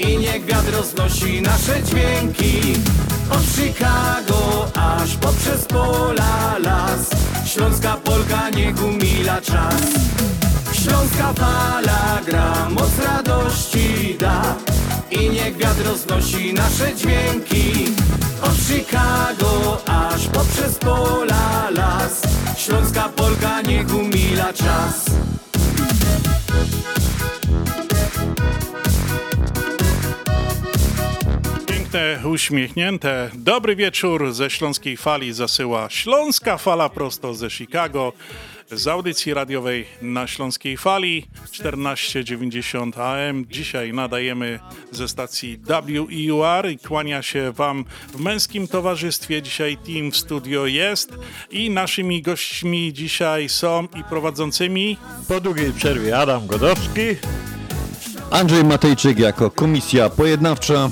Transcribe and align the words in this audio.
I 0.00 0.18
niech 0.18 0.44
wiatr 0.44 0.72
roznosi 0.72 1.42
nasze 1.42 1.82
dźwięki. 1.82 2.60
Od 3.30 3.42
Chicago 3.56 4.68
aż 4.74 5.16
poprzez 5.16 5.64
pola 5.64 6.58
las. 6.58 7.10
Śląska 7.46 7.96
Polka 7.96 8.50
niech 8.50 8.84
umila 8.84 9.40
czas. 9.40 9.74
Śląska 10.72 11.32
fala 11.32 12.20
gra, 12.26 12.68
moc 12.70 12.90
radości 13.04 14.16
da. 14.18 14.56
I 15.10 15.30
niech 15.30 15.56
wiatr 15.56 15.84
roznosi 15.84 16.54
nasze 16.54 16.94
dźwięki. 16.96 17.84
Od 18.42 18.56
Chicago 18.68 19.82
aż 19.86 20.26
poprzez 20.26 20.78
pola 20.78 21.70
las. 21.70 22.22
Śląska 22.56 23.08
Polka 23.08 23.60
niech 23.60 23.94
umila 23.94 24.52
czas 24.52 25.04
Piękne, 31.92 32.28
uśmiechnięte. 32.28 33.30
Dobry 33.34 33.76
wieczór 33.76 34.32
ze 34.32 34.50
Śląskiej 34.50 34.96
Fali 34.96 35.32
zasyła 35.32 35.90
Śląska 35.90 36.58
Fala 36.58 36.88
prosto 36.88 37.34
ze 37.34 37.50
Chicago 37.50 38.12
z 38.72 38.88
audycji 38.88 39.34
radiowej 39.34 39.86
na 40.02 40.26
Śląskiej 40.26 40.76
Fali 40.76 41.26
1490 41.52 42.98
AM. 42.98 43.46
Dzisiaj 43.50 43.92
nadajemy 43.92 44.58
ze 44.92 45.08
stacji 45.08 45.58
WEUR 45.58 46.68
i 46.70 46.78
kłania 46.78 47.22
się 47.22 47.52
Wam 47.52 47.84
w 48.14 48.20
męskim 48.20 48.68
towarzystwie. 48.68 49.42
Dzisiaj 49.42 49.76
team 49.76 50.10
w 50.10 50.16
studio 50.16 50.66
jest 50.66 51.12
i 51.50 51.70
naszymi 51.70 52.22
gośćmi 52.22 52.92
dzisiaj 52.92 53.48
są 53.48 53.88
i 54.00 54.04
prowadzącymi 54.04 54.96
Po 55.28 55.40
długiej 55.40 55.72
przerwie 55.72 56.18
Adam 56.18 56.46
Godowski. 56.46 57.00
Andrzej 58.30 58.64
Matejczyk 58.64 59.18
jako 59.18 59.50
komisja 59.50 60.10
pojednawcza. 60.10 60.90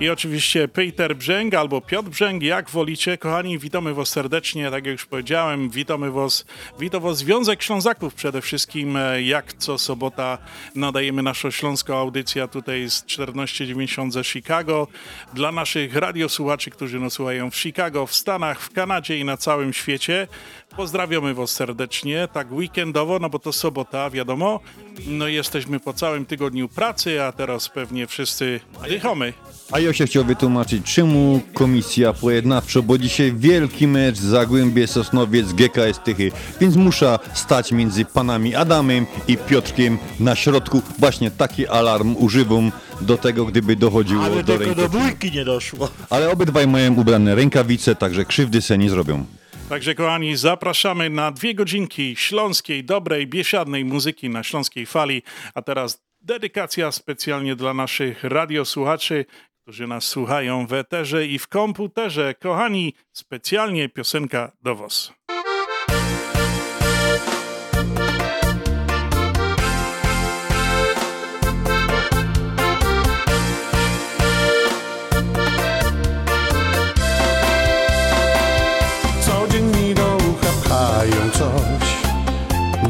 I 0.00 0.10
oczywiście 0.10 0.68
Peter 0.68 1.16
Brzęg 1.16 1.54
albo 1.54 1.80
Piotr 1.80 2.08
Brzęg, 2.08 2.42
jak 2.42 2.70
wolicie. 2.70 3.18
Kochani, 3.18 3.58
witamy 3.58 3.94
Was 3.94 4.08
serdecznie, 4.08 4.64
tak 4.70 4.86
jak 4.86 4.92
już 4.92 5.06
powiedziałem, 5.06 5.70
witamy 5.70 6.10
Was, 6.10 6.44
witam 6.80 7.02
Was 7.02 7.16
Związek 7.18 7.62
Ślązaków 7.62 8.14
przede 8.14 8.40
wszystkim. 8.40 8.96
e, 8.96 9.22
Jak 9.22 9.52
co 9.52 9.78
sobota 9.78 10.38
nadajemy 10.74 11.22
naszą 11.22 11.50
śląską 11.50 11.96
audycję 11.96 12.48
tutaj 12.48 12.90
z 12.90 13.02
1490 13.02 14.12
ze 14.12 14.24
Chicago. 14.24 14.86
Dla 15.34 15.52
naszych 15.52 15.96
radiosłuchaczy, 15.96 16.70
którzy 16.70 17.00
nas 17.00 17.12
słuchają 17.12 17.50
w 17.50 17.56
Chicago, 17.56 18.06
w 18.06 18.14
Stanach, 18.14 18.60
w 18.60 18.72
Kanadzie 18.72 19.18
i 19.18 19.24
na 19.24 19.36
całym 19.36 19.72
świecie. 19.72 20.28
Pozdrawiamy 20.76 21.34
Was 21.34 21.50
serdecznie, 21.50 22.28
tak 22.32 22.52
weekendowo, 22.52 23.18
no 23.18 23.30
bo 23.30 23.38
to 23.38 23.52
sobota, 23.52 24.10
wiadomo. 24.10 24.60
No 25.06 25.28
jesteśmy 25.28 25.80
po 25.80 25.92
całym 25.92 26.26
tygodniu 26.26 26.68
pracy, 26.68 27.22
a 27.22 27.32
teraz 27.32 27.68
pewnie 27.68 28.06
wszyscy 28.06 28.60
dychamy. 28.88 29.32
A 29.72 29.78
ja 29.80 29.92
się 29.92 30.06
chciał 30.06 30.24
wytłumaczyć, 30.24 30.94
czemu 30.94 31.40
komisja 31.54 32.12
pojednawcza, 32.12 32.82
bo 32.82 32.98
dzisiaj 32.98 33.32
wielki 33.32 33.86
mecz 33.86 34.16
Zagłębie 34.18 34.86
Sosnowiec 34.86 35.52
GKS 35.52 36.00
Tychy, 36.04 36.32
więc 36.60 36.76
muszę 36.76 37.18
stać 37.34 37.72
między 37.72 38.04
panami 38.04 38.54
Adamem 38.54 39.06
i 39.28 39.36
Piotrkiem 39.36 39.98
na 40.20 40.34
środku. 40.36 40.82
Właśnie 40.98 41.30
taki 41.30 41.66
alarm 41.68 42.16
używam 42.18 42.72
do 43.00 43.16
tego, 43.18 43.44
gdyby 43.44 43.76
dochodziło 43.76 44.24
Ale 44.24 44.42
do 44.42 44.58
tylko 44.58 44.74
do 44.74 44.82
ręki. 44.82 44.98
bójki 44.98 45.32
nie 45.32 45.44
doszło. 45.44 45.88
Ale 46.10 46.30
obydwaj 46.30 46.66
mają 46.66 46.94
ubrane 46.94 47.34
rękawice, 47.34 47.94
także 47.94 48.24
krzywdy 48.24 48.62
se 48.62 48.78
nie 48.78 48.90
zrobią. 48.90 49.24
Także 49.68 49.94
kochani, 49.94 50.36
zapraszamy 50.36 51.10
na 51.10 51.30
dwie 51.30 51.54
godzinki 51.54 52.16
śląskiej, 52.16 52.84
dobrej, 52.84 53.26
biesiadnej 53.26 53.84
muzyki 53.84 54.28
na 54.30 54.42
śląskiej 54.42 54.86
fali. 54.86 55.22
A 55.54 55.62
teraz 55.62 56.04
dedykacja 56.20 56.92
specjalnie 56.92 57.56
dla 57.56 57.74
naszych 57.74 58.24
radiosłuchaczy, 58.24 59.24
którzy 59.62 59.86
nas 59.86 60.04
słuchają 60.04 60.66
w 60.66 60.72
eterze 60.72 61.26
i 61.26 61.38
w 61.38 61.48
komputerze. 61.48 62.34
Kochani, 62.34 62.94
specjalnie 63.12 63.88
piosenka 63.88 64.52
do 64.62 64.76
was. 64.76 65.12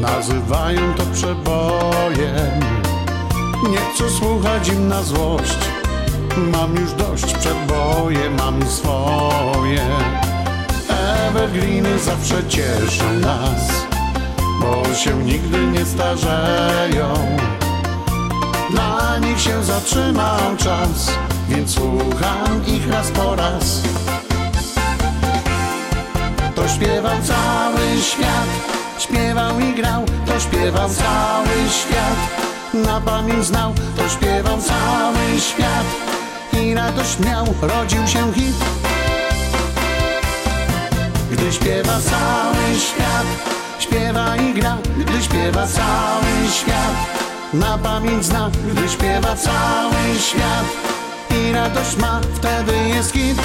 Nazywają 0.05 0.93
to 0.93 1.03
przebojem. 1.13 2.59
Nie 3.69 3.77
chcę 3.77 4.09
słuchać 4.09 4.67
im 4.67 4.87
na 4.87 5.03
złość. 5.03 5.57
Mam 6.37 6.75
już 6.75 6.93
dość 6.93 7.33
przeboje, 7.33 8.29
mam 8.29 8.67
swoje. 8.69 9.85
Evergreeny 11.27 11.99
zawsze 11.99 12.43
cieszą 12.47 13.13
nas 13.13 13.85
Bo 14.61 14.93
się 14.93 15.23
nigdy 15.23 15.67
nie 15.67 15.85
starzeją. 15.85 17.13
Dla 18.69 19.19
nich 19.19 19.41
się 19.41 19.63
zatrzymał 19.63 20.57
czas 20.57 21.11
Więc 21.49 21.71
słucham 21.71 22.65
ich 22.67 22.91
raz 22.91 23.11
po 23.11 23.35
raz. 23.35 23.81
To 26.55 26.67
śpiewał 26.67 27.17
cały 27.23 28.01
świat, 28.01 28.74
śpiewał 29.05 29.59
i 29.59 29.73
grał, 29.73 30.05
to 30.25 30.39
śpiewał 30.39 30.89
cały 30.89 31.69
świat. 31.69 32.19
Na 32.73 33.01
pamięć 33.01 33.45
znał, 33.45 33.73
to 33.97 34.09
śpiewał 34.09 34.57
cały 34.57 35.39
świat 35.39 35.85
i 36.53 36.73
radość 36.73 37.19
miał, 37.19 37.45
rodził 37.61 38.07
się 38.07 38.33
hit. 38.33 38.55
Gdy 41.31 41.53
śpiewa 41.53 41.99
cały 41.99 42.79
świat, 42.79 43.25
śpiewa 43.79 44.35
i 44.35 44.53
gra, 44.53 44.77
gdy 44.97 45.23
śpiewa 45.23 45.67
cały 45.67 46.51
świat. 46.51 46.95
Na 47.53 47.77
pamięć 47.77 48.25
zna, 48.25 48.49
gdy 48.71 48.89
śpiewa 48.89 49.35
cały 49.35 50.19
świat 50.19 50.65
i 51.29 51.53
radość 51.53 51.97
ma, 51.97 52.21
wtedy 52.35 52.77
jest 52.95 53.11
hit. 53.11 53.37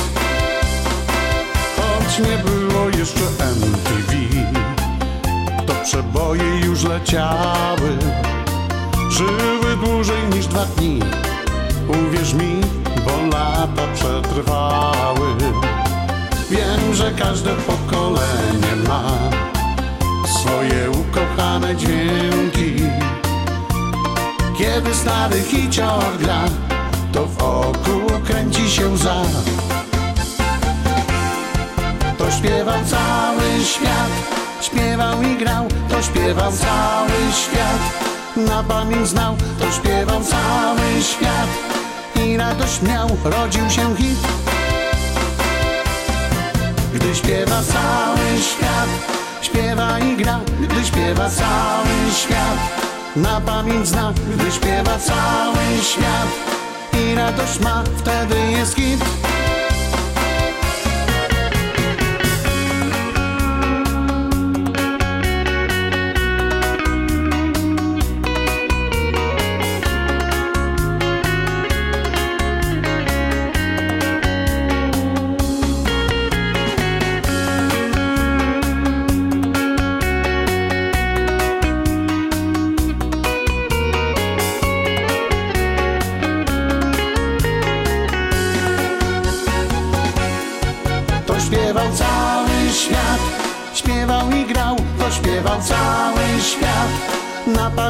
Choć 1.76 2.18
nie 2.18 2.38
było 2.38 2.88
jeszcze 2.88 3.24
MTV 3.40 4.79
To 5.70 5.76
przeboje 5.84 6.60
już 6.64 6.84
leciały. 6.84 7.98
Żyły 9.10 9.76
dłużej 9.84 10.22
niż 10.34 10.46
dwa 10.46 10.64
dni. 10.64 11.00
Uwierz 11.88 12.34
mi, 12.34 12.60
bo 13.04 13.36
lata 13.36 13.82
przetrwały. 13.94 15.26
Wiem, 16.50 16.94
że 16.94 17.10
każde 17.10 17.50
pokolenie 17.50 18.88
ma 18.88 19.02
Swoje 20.28 20.90
ukochane 20.90 21.76
dźwięki. 21.76 22.82
Kiedy 24.58 24.94
stary 24.94 25.42
hicior 25.42 26.18
gra 26.20 26.44
To 27.12 27.26
wokół 27.26 28.20
kręci 28.26 28.70
się 28.70 28.96
za 28.96 29.22
to 32.18 32.30
śpiewał 32.30 32.84
cały 32.84 33.64
świat, 33.64 34.39
śpiewał 34.70 35.22
i 35.22 35.36
grał, 35.36 35.68
to 35.88 36.02
śpiewał 36.02 36.52
cały 36.52 37.32
świat. 37.32 37.80
Na 38.36 38.62
pamięć 38.62 39.08
znał, 39.08 39.36
to 39.58 39.72
śpiewał 39.72 40.20
cały 40.24 41.02
świat 41.02 41.48
i 42.24 42.36
radość 42.36 42.82
miał, 42.82 43.08
rodził 43.24 43.70
się 43.70 43.96
hit. 43.96 44.18
Gdy 46.94 47.14
śpiewa 47.14 47.62
cały 47.62 48.40
świat, 48.40 48.88
śpiewa 49.42 49.98
i 49.98 50.16
gra, 50.16 50.40
gdy 50.60 50.84
śpiewa 50.84 51.30
cały 51.30 52.12
świat. 52.14 52.58
Na 53.16 53.40
pamięć 53.40 53.88
zna, 53.88 54.12
gdy 54.34 54.52
śpiewa 54.52 54.98
cały 54.98 55.82
świat 55.82 56.28
i 56.92 57.14
radość 57.14 57.60
ma, 57.60 57.84
wtedy 57.98 58.36
jest 58.50 58.74
hit. 58.74 59.29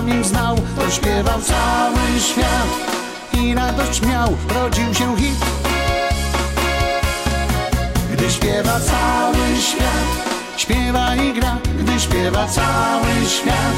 Pamięć 0.01 0.27
znał, 0.27 0.57
to 0.77 0.91
śpiewał 0.91 1.41
cały 1.43 2.21
świat. 2.21 2.71
I 3.33 3.55
radość 3.55 4.03
miał, 4.03 4.37
rodził 4.55 4.95
się 4.95 5.17
hit. 5.17 5.45
Gdy 8.13 8.31
śpiewa 8.31 8.81
cały 8.81 9.57
świat, 9.61 10.09
śpiewa 10.57 11.17
i 11.17 11.33
gra, 11.33 11.57
gdy 11.79 12.01
śpiewa 12.01 12.47
cały 12.47 13.27
świat. 13.29 13.77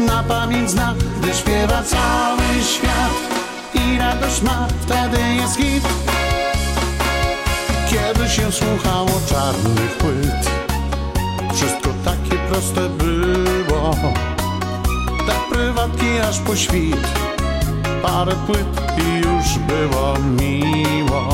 Na 0.00 0.22
pamięć 0.22 0.70
zna, 0.70 0.94
gdy 1.20 1.34
śpiewa 1.34 1.82
cały 1.82 2.62
świat. 2.62 3.14
I 3.74 3.98
radość 3.98 4.42
ma, 4.42 4.68
wtedy 4.80 5.18
jest 5.34 5.56
hit. 5.56 5.84
Kiedy 7.90 8.28
się 8.28 8.52
słuchało 8.52 9.20
czarnych 9.28 9.96
płyt, 9.98 10.50
wszystko 11.54 11.88
takie 12.04 12.38
proste 12.48 12.88
było. 12.88 13.96
Prywatki 15.56 16.18
aż 16.28 16.38
po 16.38 16.56
świt, 16.56 17.08
parę 18.02 18.32
płyt 18.46 18.66
i 18.98 19.16
już 19.16 19.58
było 19.58 20.14
miło. 20.18 21.28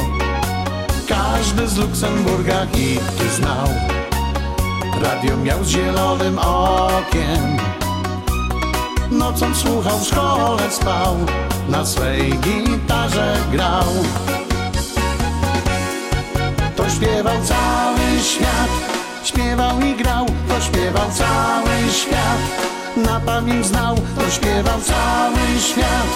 Każdy 1.09 1.69
z 1.69 1.77
Luksemburga 1.77 2.67
hity 2.67 3.31
znał, 3.37 3.69
radio 5.03 5.37
miał 5.37 5.65
z 5.65 5.69
zielonym 5.69 6.39
okiem. 6.39 7.57
Nocą 9.11 9.55
słuchał, 9.55 9.99
w 9.99 10.07
szkole 10.07 10.71
spał, 10.71 11.17
na 11.69 11.87
swej 11.87 12.39
gitarze 12.39 13.37
grał. 13.53 13.85
To 16.77 16.91
śpiewał 16.91 17.37
cały 17.45 18.21
świat, 18.23 18.71
śpiewał 19.25 19.81
i 19.81 19.95
grał, 19.95 20.27
to 20.49 20.61
śpiewał 20.61 21.11
cały 21.11 21.93
świat. 21.93 22.73
Na 22.97 23.21
pamięć 23.21 23.67
znał, 23.67 23.97
to 23.97 24.31
śpiewał 24.31 24.81
cały 24.81 25.39
świat. 25.61 26.07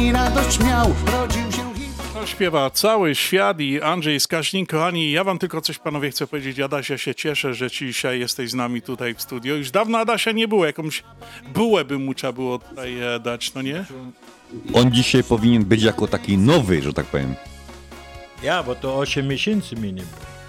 I 0.00 0.12
radość 0.12 0.60
miał, 0.60 0.86
rodził 1.12 1.52
się. 1.52 1.70
To 2.14 2.26
śpiewa 2.26 2.70
cały 2.70 3.14
świat 3.14 3.60
i 3.60 3.80
Andrzej 3.82 4.20
Skaźnik. 4.20 4.70
Kochani, 4.70 5.12
ja 5.12 5.24
wam 5.24 5.38
tylko 5.38 5.60
coś 5.60 5.78
panowie 5.78 6.10
chcę 6.10 6.26
powiedzieć. 6.26 6.60
Adasia 6.60 6.98
się 6.98 7.14
cieszę, 7.14 7.54
że 7.54 7.70
dzisiaj 7.70 8.20
jesteś 8.20 8.50
z 8.50 8.54
nami 8.54 8.82
tutaj 8.82 9.14
w 9.14 9.22
studio. 9.22 9.54
Już 9.54 9.70
dawno 9.70 9.98
Adasia 9.98 10.32
nie 10.32 10.48
było. 10.48 10.66
Jakąś 10.66 11.02
bułę 11.54 11.84
by 11.84 11.98
mu 11.98 12.14
trzeba 12.14 12.32
było 12.32 12.58
tutaj 12.58 13.00
e, 13.00 13.20
dać, 13.20 13.54
no 13.54 13.62
nie? 13.62 13.84
On 14.74 14.92
dzisiaj 14.92 15.24
powinien 15.24 15.64
być 15.64 15.82
jako 15.82 16.08
taki 16.08 16.38
nowy, 16.38 16.82
że 16.82 16.92
tak 16.92 17.06
powiem. 17.06 17.34
Ja, 18.42 18.62
bo 18.62 18.74
to 18.74 18.98
8 18.98 19.28
miesięcy 19.28 19.76
minie. 19.76 20.02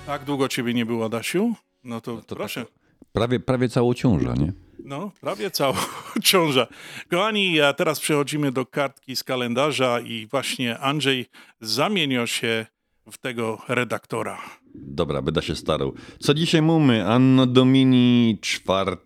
Tak 0.06 0.24
długo 0.24 0.48
ciebie 0.48 0.74
nie 0.74 0.86
było, 0.86 1.06
Adasiu? 1.06 1.54
No 1.84 2.02
to, 2.02 2.22
proszę. 2.28 2.66
Prawie, 3.13 3.40
prawie 3.40 3.69
całą 3.69 3.94
ciąża, 3.94 4.34
nie? 4.34 4.54
No, 4.91 5.11
prawie 5.21 5.51
całą 5.51 5.73
ciąża. 6.23 6.67
Kochani, 7.09 7.61
a 7.61 7.73
teraz 7.73 7.99
przechodzimy 7.99 8.51
do 8.51 8.65
kartki 8.65 9.15
z 9.15 9.23
kalendarza 9.23 9.99
i 9.99 10.27
właśnie 10.27 10.79
Andrzej 10.79 11.25
zamienił 11.61 12.27
się 12.27 12.65
w 13.11 13.17
tego 13.17 13.61
redaktora. 13.67 14.41
Dobra, 14.75 15.21
będę 15.21 15.41
się 15.41 15.56
starał. 15.56 15.94
Co 16.19 16.33
dzisiaj 16.33 16.62
mamy? 16.62 17.07
Anno 17.07 17.45
Domini 17.45 18.38
4 18.41 18.97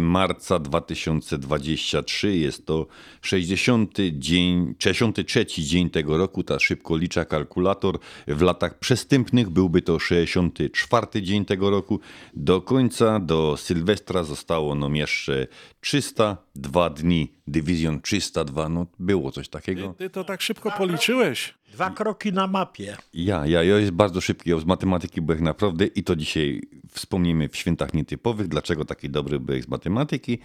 marca 0.00 0.58
2023. 0.58 2.36
Jest 2.36 2.66
to 2.66 2.86
60 3.22 3.98
dzień, 4.12 4.74
63 4.78 5.46
dzień 5.46 5.90
tego 5.90 6.18
roku. 6.18 6.42
Ta 6.42 6.58
szybko 6.58 6.96
licza 6.96 7.24
kalkulator. 7.24 7.98
W 8.28 8.42
latach 8.42 8.78
przestępnych 8.78 9.50
byłby 9.50 9.82
to 9.82 9.98
64 9.98 11.22
dzień 11.22 11.44
tego 11.44 11.70
roku. 11.70 12.00
Do 12.34 12.60
końca, 12.60 13.20
do 13.20 13.56
Sylwestra 13.56 14.24
zostało 14.24 14.74
nam 14.74 14.96
jeszcze 14.96 15.46
302 16.54 16.90
dni. 16.90 17.32
Dywizjon 17.46 18.00
302, 18.00 18.68
no 18.68 18.86
było 18.98 19.32
coś 19.32 19.48
takiego. 19.48 19.94
Ty 19.98 20.10
to 20.10 20.24
tak 20.24 20.42
szybko 20.42 20.70
policzyłeś. 20.70 21.54
Dwa 21.72 21.90
kroki 21.90 22.32
na 22.32 22.46
mapie. 22.46 22.96
Ja, 23.14 23.46
ja, 23.46 23.62
ja 23.62 23.78
jest 23.78 23.92
bardzo 23.92 24.20
szybki 24.20 24.50
ja 24.50 24.58
z 24.58 24.64
matematyki 24.64 25.20
byłem 25.20 25.44
naprawdę 25.44 25.86
i 25.86 26.04
to 26.04 26.16
dzisiaj 26.16 26.62
wspomnimy 26.90 27.48
w 27.48 27.56
świętach 27.56 27.94
nietypowych, 27.94 28.48
dlaczego 28.48 28.84
taki 28.84 29.10
dobry 29.10 29.40
byłem 29.40 29.62
z 29.62 29.68
matematyki. 29.68 30.38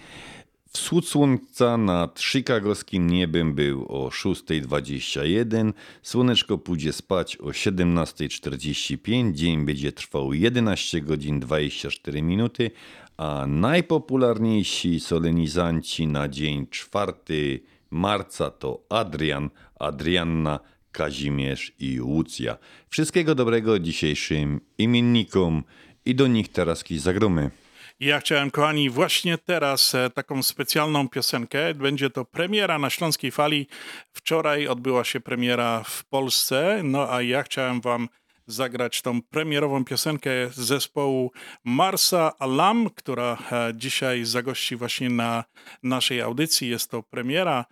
Wschód 0.71 1.07
słońca 1.07 1.77
nad 1.77 2.19
chicagowskim 2.19 3.09
niebem 3.09 3.53
był 3.53 3.85
o 3.85 4.09
6.21, 4.09 5.73
słoneczko 6.01 6.57
pójdzie 6.57 6.93
spać 6.93 7.37
o 7.37 7.45
17.45, 7.45 9.33
dzień 9.33 9.65
będzie 9.65 9.91
trwał 9.91 10.33
11 10.33 11.01
godzin 11.01 11.39
24 11.39 12.21
minuty, 12.21 12.71
a 13.19 13.45
najpopularniejsi 13.47 14.99
solenizanci 14.99 16.07
na 16.07 16.27
dzień 16.27 16.67
4 16.67 17.59
marca 17.91 18.49
to 18.49 18.79
Adrian, 18.89 19.49
Adrianna, 19.79 20.59
Kazimierz 20.91 21.73
i 21.79 22.01
Łucja. 22.01 22.57
Wszystkiego 22.89 23.35
dobrego 23.35 23.79
dzisiejszym 23.79 24.61
imiennikom 24.77 25.63
i 26.05 26.15
do 26.15 26.27
nich 26.27 26.49
teraz 26.49 26.83
zagromy. 26.97 27.51
Ja 27.99 28.19
chciałem, 28.19 28.51
kochani, 28.51 28.89
właśnie 28.89 29.37
teraz 29.37 29.95
e, 29.95 30.09
taką 30.09 30.43
specjalną 30.43 31.09
piosenkę. 31.09 31.73
Będzie 31.73 32.09
to 32.09 32.25
premiera 32.25 32.79
na 32.79 32.89
Śląskiej 32.89 33.31
Fali. 33.31 33.67
Wczoraj 34.13 34.67
odbyła 34.67 35.03
się 35.03 35.19
premiera 35.19 35.83
w 35.83 36.05
Polsce, 36.05 36.81
no 36.83 37.13
a 37.13 37.21
ja 37.21 37.43
chciałem 37.43 37.81
wam 37.81 38.09
zagrać 38.49 39.01
tą 39.01 39.21
premierową 39.21 39.85
piosenkę 39.85 40.29
zespołu 40.51 41.31
Marsa 41.63 42.31
Alam, 42.39 42.89
która 42.89 43.37
e, 43.51 43.73
dzisiaj 43.75 44.25
zagości 44.25 44.75
właśnie 44.75 45.09
na 45.09 45.43
naszej 45.83 46.21
audycji. 46.21 46.69
Jest 46.69 46.91
to 46.91 47.03
premiera 47.03 47.65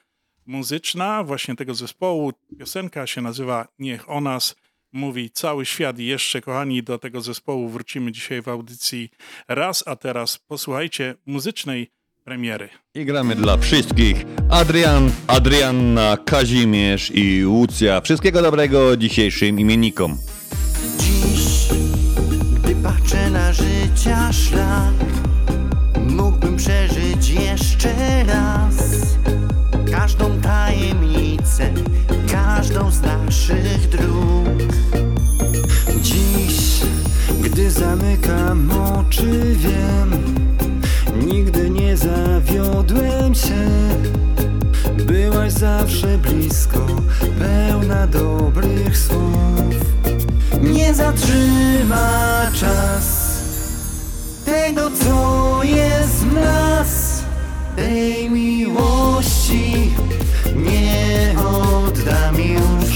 muzyczna 0.45 1.23
właśnie 1.23 1.55
tego 1.55 1.73
zespołu. 1.73 2.33
Piosenka 2.59 3.07
się 3.07 3.21
nazywa 3.21 3.67
Niech 3.79 4.09
o 4.09 4.21
nas 4.21 4.55
mówi 4.91 5.29
cały 5.29 5.65
świat. 5.65 5.99
I 5.99 6.05
jeszcze, 6.05 6.41
kochani, 6.41 6.83
do 6.83 6.97
tego 6.97 7.21
zespołu 7.21 7.69
wrócimy 7.69 8.11
dzisiaj 8.11 8.41
w 8.41 8.47
audycji 8.47 9.09
raz, 9.47 9.83
a 9.87 9.95
teraz 9.95 10.37
posłuchajcie 10.37 11.15
muzycznej 11.25 11.91
premiery. 12.23 12.69
I 12.93 13.05
gramy 13.05 13.35
dla 13.35 13.57
wszystkich. 13.57 14.25
Adrian, 14.49 15.11
Adrianna, 15.27 16.17
Kazimierz 16.25 17.11
i 17.11 17.45
Łucja. 17.45 18.01
Wszystkiego 18.01 18.41
dobrego 18.41 18.97
dzisiejszym 18.97 19.59
imiennikom. 19.59 20.17
Dziś, 20.97 21.67
gdy 22.63 22.75
patrzę 22.75 23.29
na 23.29 23.53
życia 23.53 24.33
szlak, 24.33 24.93
mógłbym 26.09 26.57
przeżyć 26.57 27.29
jeszcze 27.29 28.23
raz 28.23 28.75
każdą 29.91 30.41
tajemnicę, 30.41 31.69
każdą 32.31 32.91
z 32.91 33.01
naszych 33.01 33.89
dróg. 33.89 34.73
Dziś, 36.01 36.81
gdy 37.41 37.71
zamykam 37.71 38.71
oczy, 38.71 39.55
wiem, 39.55 40.11
nigdy 41.25 41.69
nie 41.69 41.97
zawiodłem 41.97 43.35
się. 43.35 43.69
Byłaś 45.05 45.51
zawsze 45.51 46.17
blisko, 46.17 46.85
pełna 47.39 48.07
dobrych 48.07 48.97
słów. 48.97 49.96
Nie 50.61 50.93
zatrzyma 50.93 52.51
czas 52.53 53.27
tego, 54.45 54.91
co 54.91 55.63
jest 55.63 56.15
w 56.15 56.33
nas, 56.33 57.23
tej 57.75 58.29
miłości 58.29 59.91
nie 60.55 61.35
oddam 61.39 62.35
już. 62.35 62.86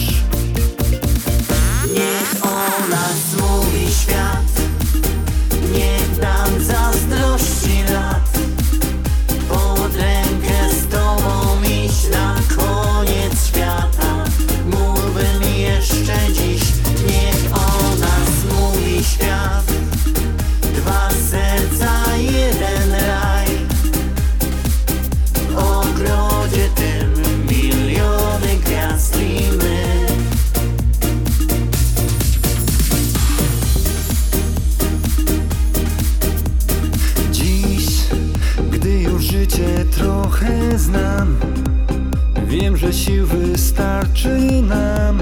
znam. 40.81 41.35
Wiem, 42.47 42.77
że 42.77 42.93
sił 42.93 43.27
wystarczy 43.27 44.61
nam. 44.61 45.19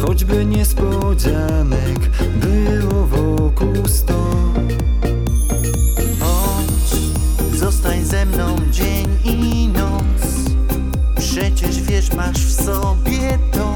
Choćby 0.00 0.44
niespodzianek 0.44 1.98
było 2.36 3.06
wokół 3.06 3.88
sto. 3.88 4.30
Chodź, 6.20 7.00
zostań 7.58 8.04
ze 8.04 8.26
mną 8.26 8.56
dzień 8.70 9.06
i 9.24 9.68
noc. 9.68 10.50
Przecież 11.18 11.82
wiesz, 11.82 12.12
masz 12.12 12.38
w 12.38 12.64
sobie 12.64 13.38
to 13.52 13.74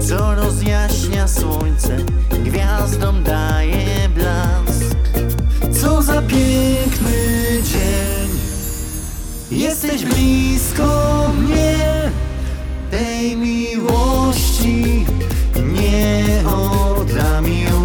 Co 0.00 0.34
rozjaśnia 0.34 1.28
słońce, 1.28 1.96
gwiazdom 2.44 3.22
daje 3.22 4.08
blask. 4.08 4.84
Co 5.80 6.02
za 6.02 6.22
piękny 6.22 7.39
jesteś 9.50 10.04
blisko 10.04 11.30
mnie, 11.38 11.76
tej 12.90 13.36
miłości 13.36 15.06
nie 15.56 16.24
oddam 16.48 17.46
już. 17.46 17.79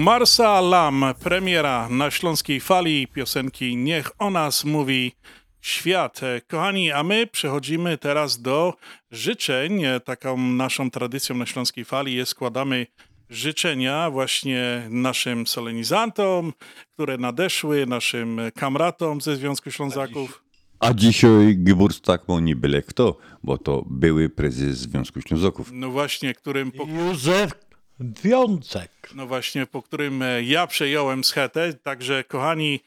Marsa 0.00 0.60
Lam, 0.60 1.04
premiera 1.22 1.88
na 1.88 2.10
Śląskiej 2.10 2.60
Fali, 2.60 3.08
piosenki 3.08 3.76
Niech 3.76 4.10
o 4.18 4.30
nas 4.30 4.64
mówi 4.64 5.12
świat. 5.60 6.20
Kochani, 6.48 6.92
a 6.92 7.02
my 7.02 7.26
przechodzimy 7.26 7.98
teraz 7.98 8.42
do 8.42 8.74
życzeń. 9.10 9.82
Taką 10.04 10.36
naszą 10.36 10.90
tradycją 10.90 11.36
na 11.36 11.46
Śląskiej 11.46 11.84
Fali 11.84 12.14
jest 12.14 12.30
składamy 12.30 12.86
życzenia 13.30 14.10
właśnie 14.10 14.86
naszym 14.90 15.46
solenizantom, 15.46 16.52
które 16.94 17.18
nadeszły, 17.18 17.86
naszym 17.86 18.40
kamratom 18.54 19.20
ze 19.20 19.36
Związku 19.36 19.70
Ślązaków. 19.70 20.42
A 20.78 20.94
dzisiaj 20.94 21.54
Geburtstag 21.56 22.28
ma 22.28 22.40
nie 22.40 22.56
byle 22.56 22.82
kto, 22.82 23.18
bo 23.42 23.58
to 23.58 23.84
były 23.90 24.28
prezes 24.28 24.78
Związku 24.78 25.20
Ślązaków. 25.20 25.70
No 25.72 25.90
właśnie, 25.90 26.34
którym 26.34 26.72
po, 26.72 26.86
Józef 26.86 27.69
Wiącek. 28.00 28.90
No 29.14 29.26
właśnie, 29.26 29.66
po 29.66 29.82
którym 29.82 30.22
e, 30.22 30.42
ja 30.42 30.66
przejąłem 30.66 31.24
schetę. 31.24 31.72
Także, 31.74 32.24
kochani, 32.24 32.80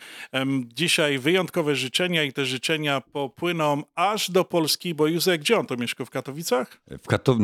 dzisiaj 0.75 1.19
wyjątkowe 1.19 1.75
życzenia 1.75 2.23
i 2.23 2.33
te 2.33 2.45
życzenia 2.45 3.01
popłyną 3.01 3.83
aż 3.95 4.31
do 4.31 4.45
Polski, 4.45 4.95
bo 4.95 5.07
Józek, 5.07 5.41
gdzie 5.41 5.59
on 5.59 5.65
to 5.65 5.77
mieszka? 5.77 6.05
W 6.05 6.09
Katowicach? 6.09 6.81
W 7.03 7.07
Katow... 7.07 7.37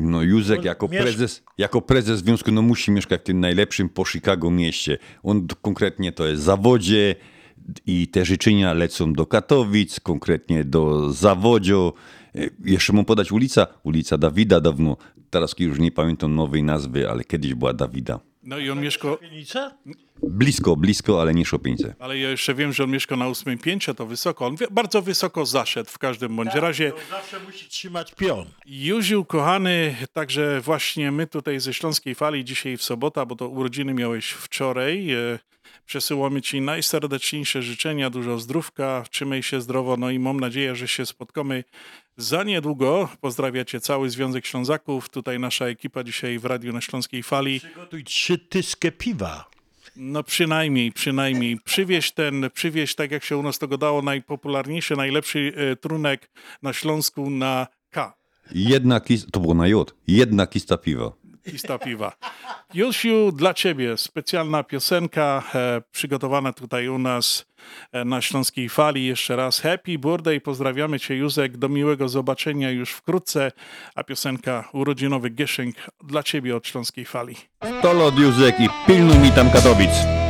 no 0.00 0.22
Józek 0.22 0.64
jako 0.64 0.86
miesz- 0.86 1.02
prezes, 1.02 1.42
jako 1.58 1.80
prezes 1.80 2.18
związku 2.20 2.52
no 2.52 2.62
musi 2.62 2.90
mieszkać 2.90 3.20
w 3.20 3.24
tym 3.24 3.40
najlepszym 3.40 3.88
po 3.88 4.04
Chicago 4.04 4.50
mieście. 4.50 4.98
On 5.22 5.46
konkretnie 5.62 6.12
to 6.12 6.26
jest 6.26 6.42
zawodzie 6.42 7.14
i 7.86 8.08
te 8.08 8.24
życzenia 8.24 8.72
lecą 8.74 9.12
do 9.12 9.26
Katowic, 9.26 10.00
konkretnie 10.00 10.64
do 10.64 11.12
Zawodzio. 11.12 11.92
E, 12.34 12.38
Jeszcze 12.64 12.92
mu 12.92 13.04
podać 13.04 13.32
ulica, 13.32 13.66
ulica 13.82 14.18
Dawida 14.18 14.60
dawno, 14.60 14.96
teraz 15.30 15.54
już 15.58 15.78
nie 15.78 15.92
pamiętam 15.92 16.34
nowej 16.34 16.62
nazwy, 16.62 17.10
ale 17.10 17.24
kiedyś 17.24 17.54
była 17.54 17.72
Dawida. 17.72 18.20
No 18.42 18.58
i 18.58 18.70
on 18.70 18.80
mieszka, 18.80 19.16
Piwnica? 19.16 19.74
Blisko, 20.22 20.76
blisko, 20.76 21.20
ale 21.20 21.34
nie 21.34 21.44
Szopieńce. 21.44 21.94
ale 21.98 22.18
ja 22.18 22.30
jeszcze 22.30 22.54
wiem, 22.54 22.72
że 22.72 22.84
on 22.84 22.90
mieszka 22.90 23.16
na 23.16 23.28
ósmym 23.28 23.58
piętrze, 23.58 23.94
to 23.94 24.06
wysoko. 24.06 24.46
On 24.46 24.56
wie- 24.56 24.66
bardzo 24.70 25.02
wysoko 25.02 25.46
zaszedł 25.46 25.90
w 25.90 25.98
każdym 25.98 26.36
bądź 26.36 26.54
razie. 26.54 26.90
To 26.92 26.96
zawsze 27.10 27.40
musi 27.40 27.68
trzymać 27.68 28.14
pion. 28.14 28.46
Józiu, 28.66 29.24
kochany, 29.24 29.96
także 30.12 30.60
właśnie 30.60 31.12
my 31.12 31.26
tutaj 31.26 31.60
ze 31.60 31.74
Śląskiej 31.74 32.14
Fali 32.14 32.44
dzisiaj 32.44 32.76
w 32.76 32.82
sobota, 32.82 33.26
bo 33.26 33.36
to 33.36 33.48
urodziny 33.48 33.94
miałeś 33.94 34.30
wczoraj. 34.30 35.10
E, 35.12 35.38
Przesyłamy 35.86 36.42
Ci 36.42 36.60
najserdeczniejsze 36.60 37.62
życzenia, 37.62 38.10
dużo 38.10 38.38
zdrówka, 38.38 39.04
trzymaj 39.10 39.42
się 39.42 39.60
zdrowo, 39.60 39.96
no 39.96 40.10
i 40.10 40.18
mam 40.18 40.40
nadzieję, 40.40 40.76
że 40.76 40.88
się 40.88 41.06
spotkamy 41.06 41.64
za 42.20 42.42
niedługo. 42.42 43.08
Pozdrawia 43.20 43.64
Cię 43.64 43.80
cały 43.80 44.10
Związek 44.10 44.46
Ślązaków, 44.46 45.08
tutaj 45.08 45.38
nasza 45.38 45.66
ekipa 45.66 46.04
dzisiaj 46.04 46.38
w 46.38 46.44
Radiu 46.44 46.72
na 46.72 46.80
Śląskiej 46.80 47.22
Fali. 47.22 47.60
Przygotuj 47.60 48.04
trzy 48.04 48.38
tyskę 48.38 48.92
piwa. 48.92 49.50
No 49.96 50.22
przynajmniej, 50.22 50.92
przynajmniej. 50.92 51.58
Przywieź 51.64 52.12
ten, 52.12 52.50
przywieź, 52.54 52.94
tak 52.94 53.10
jak 53.10 53.24
się 53.24 53.36
u 53.36 53.42
nas 53.42 53.58
to 53.58 53.68
gadało, 53.68 54.02
najpopularniejszy, 54.02 54.96
najlepszy 54.96 55.52
e, 55.56 55.76
trunek 55.76 56.30
na 56.62 56.72
Śląsku 56.72 57.30
na 57.30 57.66
K. 57.90 58.14
Jedna 58.54 59.00
kis, 59.00 59.26
to 59.32 59.40
było 59.40 59.54
na 59.54 59.68
J, 59.68 59.94
jedna 60.06 60.46
kista 60.46 60.76
piwa. 60.76 61.12
Kista 61.44 61.78
piwa. 61.78 62.12
Józiu, 62.74 63.32
dla 63.32 63.54
ciebie 63.54 63.96
specjalna 63.96 64.62
piosenka 64.62 65.42
e, 65.54 65.82
przygotowana 65.92 66.52
tutaj 66.52 66.88
u 66.88 66.98
nas 66.98 67.46
e, 67.92 68.04
na 68.04 68.20
Śląskiej 68.20 68.68
Fali. 68.68 69.06
Jeszcze 69.06 69.36
raz 69.36 69.60
happy 69.60 69.98
birthday, 69.98 70.40
pozdrawiamy 70.40 71.00
cię 71.00 71.16
Józek, 71.16 71.56
do 71.56 71.68
miłego 71.68 72.08
zobaczenia 72.08 72.70
już 72.70 72.90
wkrótce, 72.90 73.52
a 73.94 74.04
piosenka 74.04 74.68
urodzinowy 74.72 75.30
Gieszynk 75.30 75.76
dla 76.04 76.22
ciebie 76.22 76.56
od 76.56 76.66
Śląskiej 76.66 77.04
Fali. 77.04 77.36
To 77.82 78.06
od 78.06 78.18
Józek 78.18 78.60
i 78.60 78.68
pilnuj 78.86 79.18
mi 79.18 79.32
tam 79.32 79.50
Katowic. 79.50 80.29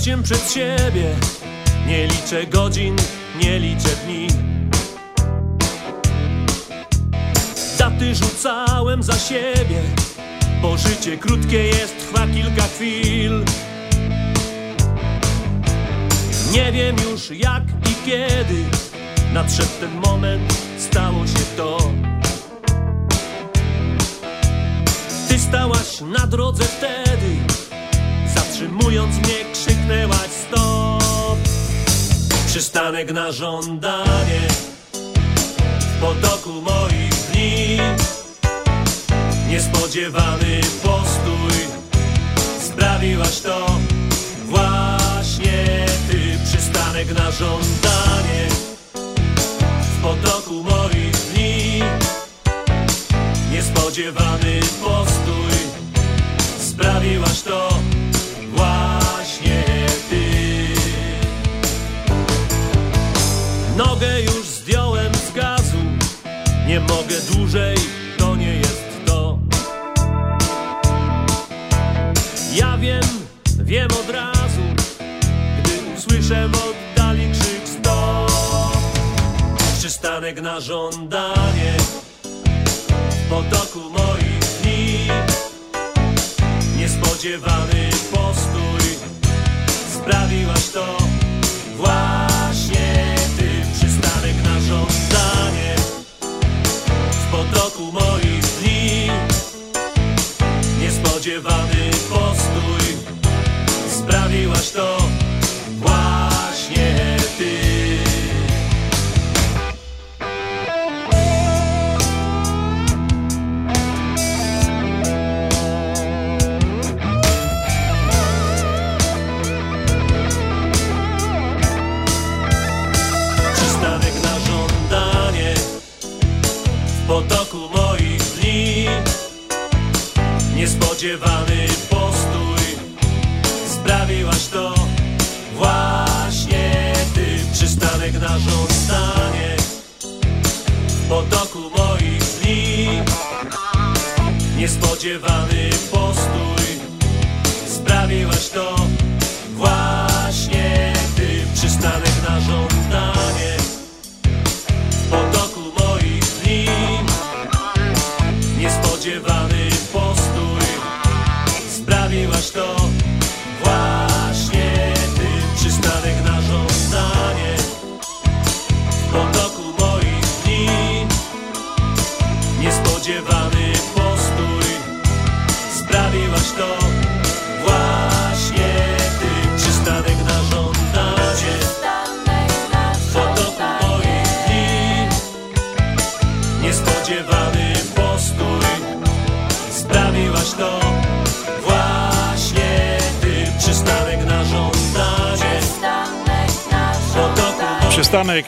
Przed 0.00 0.52
siebie. 0.52 1.14
Nie 1.86 2.06
liczę 2.06 2.46
godzin, 2.46 2.96
nie 3.42 3.58
liczę 3.58 3.88
dni. 4.04 4.26
Daty 7.78 8.14
rzucałem 8.14 9.02
za 9.02 9.18
siebie 9.18 9.82
Bo 10.62 10.76
życie 10.76 11.18
krótkie 11.18 11.64
jest, 11.64 11.98
trwa 11.98 12.26
kilka 12.26 12.62
chwil. 12.62 13.44
Nie 16.52 16.72
wiem 16.72 16.96
już 17.10 17.30
jak 17.30 17.62
i 17.64 18.06
kiedy 18.10 18.64
Nadszedł 19.32 19.68
ten 19.80 20.00
moment, 20.04 20.52
stało 20.78 21.26
się 21.26 21.44
to. 21.56 21.78
Ty 25.28 25.38
stałaś 25.38 26.00
na 26.00 26.26
drodze 26.26 26.64
wtedy 26.64 27.29
Zatrzymując 28.60 29.16
mnie 29.16 29.52
krzyknęłaś 29.52 30.30
stop. 30.48 31.38
Przystanek 32.46 33.12
na 33.12 33.32
żądanie 33.32 34.40
W 35.80 36.00
potoku 36.00 36.50
moich 36.50 37.14
dni. 37.32 37.78
Niespodziewany 39.48 40.60
postój 40.82 41.66
Sprawiłaś 42.60 43.40
to 43.40 43.66
właśnie 44.44 45.86
ty. 46.10 46.18
Przystanek 46.44 47.18
na 47.18 47.30
żądanie 47.30 47.89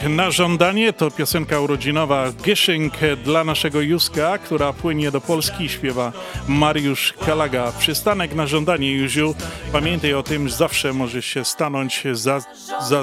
Na 0.09 0.31
żądanie 0.31 0.93
to 0.93 1.11
piosenka 1.11 1.61
urodzinowa 1.61 2.33
Gieszynk 2.33 2.95
dla 3.25 3.45
naszego 3.45 3.81
Józka, 3.81 4.39
która 4.39 4.73
płynie 4.73 5.11
do 5.11 5.21
Polski, 5.21 5.69
śpiewa 5.69 6.13
Mariusz 6.49 7.15
Kalaga. 7.27 7.73
Przystanek 7.79 8.35
na 8.35 8.47
żądanie, 8.47 8.93
Józiu. 8.93 9.35
Pamiętaj 9.73 10.15
o 10.15 10.23
tym, 10.23 10.51
zawsze 10.51 10.93
możesz 10.93 11.27
się 11.27 11.45
stanąć, 11.45 12.05
za, 12.13 12.41
za, 12.89 13.03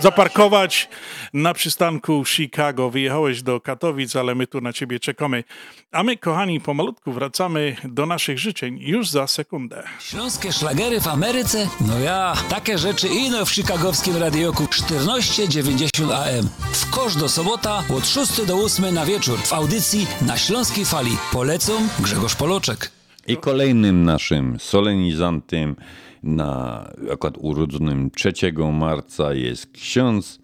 zaparkować 0.00 0.88
na 1.32 1.54
przystanku 1.54 2.24
Chicago. 2.24 2.90
Wyjechałeś 2.90 3.42
do 3.42 3.60
Katowic, 3.60 4.16
ale 4.16 4.34
my 4.34 4.46
tu 4.46 4.60
na 4.60 4.72
ciebie 4.72 5.00
czekamy. 5.00 5.44
A 5.92 6.02
my, 6.02 6.16
kochani, 6.16 6.60
pomalutku 6.60 7.12
wracamy 7.12 7.76
do 7.84 8.06
naszych 8.06 8.38
życzeń 8.38 8.78
już 8.80 9.08
za 9.08 9.26
sekundę. 9.26 9.82
Śląskie 10.00 10.52
szlagery 10.52 11.00
w 11.00 11.06
Ameryce? 11.06 11.68
No 11.80 11.98
ja, 11.98 12.34
takie 12.48 12.78
rzeczy 12.78 13.08
ino 13.08 13.44
w 13.44 13.50
chicagowskim 13.50 14.16
radioku 14.16 14.66
1490 14.66 16.12
AM. 16.12 16.48
W 16.72 16.90
kosz 16.90 17.16
do 17.16 17.28
sobota 17.28 17.82
od 17.96 18.06
6 18.06 18.46
do 18.46 18.56
8 18.56 18.94
na 18.94 19.06
wieczór 19.06 19.38
w 19.38 19.52
audycji 19.52 20.06
na 20.26 20.36
Śląskiej 20.36 20.84
Fali. 20.84 21.16
Polecą 21.32 21.72
Grzegorz 22.00 22.36
Poloczek. 22.36 22.90
I 23.26 23.36
kolejnym 23.36 24.04
naszym 24.04 24.60
solenizantem 24.60 25.76
na 26.22 26.84
akurat 27.12 27.34
urodzonym 27.38 28.10
3 28.10 28.32
marca 28.72 29.34
jest 29.34 29.72
ksiądz 29.72 30.38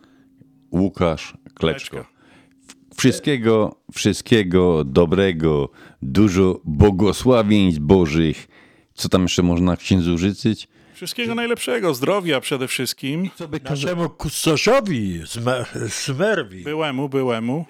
Łukasz 0.74 1.34
Kleczko. 1.54 2.04
Wszystkiego, 2.96 3.76
wszystkiego 3.94 4.84
dobrego, 4.84 5.68
dużo 6.02 6.60
błogosławieństw 6.64 7.80
Bożych. 7.80 8.48
Co 8.94 9.08
tam 9.08 9.22
jeszcze 9.22 9.42
można 9.42 9.76
księdzu 9.76 10.18
życzyć? 10.18 10.68
Wszystkiego 10.94 11.34
najlepszego, 11.34 11.94
zdrowia 11.94 12.40
przede 12.40 12.68
wszystkim. 12.68 13.30
Naszemu 13.70 14.10
kustosiowi 14.10 15.20
z, 15.26 15.36
Me- 15.36 15.64
z 15.88 16.08
Merwi. 16.18 16.64
Byłemu, 16.64 17.08
byłemu. 17.08 17.64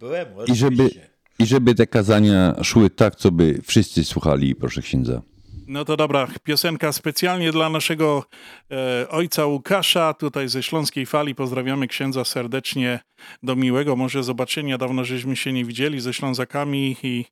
Byłem, 0.00 0.26
I 0.46 0.54
żeby. 0.54 0.90
I 1.38 1.46
żeby 1.46 1.74
te 1.74 1.86
kazania 1.86 2.54
szły 2.62 2.90
tak, 2.90 3.16
co 3.16 3.30
by 3.30 3.60
wszyscy 3.66 4.04
słuchali, 4.04 4.54
proszę 4.54 4.82
księdza. 4.82 5.22
No 5.68 5.84
to 5.84 5.96
dobra, 5.96 6.28
piosenka 6.42 6.92
specjalnie 6.92 7.52
dla 7.52 7.68
naszego 7.68 8.24
e, 8.70 9.08
ojca 9.08 9.46
Łukasza, 9.46 10.14
tutaj 10.14 10.48
ze 10.48 10.62
Śląskiej 10.62 11.06
Fali. 11.06 11.34
Pozdrawiamy 11.34 11.88
księdza 11.88 12.24
serdecznie, 12.24 13.00
do 13.42 13.56
miłego 13.56 13.96
może 13.96 14.22
zobaczenia. 14.22 14.78
Dawno 14.78 15.04
żeśmy 15.04 15.36
się 15.36 15.52
nie 15.52 15.64
widzieli 15.64 16.00
ze 16.00 16.14
Ślązakami 16.14 16.96
i 17.02 17.24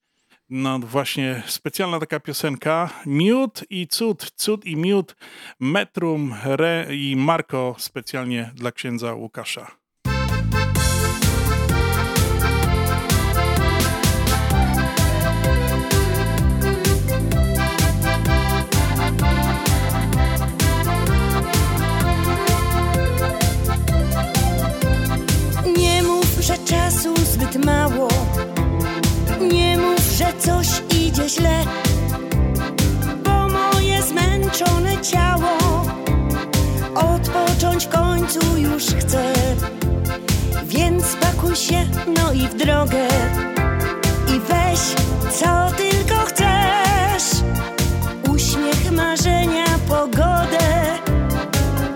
no 0.51 0.79
właśnie 0.79 1.43
specjalna 1.47 2.01
taka 2.01 2.21
piosenka. 2.21 2.91
Miód 3.07 3.65
i 3.71 3.87
cud, 3.89 4.31
cud 4.37 4.65
i 4.65 4.77
miód, 4.77 5.17
Metrum, 5.61 6.35
Re 6.45 6.87
i 6.91 7.17
Marko 7.17 7.75
specjalnie 7.79 8.51
dla 8.55 8.73
księdza 8.73 9.15
Łukasza. 9.15 9.84
Mało. 27.57 28.09
Nie 29.41 29.79
mów, 29.79 30.01
że 30.19 30.33
coś 30.39 30.83
idzie 30.91 31.29
źle. 31.29 31.65
Bo 33.25 33.49
moje 33.49 34.03
zmęczone 34.03 35.01
ciało 35.01 35.85
odpocząć 36.95 37.87
w 37.87 37.89
końcu 37.89 38.57
już 38.57 38.85
chce. 38.85 39.33
Więc 40.65 41.17
pakuj 41.17 41.57
się, 41.57 41.87
no 42.17 42.33
i 42.33 42.49
w 42.49 42.55
drogę. 42.55 43.09
I 44.29 44.41
weź 44.41 44.81
co 45.33 45.77
tylko 45.77 46.15
chcesz. 46.25 47.43
Uśmiech, 48.29 48.93
marzenia, 48.93 49.67
pogodę. 49.89 50.85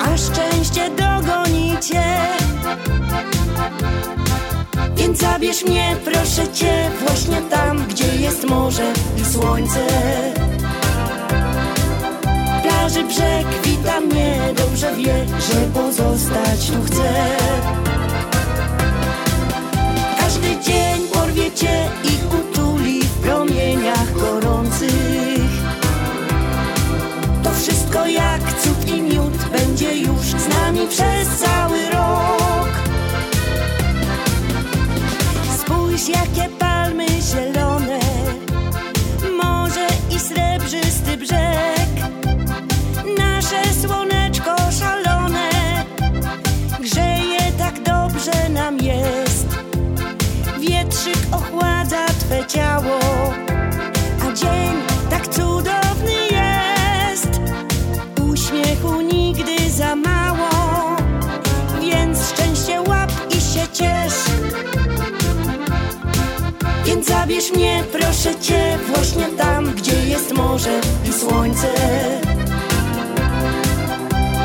A 0.00 0.16
szczęście 0.16 0.90
dogoni 0.90 1.76
cię. 1.80 2.18
Więc 4.98 5.18
zabierz 5.18 5.64
mnie, 5.64 5.96
proszę 6.04 6.52
cię, 6.52 6.90
właśnie 7.06 7.36
tam, 7.50 7.86
gdzie 7.86 8.16
jest 8.16 8.44
morze 8.44 8.92
i 9.20 9.24
słońce. 9.24 9.86
Plaży 12.62 13.04
brzeg 13.04 13.46
wita 13.64 14.00
mnie, 14.00 14.38
dobrze 14.56 14.96
wie, 14.96 15.26
że 15.52 15.60
pozostać 15.74 16.70
tu 16.70 16.82
chcę. 16.82 17.26
Każdy 20.20 20.60
dzień 20.60 21.08
porwie 21.12 21.52
cię 21.52 21.88
i 22.04 22.34
utuli 22.36 23.02
w 23.02 23.14
promieniach 23.14 24.12
gorących. 24.12 25.50
To 27.42 27.50
wszystko 27.50 28.06
jak 28.06 28.40
cud 28.62 28.88
i 28.96 29.02
miód 29.02 29.36
będzie 29.52 29.96
już 29.96 30.20
z 30.20 30.48
nami 30.48 30.88
przez 30.88 31.28
cały 31.38 31.90
rok. 31.90 32.37
Spójrz 35.98 36.18
jakie 36.18 36.48
palmy 36.58 37.06
zielone? 37.06 37.98
Morze 39.42 39.86
i 40.10 40.20
srebrzysty 40.20 41.16
brzeg. 41.16 41.90
Nasze 43.18 43.62
słoneczko 43.82 44.56
szalone. 44.78 45.50
Grzeje 46.80 47.52
tak 47.58 47.82
dobrze 47.82 48.48
nam 48.48 48.78
jest. 48.78 49.46
Wietrzyk 50.60 51.18
ochładza 51.32 52.06
Twe 52.06 52.46
ciało 52.46 52.98
A 54.22 54.32
dzień 54.34 54.87
zabierz 67.04 67.52
mnie, 67.52 67.84
proszę 67.92 68.34
cię, 68.40 68.78
właśnie 68.94 69.24
tam, 69.24 69.74
gdzie 69.74 70.08
jest 70.08 70.34
morze 70.34 70.80
i 71.08 71.12
słońce. 71.12 71.68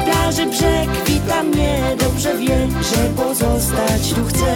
Plaży 0.06 0.46
brzeg 0.46 0.90
wita 1.06 1.44
mnie, 1.44 1.82
dobrze 2.00 2.38
wie, 2.38 2.68
że 2.82 3.24
pozostać 3.24 4.14
tu 4.16 4.26
chcę. 4.26 4.56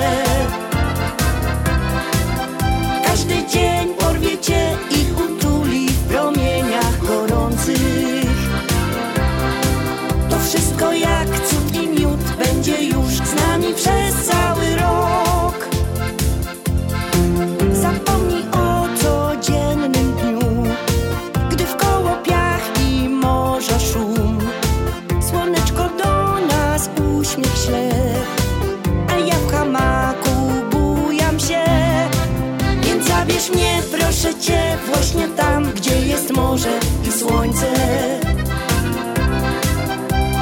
Każdy 3.05 3.33
dzień 3.47 3.93
porwie 3.99 4.38
cię 4.38 4.77
i 4.91 5.21
utuli 5.23 5.89
w 5.89 6.03
promieniach 6.03 6.99
gorących. 7.07 8.27
To 10.29 10.39
wszystko 10.39 10.93
jak 10.93 11.27
cud 11.27 11.83
i 11.83 11.88
miód 11.88 12.19
będzie 12.19 12.83
już 12.83 13.13
z 13.13 13.36
nami 13.47 13.73
przez 13.73 14.15
cały 14.25 14.75
rok. 14.75 15.06
Zabierz 33.47 33.86
proszę 33.91 34.39
cię, 34.39 34.77
właśnie 34.88 35.27
tam, 35.27 35.71
gdzie 35.71 36.01
jest 36.01 36.31
morze 36.31 36.79
i 37.07 37.12
słońce. 37.12 37.67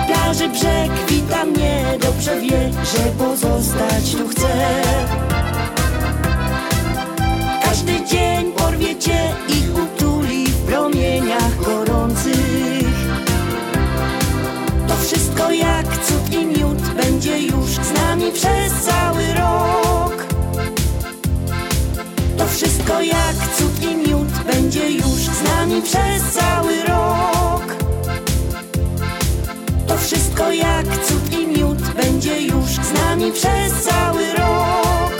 Plaży 0.07 0.49
brzeg 0.49 0.91
wita 1.09 1.45
mnie, 1.45 1.85
dobrze 2.01 2.41
wie, 2.41 2.71
że 2.83 3.25
pozostać 3.25 4.15
tu 4.17 4.27
chcę. 4.27 4.81
Każdy 7.63 8.05
dzień 8.05 8.51
porwie 8.51 8.95
cię 8.95 9.33
i 9.49 9.69
utuli 9.69 10.47
w 10.47 10.65
promieniach 10.65 11.63
gorących. 11.65 12.95
To 14.87 14.95
wszystko 14.95 15.51
jak 15.51 15.85
cud 16.05 16.33
i 16.33 16.45
miód 16.45 16.81
będzie 16.81 17.39
już 17.39 17.69
z 17.69 17.93
nami 17.93 18.31
przez 18.31 18.73
cały 18.73 19.33
rok. 19.33 19.84
To 22.37 22.47
wszystko 22.47 23.01
jak 23.01 23.35
cud 23.57 23.83
i 23.83 23.95
miód 23.95 24.27
będzie 24.27 24.91
już 24.91 25.21
z 25.21 25.43
nami 25.43 25.81
przez 25.81 26.23
cały 26.33 26.83
rok. 26.83 27.75
To 29.87 29.97
wszystko 29.97 30.51
jak 30.51 30.85
cud 30.85 31.33
i 31.39 31.47
miód 31.47 31.81
będzie 31.81 32.41
już 32.41 32.69
z 32.69 32.93
nami 32.93 33.31
przez 33.31 33.83
cały 33.83 34.33
rok. 34.33 35.13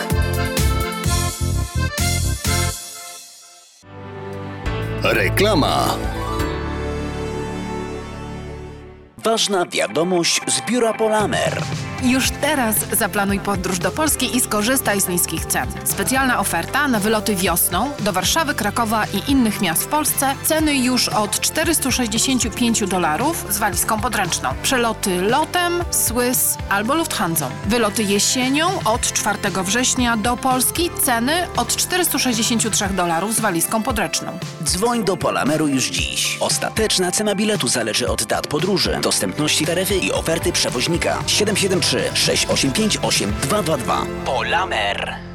Reklama. 5.03 5.97
Ważna 9.17 9.65
wiadomość 9.65 10.41
z 10.47 10.61
biura 10.61 10.93
Polamer. 10.93 11.61
Już 12.05 12.31
teraz 12.31 12.75
zaplanuj 12.91 13.39
podróż 13.39 13.79
do 13.79 13.91
Polski 13.91 14.37
i 14.37 14.41
skorzystaj 14.41 15.01
z 15.01 15.07
niskich 15.07 15.45
cen. 15.45 15.67
Specjalna 15.83 16.39
oferta 16.39 16.87
na 16.87 16.99
wyloty 16.99 17.35
wiosną 17.35 17.91
do 17.99 18.13
Warszawy, 18.13 18.55
Krakowa 18.55 19.05
i 19.05 19.31
innych 19.31 19.61
miast 19.61 19.83
w 19.83 19.87
Polsce. 19.87 20.35
Ceny 20.43 20.75
już 20.77 21.09
od 21.09 21.39
465 21.39 22.87
dolarów 22.87 23.45
z 23.49 23.57
walizką 23.57 24.01
podręczną. 24.01 24.49
Przeloty 24.63 25.21
lotem, 25.21 25.83
Swiss 25.91 26.57
albo 26.69 26.95
Lufthansa. 26.95 27.49
Wyloty 27.65 28.03
jesienią 28.03 28.67
od 28.85 29.01
4 29.01 29.37
września 29.63 30.17
do 30.17 30.37
Polski. 30.37 30.89
Ceny 31.03 31.47
od 31.57 31.75
463 31.75 32.87
dolarów 32.87 33.35
z 33.35 33.39
walizką 33.39 33.83
podręczną. 33.83 34.39
Dzwoń 34.63 35.03
do 35.03 35.17
Polameru 35.17 35.67
już 35.67 35.89
dziś. 35.89 36.37
Ostateczna 36.39 37.11
cena 37.11 37.35
biletu 37.35 37.67
zależy 37.67 38.07
od 38.07 38.23
dat 38.23 38.47
podróży, 38.47 38.99
dostępności 39.01 39.65
taryfy 39.65 39.95
i 39.95 40.11
oferty 40.11 40.51
przewoźnika. 40.51 41.23
773 41.27 41.94
685 42.13 42.99
8222. 43.01 44.07
Polamer. 44.25 45.34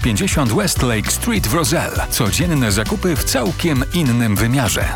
950 0.00 0.52
Westlake 0.52 1.10
Street 1.10 1.46
w 1.46 1.54
Roselle. 1.54 2.06
Codzienne 2.10 2.72
zakupy 2.72 3.16
w 3.16 3.24
całkiem 3.24 3.84
innym 3.94 4.36
wymiarze. 4.36 4.94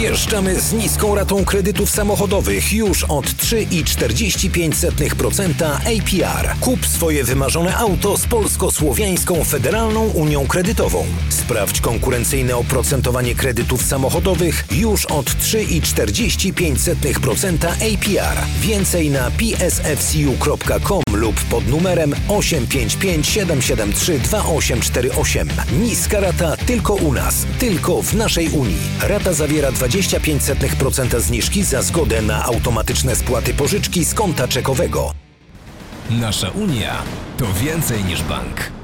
Wjeżdżamy 0.00 0.60
z 0.60 0.72
niską 0.72 1.14
ratą 1.14 1.44
kredytów 1.44 1.90
samochodowych 1.90 2.72
już 2.72 3.04
od 3.04 3.26
3,45% 3.26 5.64
APR. 5.64 6.54
Kup 6.60 6.86
swoje 6.86 7.24
wymarzone 7.24 7.76
auto 7.76 8.16
z 8.16 8.26
Polsko-Słowiańską 8.26 9.44
Federalną 9.44 10.08
Unią 10.08 10.46
Kredytową. 10.46 11.06
Sprawdź 11.28 11.80
konkurencyjne 11.80 12.56
oprocentowanie 12.56 13.34
kredytów 13.34 13.82
samochodowych 13.82 14.64
już 14.70 15.06
od 15.06 15.26
3,45% 15.26 17.66
APR. 17.66 18.38
Więcej 18.60 19.10
na 19.10 19.30
psfcu.com 19.30 21.02
lub 21.12 21.40
pod 21.40 21.68
numerem 21.68 22.14
855 22.28 23.26
773 23.26 24.18
2848. 24.18 25.48
Niska 25.80 26.20
rata 26.20 26.56
tylko 26.56 26.94
u 26.94 27.12
nas, 27.12 27.46
tylko 27.58 28.02
w 28.02 28.14
naszej 28.14 28.48
Unii. 28.48 28.78
Rata 29.02 29.32
zawiera 29.32 29.72
25% 29.90 31.20
zniżki 31.20 31.64
za 31.64 31.82
zgodę 31.82 32.22
na 32.22 32.44
automatyczne 32.44 33.16
spłaty 33.16 33.54
pożyczki 33.54 34.04
z 34.04 34.14
konta 34.14 34.48
czekowego. 34.48 35.12
Nasza 36.10 36.50
Unia 36.50 37.02
to 37.38 37.46
więcej 37.52 38.04
niż 38.04 38.22
bank. 38.22 38.79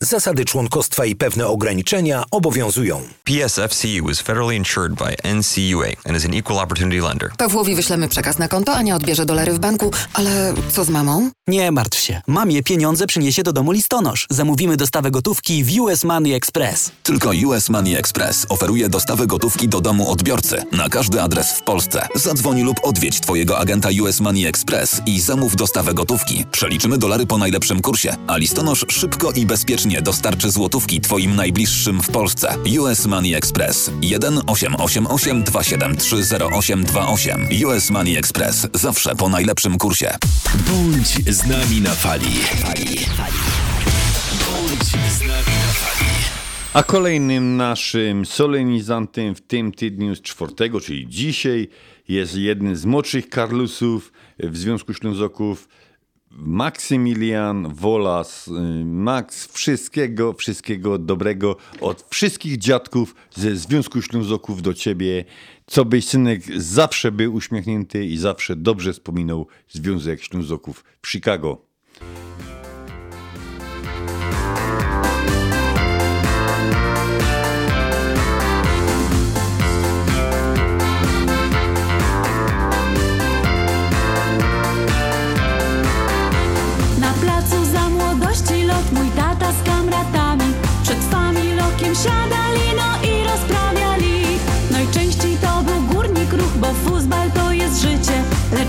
Zasady 0.00 0.44
członkostwa 0.44 1.04
i 1.04 1.16
pewne 1.16 1.46
ograniczenia 1.46 2.24
obowiązują. 2.30 3.02
PSFCU 3.24 4.10
is 4.10 4.20
federally 4.20 4.56
insured 4.56 4.94
by 4.94 5.16
NCUA 5.34 5.86
and 6.04 6.16
is 6.16 6.24
an 6.24 6.34
equal 6.34 6.58
opportunity 6.58 7.00
lender. 7.02 7.30
Pawłowi 7.38 7.74
wyślemy 7.74 8.08
przekaz 8.08 8.38
na 8.38 8.48
konto, 8.48 8.74
Ania 8.74 8.96
odbierze 8.96 9.26
dolary 9.26 9.52
w 9.52 9.58
banku, 9.58 9.90
ale 10.12 10.54
co 10.72 10.84
z 10.84 10.88
mamą? 10.88 11.30
Nie 11.48 11.72
martw 11.72 12.00
się. 12.00 12.20
Mamie 12.26 12.62
pieniądze 12.62 13.06
przyniesie 13.06 13.42
do 13.42 13.52
domu 13.52 13.72
listonosz. 13.72 14.26
Zamówimy 14.30 14.76
dostawę 14.76 15.10
gotówki 15.10 15.64
w 15.64 15.80
US 15.80 16.04
Money 16.04 16.34
Express. 16.34 16.90
Tylko 17.02 17.30
US 17.46 17.68
Money 17.68 17.96
Express 17.96 18.46
oferuje 18.48 18.88
dostawę 18.88 19.26
gotówki 19.26 19.68
do 19.68 19.80
domu 19.80 20.10
odbiorcy 20.10 20.62
na 20.72 20.88
każdy 20.88 21.22
adres 21.22 21.52
w 21.52 21.62
Polsce. 21.62 22.08
Zadzwoń 22.14 22.62
lub 22.62 22.76
odwiedź 22.82 23.20
Twojego 23.20 23.58
agenta 23.58 23.88
US 24.02 24.20
Money 24.20 24.46
Express 24.46 25.00
i 25.06 25.20
zamów 25.20 25.56
dostawę 25.56 25.94
gotówki. 25.94 26.44
Przeliczymy 26.50 26.98
dolary 26.98 27.26
po 27.26 27.38
najlepszym 27.38 27.80
kursie, 27.82 28.16
a 28.26 28.36
listonosz 28.36 28.84
szybko 28.88 29.32
i 29.32 29.46
bezpiecznie 29.46 29.87
dostarczy 29.96 30.50
złotówki 30.50 31.00
Twoim 31.00 31.36
najbliższym 31.36 32.02
w 32.02 32.10
Polsce. 32.10 32.54
US 32.80 33.06
Money 33.06 33.34
Express 33.34 33.90
1 34.02 34.40
888 34.46 35.44
273 35.44 36.16
0828. 36.16 37.48
US 37.66 37.90
Money 37.90 38.16
Express 38.16 38.68
zawsze 38.74 39.16
po 39.16 39.28
najlepszym 39.28 39.78
kursie. 39.78 40.16
Bądź 40.54 41.08
z 41.08 41.46
nami 41.46 41.80
na 41.80 41.90
fali. 41.90 42.34
Bądź 44.30 44.88
z 45.12 45.20
nami 45.20 45.56
na 45.66 45.72
fali. 45.72 46.08
A 46.72 46.82
kolejnym 46.82 47.56
naszym 47.56 48.26
solenizantem 48.26 49.34
w 49.34 49.40
tym 49.40 49.72
tygodniu 49.72 50.14
z 50.16 50.22
czwartego, 50.22 50.80
czyli 50.80 51.08
dzisiaj, 51.08 51.68
jest 52.08 52.34
jeden 52.34 52.76
z 52.76 52.84
młodszych 52.84 53.28
Karlusów 53.28 54.12
w 54.38 54.56
Związku 54.56 54.94
Ślązoków, 54.94 55.68
Maksymilian 56.40 57.74
Wolas. 57.74 58.50
Max, 58.84 59.46
wszystkiego, 59.46 60.32
wszystkiego 60.32 60.98
dobrego 60.98 61.56
od 61.80 62.06
wszystkich 62.10 62.58
dziadków 62.58 63.14
ze 63.34 63.56
Związku 63.56 64.02
Ślązoków 64.02 64.62
do 64.62 64.74
ciebie. 64.74 65.24
Co 65.66 65.84
byś, 65.84 66.04
synek, 66.04 66.42
zawsze 66.56 67.12
był 67.12 67.34
uśmiechnięty 67.34 68.04
i 68.04 68.16
zawsze 68.16 68.56
dobrze 68.56 68.92
wspominał 68.92 69.46
Związek 69.68 70.22
Ślązoków 70.22 70.84
w 71.02 71.08
Chicago. 71.08 71.68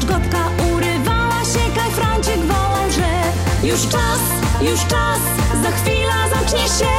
Ciotka 0.09 0.49
urywała 0.73 1.39
się, 1.43 1.75
Kaj 1.75 1.91
Franciek 1.91 2.39
wołał, 2.39 2.91
że 2.91 3.67
już 3.67 3.81
czas, 3.87 4.19
już 4.61 4.79
czas, 4.79 5.19
za 5.63 5.71
chwilę 5.71 6.13
zacznie 6.33 6.59
się. 6.59 6.98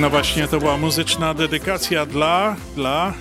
No 0.00 0.10
właśnie, 0.10 0.48
to 0.48 0.58
była 0.58 0.76
muzyczna 0.76 1.34
dedykacja 1.34 2.06
dla, 2.06 2.56
dla 2.74 3.14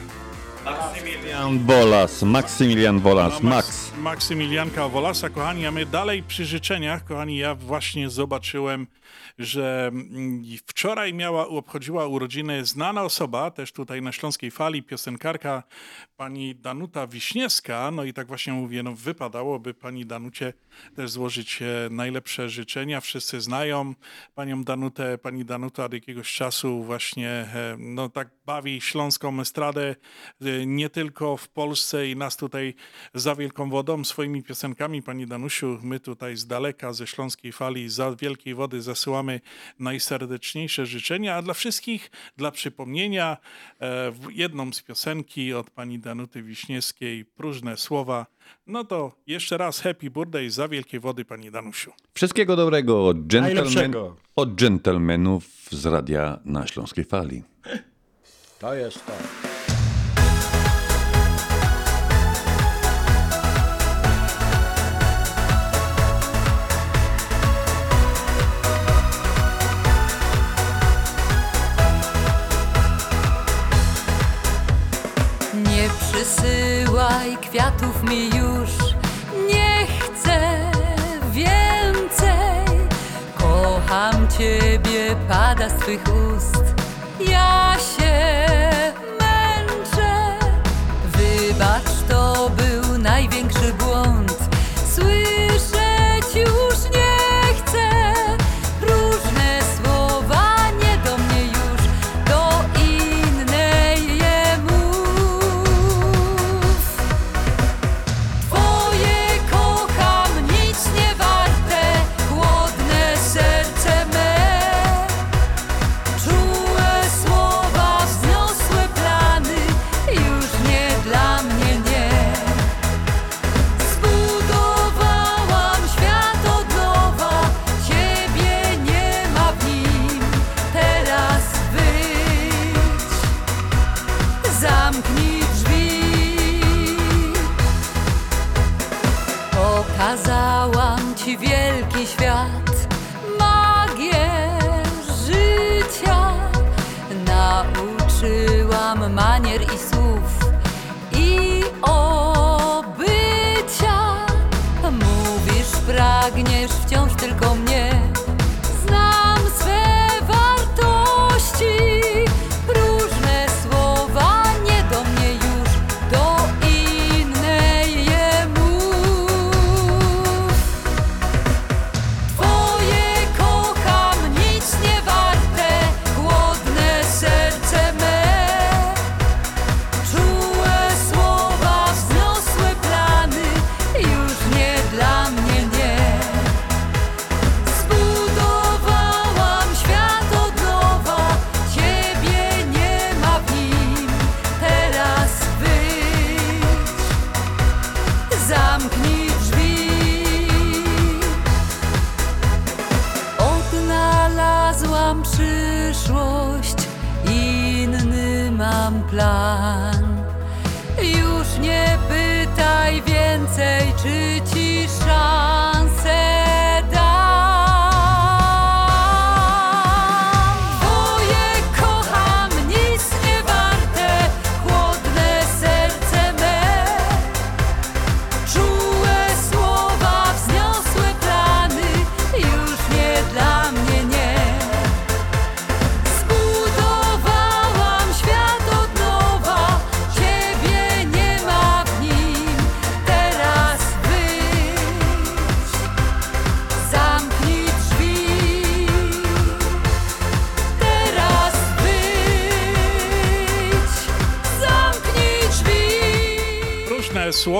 Maksymilian 0.65 1.65
Wolas, 1.65 2.23
Maksymilian 2.23 2.99
Wolas, 2.99 3.41
Max. 3.41 3.91
Maksymilianka 3.97 4.87
Wolasa, 4.87 5.29
kochani, 5.29 5.65
a 5.65 5.71
my 5.71 5.85
dalej 5.85 6.23
przy 6.23 6.45
życzeniach, 6.45 7.03
kochani, 7.03 7.37
ja 7.37 7.55
właśnie 7.55 8.09
zobaczyłem, 8.09 8.87
że 9.39 9.89
mm, 9.93 10.43
wczoraj 10.65 11.13
miała, 11.13 11.47
obchodziła 11.47 12.07
urodziny 12.07 12.65
znana 12.65 13.03
osoba, 13.03 13.51
też 13.51 13.71
tutaj 13.71 14.01
na 14.01 14.11
Śląskiej 14.11 14.51
Fali, 14.51 14.83
piosenkarka 14.83 15.63
pani 16.17 16.55
Danuta 16.55 17.07
Wiśniewska, 17.07 17.91
no 17.91 18.03
i 18.03 18.13
tak 18.13 18.27
właśnie 18.27 18.53
mówię, 18.53 18.83
no 18.83 18.93
wypadałoby 18.95 19.73
pani 19.73 20.05
Danucie 20.05 20.53
też 20.95 21.11
złożyć 21.11 21.61
e, 21.61 21.65
najlepsze 21.91 22.49
życzenia, 22.49 23.01
wszyscy 23.01 23.41
znają 23.41 23.93
panią 24.35 24.63
Danutę, 24.63 25.17
pani 25.17 25.45
Danuta 25.45 25.85
od 25.85 25.93
jakiegoś 25.93 26.33
czasu 26.33 26.83
właśnie, 26.83 27.29
e, 27.29 27.75
no 27.79 28.09
tak 28.09 28.29
bawi 28.45 28.81
śląską 28.81 29.39
estradę, 29.39 29.95
e, 30.41 30.65
nie 30.65 30.89
tylko 30.89 31.37
w 31.37 31.47
Polsce 31.47 32.07
i 32.07 32.15
nas 32.15 32.37
tutaj 32.37 32.73
za 33.13 33.35
wielką 33.35 33.69
wodą 33.69 34.03
swoimi 34.03 34.43
piosenkami. 34.43 35.03
Pani 35.03 35.27
Danusiu, 35.27 35.79
my 35.83 35.99
tutaj 35.99 36.35
z 36.37 36.47
daleka, 36.47 36.93
ze 36.93 37.07
Śląskiej 37.07 37.51
Fali, 37.51 37.89
za 37.89 38.15
wielkiej 38.15 38.55
wody 38.55 38.81
zasyłamy 38.81 39.08
najserdeczniejsze 39.79 40.85
życzenia, 40.85 41.35
a 41.35 41.41
dla 41.41 41.53
wszystkich, 41.53 42.11
dla 42.37 42.51
przypomnienia, 42.51 43.37
e, 43.81 44.11
jedną 44.31 44.73
z 44.73 44.81
piosenki 44.81 45.53
od 45.53 45.69
pani 45.69 45.99
Danuty 45.99 46.43
Wiśniewskiej, 46.43 47.25
Próżne 47.25 47.77
Słowa. 47.77 48.25
No 48.67 48.83
to 48.83 49.11
jeszcze 49.27 49.57
raz 49.57 49.79
happy 49.79 50.09
birthday 50.09 50.49
za 50.49 50.67
wielkiej 50.67 50.99
wody, 50.99 51.25
pani 51.25 51.51
Danusiu. 51.51 51.91
Wszystkiego 52.13 52.55
dobrego 52.55 53.07
od, 53.07 53.27
gentleman, 53.27 53.93
od 54.35 54.55
dżentelmenów 54.55 55.43
z 55.71 55.85
radia 55.85 56.39
na 56.45 56.67
Śląskiej 56.67 57.05
Fali. 57.05 57.43
To 58.59 58.73
jest 58.73 59.05
to. 59.05 59.48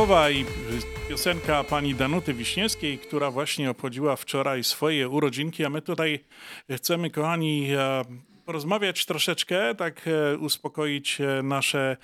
I 0.10 0.46
piosenka 1.10 1.64
pani 1.64 1.96
Danuty 1.96 2.34
Wiśniewskiej, 2.34 3.00
która 3.00 3.32
właśnie 3.32 3.70
obchodziła 3.70 4.16
wczoraj 4.16 4.64
swoje 4.64 5.10
urodzinki, 5.10 5.66
a 5.66 5.70
my 5.70 5.82
tutaj 5.82 6.20
chcemy, 6.76 7.10
kochani, 7.10 7.68
e, 7.72 8.04
porozmawiać 8.46 9.06
troszeczkę, 9.06 9.76
tak 9.76 10.08
e, 10.08 10.38
uspokoić 10.38 11.22
e, 11.22 11.44
nasze 11.44 11.98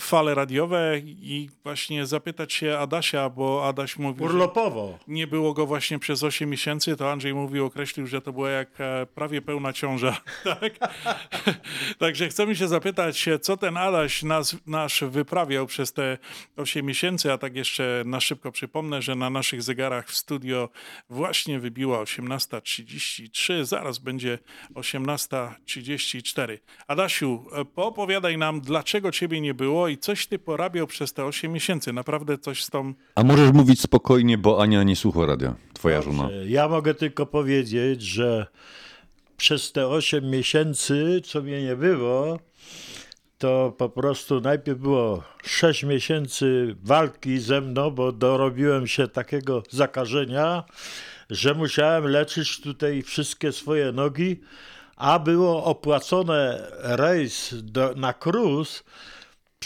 fale 0.00 0.34
radiowe 0.34 0.98
i 1.04 1.50
właśnie 1.64 2.06
zapytać 2.06 2.52
się 2.52 2.78
Adasia, 2.78 3.30
bo 3.30 3.68
Adaś 3.68 3.96
mówił, 3.98 4.24
Urlopowo. 4.24 4.98
nie 5.08 5.26
było 5.26 5.52
go 5.52 5.66
właśnie 5.66 5.98
przez 5.98 6.22
8 6.22 6.50
miesięcy, 6.50 6.96
to 6.96 7.12
Andrzej 7.12 7.34
mówił, 7.34 7.64
określił, 7.66 8.06
że 8.06 8.20
to 8.20 8.32
była 8.32 8.50
jak 8.50 8.80
e, 8.80 9.06
prawie 9.14 9.42
pełna 9.42 9.72
ciąża. 9.72 10.16
Tak? 10.44 10.72
Także 11.98 12.28
chcemy 12.28 12.56
się 12.56 12.68
zapytać, 12.68 13.26
co 13.42 13.56
ten 13.56 13.76
Adaś 13.76 14.22
nas, 14.22 14.56
nasz 14.66 15.04
wyprawiał 15.04 15.66
przez 15.66 15.92
te 15.92 16.18
8 16.56 16.86
miesięcy, 16.86 17.32
a 17.32 17.38
tak 17.38 17.56
jeszcze 17.56 18.02
na 18.06 18.20
szybko 18.20 18.52
przypomnę, 18.52 19.02
że 19.02 19.14
na 19.14 19.30
naszych 19.30 19.62
zegarach 19.62 20.08
w 20.08 20.16
studio 20.16 20.68
właśnie 21.10 21.60
wybiła 21.60 22.02
18.33, 22.02 23.64
zaraz 23.64 23.98
będzie 23.98 24.38
18.34. 24.74 26.58
Adasiu, 26.88 27.44
e, 27.52 27.64
poopowiadaj 27.64 28.38
nam, 28.38 28.60
dlaczego 28.60 29.12
ciebie 29.12 29.40
nie 29.40 29.54
było 29.54 29.75
i 29.88 29.98
coś 29.98 30.26
ty 30.26 30.38
porabiał 30.38 30.86
przez 30.86 31.12
te 31.12 31.24
8 31.24 31.52
miesięcy. 31.52 31.92
Naprawdę 31.92 32.38
coś 32.38 32.64
z 32.64 32.70
tą... 32.70 32.94
A 33.14 33.22
możesz 33.22 33.52
mówić 33.52 33.80
spokojnie, 33.80 34.38
bo 34.38 34.62
Ania 34.62 34.82
nie 34.82 34.96
słucha 34.96 35.26
radia, 35.26 35.54
twoja 35.74 36.02
żona. 36.02 36.28
Ja 36.46 36.68
mogę 36.68 36.94
tylko 36.94 37.26
powiedzieć, 37.26 38.02
że 38.02 38.46
przez 39.36 39.72
te 39.72 39.88
8 39.88 40.30
miesięcy, 40.30 41.20
co 41.24 41.42
mnie 41.42 41.62
nie 41.62 41.76
było, 41.76 42.38
to 43.38 43.74
po 43.78 43.88
prostu 43.88 44.40
najpierw 44.40 44.78
było 44.78 45.22
6 45.44 45.82
miesięcy 45.82 46.76
walki 46.82 47.38
ze 47.38 47.60
mną, 47.60 47.90
bo 47.90 48.12
dorobiłem 48.12 48.86
się 48.86 49.08
takiego 49.08 49.62
zakażenia, 49.70 50.64
że 51.30 51.54
musiałem 51.54 52.04
leczyć 52.04 52.60
tutaj 52.60 53.02
wszystkie 53.02 53.52
swoje 53.52 53.92
nogi, 53.92 54.40
a 54.96 55.18
było 55.18 55.64
opłacone 55.64 56.70
rejs 56.82 57.54
do, 57.62 57.94
na 57.94 58.12
cruise 58.12 58.82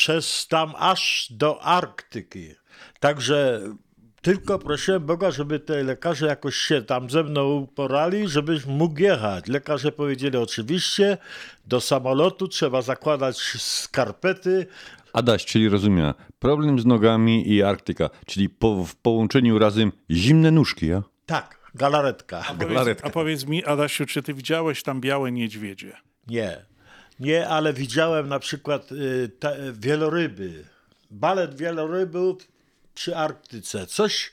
przez 0.01 0.47
tam 0.49 0.73
aż 0.79 1.29
do 1.31 1.63
Arktyki. 1.63 2.55
Także 3.01 3.61
tylko 4.23 4.59
prosiłem 4.59 5.07
Boga, 5.07 5.31
żeby 5.31 5.59
te 5.59 5.83
lekarze 5.83 6.27
jakoś 6.27 6.57
się 6.57 6.83
tam 6.83 7.11
ze 7.11 7.25
mną 7.25 7.57
uporali, 7.57 8.29
żebyś 8.29 8.67
mógł 8.67 9.01
jechać. 9.01 9.47
Lekarze 9.49 9.93
powiedzieli 9.93 10.37
oczywiście, 10.37 11.19
do 11.67 11.81
samolotu 11.81 12.49
trzeba 12.49 12.83
zakładać 12.83 13.39
skarpety. 13.59 14.67
Adaś, 15.13 15.45
czyli 15.45 15.69
rozumiem, 15.69 16.15
problem 16.39 16.81
z 16.81 16.87
nogami 16.87 17.53
i 17.53 17.63
Arktyka, 17.63 18.11
czyli 18.27 18.49
po, 18.49 18.85
w 18.85 18.97
połączeniu 18.97 19.59
razem 19.59 19.93
zimne 20.11 20.51
nóżki, 20.51 20.87
ja? 20.87 21.03
Tak, 21.27 21.71
galaretka. 21.75 22.43
A 22.49 22.55
powiedz, 22.55 22.99
a 23.03 23.11
powiedz 23.11 23.47
mi, 23.47 23.65
Adasiu, 23.65 24.07
czy 24.07 24.23
ty 24.23 24.35
widziałeś 24.35 24.83
tam 24.83 25.01
białe 25.01 25.33
niedźwiedzie? 25.33 25.97
Nie, 26.27 26.70
nie, 27.21 27.49
ale 27.49 27.73
widziałem 27.73 28.29
na 28.29 28.39
przykład 28.39 28.93
y, 28.93 29.31
te, 29.39 29.73
wieloryby. 29.73 30.65
Balet 31.11 31.55
wielorybów 31.55 32.49
przy 32.95 33.17
Arktyce. 33.17 33.87
Coś, 33.87 34.33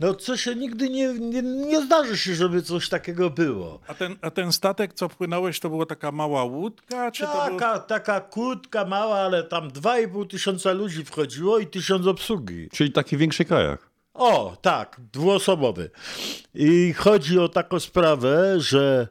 no 0.00 0.14
co 0.14 0.36
się 0.36 0.54
nigdy 0.54 0.88
nie, 0.88 1.14
nie, 1.14 1.42
nie 1.42 1.82
zdarzy 1.82 2.18
się, 2.18 2.34
żeby 2.34 2.62
coś 2.62 2.88
takiego 2.88 3.30
było. 3.30 3.80
A 3.86 3.94
ten, 3.94 4.16
a 4.22 4.30
ten 4.30 4.52
statek, 4.52 4.94
co 4.94 5.08
płynąłeś, 5.08 5.60
to 5.60 5.68
była 5.68 5.86
taka 5.86 6.12
mała 6.12 6.44
łódka? 6.44 7.10
Czy 7.10 7.22
to 7.22 7.46
był... 7.48 7.58
Taka, 7.58 7.78
taka 7.78 8.20
kłódka 8.20 8.84
mała, 8.84 9.16
ale 9.16 9.44
tam 9.44 9.70
2,5 9.70 10.26
tysiąca 10.26 10.72
ludzi 10.72 11.04
wchodziło 11.04 11.58
i 11.58 11.66
tysiąc 11.66 12.06
obsługi. 12.06 12.68
Czyli 12.72 12.92
taki 12.92 13.16
większy 13.16 13.44
kajak. 13.44 13.90
O, 14.14 14.56
tak, 14.62 15.00
dwuosobowy. 15.12 15.90
I 16.54 16.92
chodzi 16.92 17.38
o 17.38 17.48
taką 17.48 17.80
sprawę, 17.80 18.60
że 18.60 19.08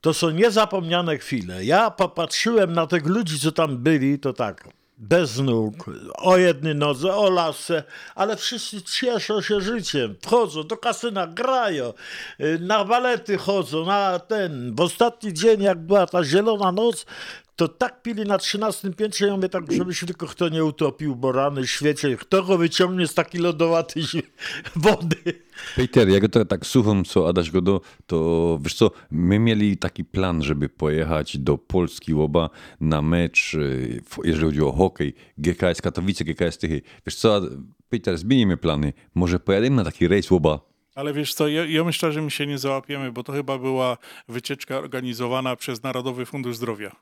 to 0.00 0.14
są 0.14 0.30
niezapomniane 0.30 1.18
chwile. 1.18 1.64
Ja 1.64 1.90
popatrzyłem 1.90 2.72
na 2.72 2.86
tych 2.86 3.06
ludzi, 3.06 3.40
co 3.40 3.52
tam 3.52 3.78
byli, 3.78 4.18
to 4.18 4.32
tak, 4.32 4.68
bez 4.98 5.38
nóg, 5.38 5.74
o 6.18 6.36
jednej 6.36 6.74
nodze, 6.74 7.16
o 7.16 7.30
lasce, 7.30 7.82
ale 8.14 8.36
wszyscy 8.36 8.82
cieszą 8.82 9.40
się 9.40 9.60
życiem, 9.60 10.16
wchodzą 10.22 10.62
do 10.62 10.76
kasyna, 10.76 11.26
grają, 11.26 11.92
y, 12.40 12.58
na 12.58 12.84
balety 12.84 13.38
chodzą, 13.38 13.86
na 13.86 14.18
ten, 14.18 14.74
w 14.74 14.80
ostatni 14.80 15.34
dzień, 15.34 15.62
jak 15.62 15.78
była 15.78 16.06
ta 16.06 16.24
zielona 16.24 16.72
noc, 16.72 17.06
to 17.58 17.68
tak 17.68 18.02
pili 18.02 18.22
na 18.24 18.38
13 18.38 18.90
piętrze, 18.94 19.26
ja 19.26 19.36
mówię 19.36 19.48
tak, 19.48 19.72
żeby 19.72 19.94
się 19.94 20.06
tylko 20.06 20.26
kto 20.26 20.48
nie 20.48 20.64
utopił, 20.64 21.16
bo 21.16 21.32
rany 21.32 21.66
świecie, 21.66 22.16
kto 22.16 22.42
go 22.42 22.58
wyciągnie 22.58 23.06
z 23.06 23.14
takiej 23.14 23.40
lodowatej 23.40 24.02
zi- 24.02 24.22
wody. 24.76 25.16
Peter, 25.76 26.08
jak 26.08 26.28
to 26.28 26.44
tak 26.44 26.66
słucham, 26.66 27.04
co 27.04 27.28
Adaś 27.28 27.50
Godo, 27.50 27.80
to 28.06 28.58
wiesz 28.62 28.74
co, 28.74 28.90
my 29.10 29.38
mieli 29.38 29.76
taki 29.76 30.04
plan, 30.04 30.42
żeby 30.42 30.68
pojechać 30.68 31.38
do 31.38 31.58
Polski 31.58 32.14
Łoba 32.14 32.50
na 32.80 33.02
mecz, 33.02 33.54
y, 33.54 34.02
jeżeli 34.24 34.44
chodzi 34.44 34.62
o 34.62 34.72
hokej, 34.72 35.14
GKS 35.38 35.82
Katowice, 35.82 36.24
GKS 36.24 36.58
Tychy. 36.58 36.82
Wiesz 37.06 37.14
co, 37.16 37.40
Peter, 37.88 38.18
zmienimy 38.18 38.56
plany. 38.56 38.92
Może 39.14 39.40
pojedziemy 39.40 39.76
na 39.76 39.84
taki 39.84 40.08
rejs 40.08 40.30
Łoba? 40.30 40.60
Ale 40.94 41.12
wiesz 41.12 41.34
co, 41.34 41.48
ja, 41.48 41.64
ja 41.64 41.84
myślę, 41.84 42.12
że 42.12 42.22
my 42.22 42.30
się 42.30 42.46
nie 42.46 42.58
załapiemy, 42.58 43.12
bo 43.12 43.22
to 43.24 43.32
chyba 43.32 43.58
była 43.58 43.96
wycieczka 44.28 44.78
organizowana 44.78 45.56
przez 45.56 45.82
Narodowy 45.82 46.26
Fundusz 46.26 46.56
Zdrowia. 46.56 46.96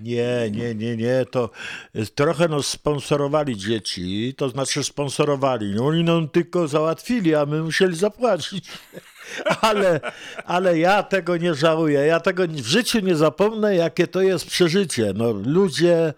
Nie, 0.00 0.50
nie, 0.50 0.74
nie, 0.74 0.96
nie, 0.96 1.24
to 1.30 1.50
y, 1.96 2.06
trochę 2.06 2.48
nos 2.48 2.66
sponsorowali 2.66 3.56
dzieci, 3.56 4.34
to 4.36 4.48
znaczy 4.48 4.84
sponsorowali. 4.84 5.74
No, 5.74 5.86
oni 5.86 6.04
nam 6.04 6.28
tylko 6.28 6.68
załatwili, 6.68 7.34
a 7.34 7.46
my 7.46 7.62
musieli 7.62 7.96
zapłacić. 7.96 8.68
Ale, 9.60 10.00
ale 10.44 10.78
ja 10.78 11.02
tego 11.02 11.36
nie 11.36 11.54
żałuję. 11.54 12.00
Ja 12.00 12.20
tego 12.20 12.46
w 12.46 12.66
życiu 12.66 13.00
nie 13.00 13.16
zapomnę, 13.16 13.76
jakie 13.76 14.06
to 14.06 14.22
jest 14.22 14.46
przeżycie. 14.46 15.12
No, 15.16 15.32
ludzie, 15.32 16.14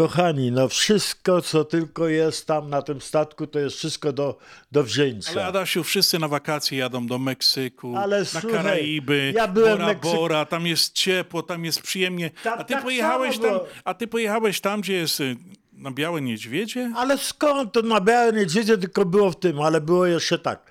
kochani, 0.00 0.52
no 0.52 0.68
wszystko, 0.68 1.42
co 1.42 1.64
tylko 1.64 2.08
jest 2.08 2.46
tam 2.46 2.70
na 2.70 2.82
tym 2.82 3.00
statku, 3.00 3.46
to 3.46 3.58
jest 3.58 3.76
wszystko 3.76 4.12
do, 4.12 4.38
do 4.72 4.82
wzięcia. 4.82 5.32
Ale 5.32 5.46
Adasiu, 5.46 5.84
wszyscy 5.84 6.18
na 6.18 6.28
wakacje 6.28 6.78
jadą 6.78 7.06
do 7.06 7.18
Meksyku, 7.18 7.96
Ale 7.96 8.18
na 8.18 8.24
słuchaj, 8.24 8.50
Karaiby, 8.50 9.32
ja 9.36 9.48
byłem 9.48 9.78
Bora 9.78 9.94
Bora, 9.94 10.44
tam 10.44 10.66
jest 10.66 10.92
ciepło, 10.92 11.42
tam 11.42 11.64
jest 11.64 11.82
przyjemnie. 11.82 12.30
a 12.44 12.64
ty 12.64 12.74
tak 12.74 12.82
pojechałeś 12.82 13.38
tam, 13.38 13.50
było. 13.50 13.66
a 13.84 13.94
ty 13.94 14.06
pojechałeś 14.06 14.60
tam, 14.60 14.80
gdzie 14.80 14.92
jest 14.92 15.20
y, 15.20 15.36
na 15.72 15.90
Białe 15.90 16.20
Niedźwiedzie? 16.20 16.92
Ale 16.96 17.18
skąd 17.18 17.72
to 17.72 17.82
na 17.82 18.00
Białe 18.00 18.32
Niedźwiedzie 18.32 18.78
tylko 18.78 19.04
było 19.04 19.30
w 19.30 19.38
tym, 19.38 19.60
ale 19.60 19.80
było 19.80 20.06
jeszcze 20.06 20.38
tak. 20.38 20.70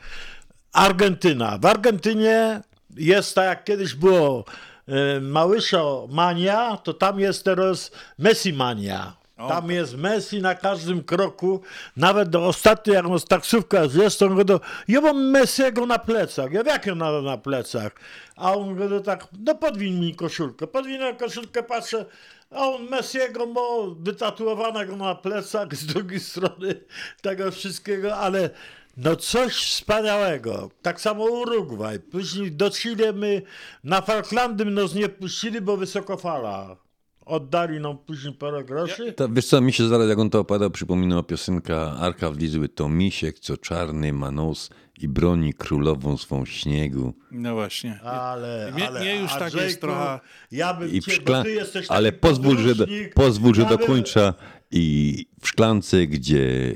Argentyna. 0.73 1.57
W 1.57 1.65
Argentynie 1.65 2.61
jest 2.95 3.36
tak 3.36 3.45
jak 3.45 3.63
kiedyś 3.63 3.93
było 3.93 4.45
e, 4.88 5.19
Małyszo 5.19 6.07
mania, 6.11 6.77
to 6.77 6.93
tam 6.93 7.19
jest 7.19 7.45
teraz 7.45 7.91
Messi 8.17 8.53
mania. 8.53 9.18
Tam 9.47 9.71
jest 9.71 9.97
Messi 9.97 10.41
na 10.41 10.55
każdym 10.55 11.03
kroku. 11.03 11.61
Nawet 11.97 12.29
do 12.29 12.45
ostatnio, 12.45 12.93
jak 12.93 13.05
on 13.05 13.19
z 13.19 13.25
taksówka 13.25 13.81
to 14.19 14.25
on 14.25 14.45
go 14.45 14.59
ja 14.87 15.01
mam 15.01 15.29
Messiego 15.29 15.85
na 15.85 15.99
plecach. 15.99 16.51
Ja 16.51 16.61
jak 16.61 16.85
na, 16.85 17.21
na 17.21 17.37
plecach? 17.37 17.91
A 18.35 18.53
on 18.53 18.75
go 18.75 18.99
tak, 18.99 19.27
no 19.45 19.55
podwiń 19.55 19.99
mi 19.99 20.15
koszulkę. 20.15 20.67
Podwinę 20.67 21.13
koszulkę, 21.13 21.63
patrzę, 21.63 22.05
a 22.51 22.65
on 22.65 22.89
Messiego 22.89 23.45
ma 23.45 23.95
wytatuowanego 23.99 24.95
na 24.95 25.15
plecach 25.15 25.75
z 25.75 25.85
drugiej 25.85 26.19
strony 26.19 26.75
tego 27.21 27.51
wszystkiego, 27.51 28.17
ale 28.17 28.49
no 28.97 29.15
coś 29.15 29.53
wspaniałego. 29.53 30.69
Tak 30.81 31.01
samo 31.01 31.23
Urugwaj. 31.23 31.99
Później 31.99 32.51
do 32.51 32.71
Chile 32.71 33.13
my 33.13 33.41
na 33.83 34.01
Falklandy 34.01 34.65
nos 34.65 34.93
nie 34.93 35.09
puścili, 35.09 35.61
bo 35.61 35.77
wysoko 35.77 36.17
fala. 36.17 36.88
Oddali 37.30 37.80
nam 37.80 37.97
później 37.97 38.34
parę 38.34 38.63
groszy. 38.63 39.13
To, 39.13 39.30
wiesz 39.30 39.45
co, 39.47 39.61
mi 39.61 39.73
się 39.73 39.88
zaraz, 39.88 40.09
jak 40.09 40.19
on 40.19 40.30
to 40.30 40.39
opadał, 40.39 40.69
przypominała 40.71 41.23
piosenka 41.23 41.91
Arka 41.99 42.32
Wlizły. 42.32 42.69
To 42.69 42.89
misiek, 42.89 43.39
co 43.39 43.57
czarny 43.57 44.13
ma 44.13 44.32
nos 44.32 44.69
i 45.01 45.07
broni 45.07 45.53
królową 45.53 46.17
swą 46.17 46.45
śniegu. 46.45 47.13
No 47.32 47.53
właśnie. 47.53 48.01
Ale, 48.01 48.71
Mnie- 48.75 48.88
ale 48.88 48.99
mnie 48.99 49.15
już 49.21 49.32
tak 49.32 49.53
jest 49.53 49.82
trochę- 49.82 50.19
Ja 50.51 50.73
bym 50.73 50.91
I 50.91 51.01
cię, 51.01 51.11
szkla... 51.11 51.43
ty 51.43 51.51
jesteś 51.51 51.86
Ale 51.89 52.11
pozwól, 52.11 52.57
że, 52.57 52.75
do, 52.75 52.86
pozwól, 53.13 53.55
że 53.55 53.61
ja 53.61 53.69
dokończę. 53.69 54.34
I 54.71 55.25
w 55.41 55.47
szklance, 55.47 56.07
gdzie 56.07 56.73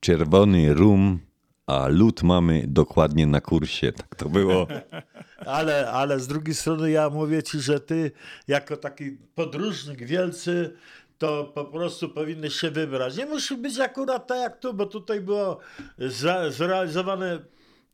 czerwony 0.00 0.74
rum, 0.74 1.18
a 1.66 1.88
lód 1.88 2.22
mamy 2.22 2.64
dokładnie 2.68 3.26
na 3.26 3.40
kursie. 3.40 3.92
Tak 3.92 4.14
to 4.14 4.28
było. 4.28 4.66
Ale, 5.46 5.90
ale 5.90 6.20
z 6.20 6.26
drugiej 6.26 6.54
strony 6.54 6.90
ja 6.90 7.10
mówię 7.10 7.42
ci, 7.42 7.60
że 7.60 7.80
ty 7.80 8.10
jako 8.48 8.76
taki 8.76 9.10
podróżnik 9.34 10.04
wielcy 10.04 10.76
to 11.18 11.44
po 11.44 11.64
prostu 11.64 12.08
powinieneś 12.08 12.54
się 12.54 12.70
wybrać. 12.70 13.16
Nie 13.16 13.26
musi 13.26 13.56
być 13.56 13.78
akurat 13.78 14.26
tak 14.26 14.38
jak 14.38 14.60
tu, 14.60 14.74
bo 14.74 14.86
tutaj 14.86 15.20
było 15.20 15.58
zrealizowane 16.50 17.38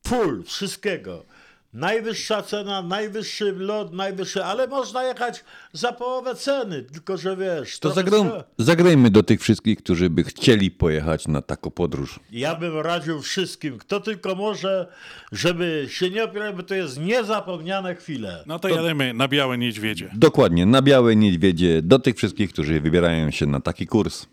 full 0.07 0.45
wszystkiego. 0.45 1.25
Najwyższa 1.73 2.43
cena, 2.43 2.83
najwyższy 2.83 3.53
lot, 3.53 3.93
najwyższy, 3.93 4.45
ale 4.45 4.67
można 4.67 5.05
jechać 5.05 5.45
za 5.73 5.93
połowę 5.93 6.35
ceny, 6.35 6.83
tylko 6.83 7.17
że 7.17 7.37
wiesz. 7.37 7.79
To 7.79 7.91
trzeba- 7.91 8.45
zagrajmy 8.59 9.11
do 9.11 9.23
tych 9.23 9.41
wszystkich, 9.41 9.79
którzy 9.79 10.11
by 10.11 10.25
chcieli 10.25 10.71
pojechać 10.71 11.29
na 11.29 11.43
taką 11.43 11.71
podróż. 11.71 12.21
Ja 12.33 12.55
bym 12.55 12.79
radził 12.81 13.23
wszystkim, 13.23 13.79
kto 13.79 14.01
tylko 14.01 14.35
może, 14.35 14.87
żeby 15.33 15.87
się 15.91 16.11
nie 16.11 16.25
opierał, 16.25 16.55
bo 16.55 16.63
to 16.63 16.75
jest 16.75 17.01
niezapomniane 17.01 17.95
chwile. 17.95 18.45
No 18.47 18.59
to, 18.59 18.69
jademy 18.69 19.15
na 19.15 19.29
Białe 19.29 19.59
Niedźwiedzie. 19.59 20.11
Dokładnie, 20.15 20.67
na 20.67 20.83
Białe 20.83 21.17
Niedźwiedzie, 21.17 21.83
do 21.83 21.99
tych 21.99 22.17
wszystkich, 22.17 22.53
którzy 22.53 22.81
wybierają 22.81 23.31
się 23.31 23.47
na 23.47 23.61
taki 23.61 23.87
kurs. 23.87 24.27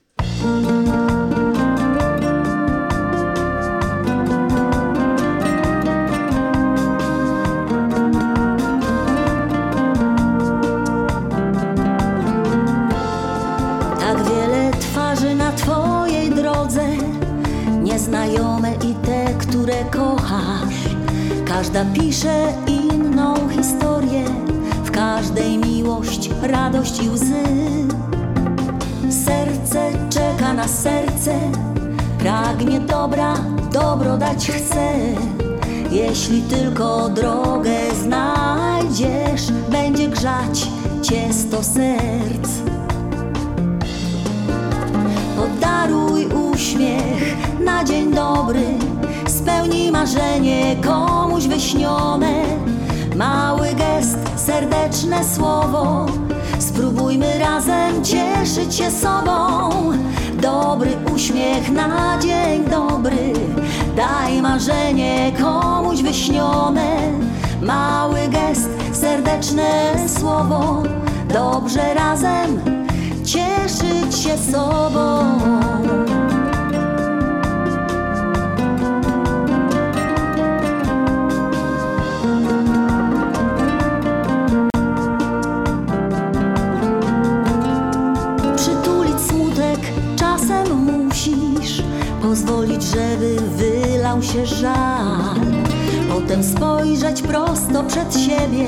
Każda 21.75 21.93
pisze 21.93 22.53
inną 22.67 23.49
historię, 23.49 24.23
w 24.83 24.91
każdej 24.91 25.57
miłość, 25.57 26.29
radość 26.41 27.03
i 27.03 27.09
łzy. 27.09 27.43
Serce 29.09 29.91
czeka 30.09 30.53
na 30.53 30.67
serce, 30.67 31.39
pragnie 32.19 32.79
dobra, 32.79 33.33
dobro 33.73 34.17
dać 34.17 34.47
chce. 34.47 34.93
Jeśli 35.91 36.41
tylko 36.41 37.09
drogę 37.09 37.77
znajdziesz, 38.03 39.51
będzie 39.71 40.07
grzać 40.07 40.67
cię 41.01 41.33
sto 41.33 41.63
serc. 41.63 42.49
Podaruj 45.37 46.27
uśmiech 46.27 47.35
na 47.59 47.83
dzień 47.83 48.13
dobry, 48.13 48.63
spełnij 49.45 49.91
marzenie 49.91 50.75
komuś 50.83 51.47
wyśnione. 51.47 52.43
Mały 53.15 53.67
gest, 53.67 54.17
serdeczne 54.35 55.23
słowo, 55.35 56.05
spróbujmy 56.59 57.39
razem 57.39 58.03
cieszyć 58.03 58.75
się 58.75 58.91
sobą. 58.91 59.69
Dobry 60.41 60.89
uśmiech 61.15 61.71
na 61.71 62.19
dzień 62.19 62.63
dobry, 62.71 63.33
daj 63.95 64.41
marzenie 64.41 65.31
komuś 65.41 66.01
wyśnione. 66.01 66.97
Mały 67.61 68.19
gest, 68.27 68.69
serdeczne 68.93 69.95
słowo, 70.19 70.83
dobrze 71.33 71.93
razem 71.93 72.61
cieszyć 73.23 74.23
się 74.23 74.37
sobą. 74.51 75.39
Pozwolić, 92.35 92.83
żeby 92.83 93.37
wylał 93.57 94.23
się 94.23 94.45
żal. 94.45 95.35
Potem 96.09 96.43
spojrzeć 96.43 97.21
prosto 97.21 97.83
przed 97.83 98.13
siebie, 98.19 98.67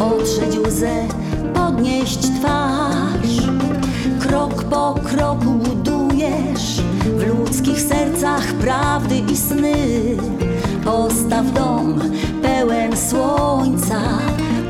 otrzeć 0.00 0.58
łzę, 0.66 1.06
podnieść 1.54 2.18
twarz. 2.18 3.48
Krok 4.20 4.64
po 4.64 4.94
kroku 5.04 5.50
budujesz 5.50 6.82
w 7.04 7.26
ludzkich 7.26 7.80
sercach 7.80 8.52
prawdy 8.52 9.18
i 9.32 9.36
sny. 9.36 9.76
Postaw 10.84 11.52
dom 11.52 12.00
pełen 12.42 12.96
słońca, 12.96 14.00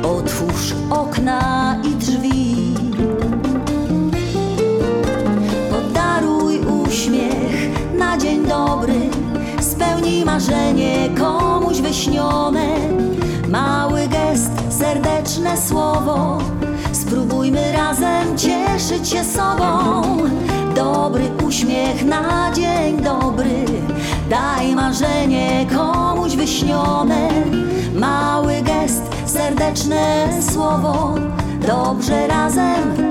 otwórz 0.02 0.74
okna 0.90 1.76
i 1.84 1.94
drzwi. 1.94 2.74
Podaruj 5.70 6.58
uśmiech 6.58 7.49
dzień 8.20 8.46
dobry, 8.46 9.10
spełnij 9.60 10.24
marzenie 10.24 11.08
komuś 11.18 11.80
wyśnione. 11.80 12.76
Mały 13.48 14.08
gest, 14.08 14.50
serdeczne 14.78 15.56
słowo, 15.56 16.38
spróbujmy 16.92 17.72
razem 17.72 18.38
cieszyć 18.38 19.08
się 19.08 19.24
sobą. 19.24 20.02
Dobry 20.74 21.24
uśmiech 21.46 22.04
na 22.04 22.52
dzień 22.52 22.96
dobry, 23.02 23.64
daj 24.30 24.74
marzenie 24.74 25.66
komuś 25.76 26.36
wyśnione. 26.36 27.28
Mały 27.94 28.62
gest, 28.62 29.02
serdeczne 29.26 30.28
słowo, 30.52 31.14
dobrze 31.66 32.26
razem 32.26 33.10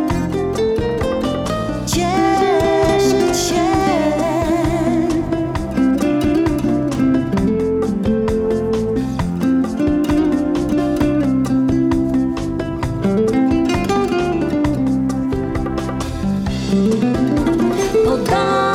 Podaruj 18.29 18.68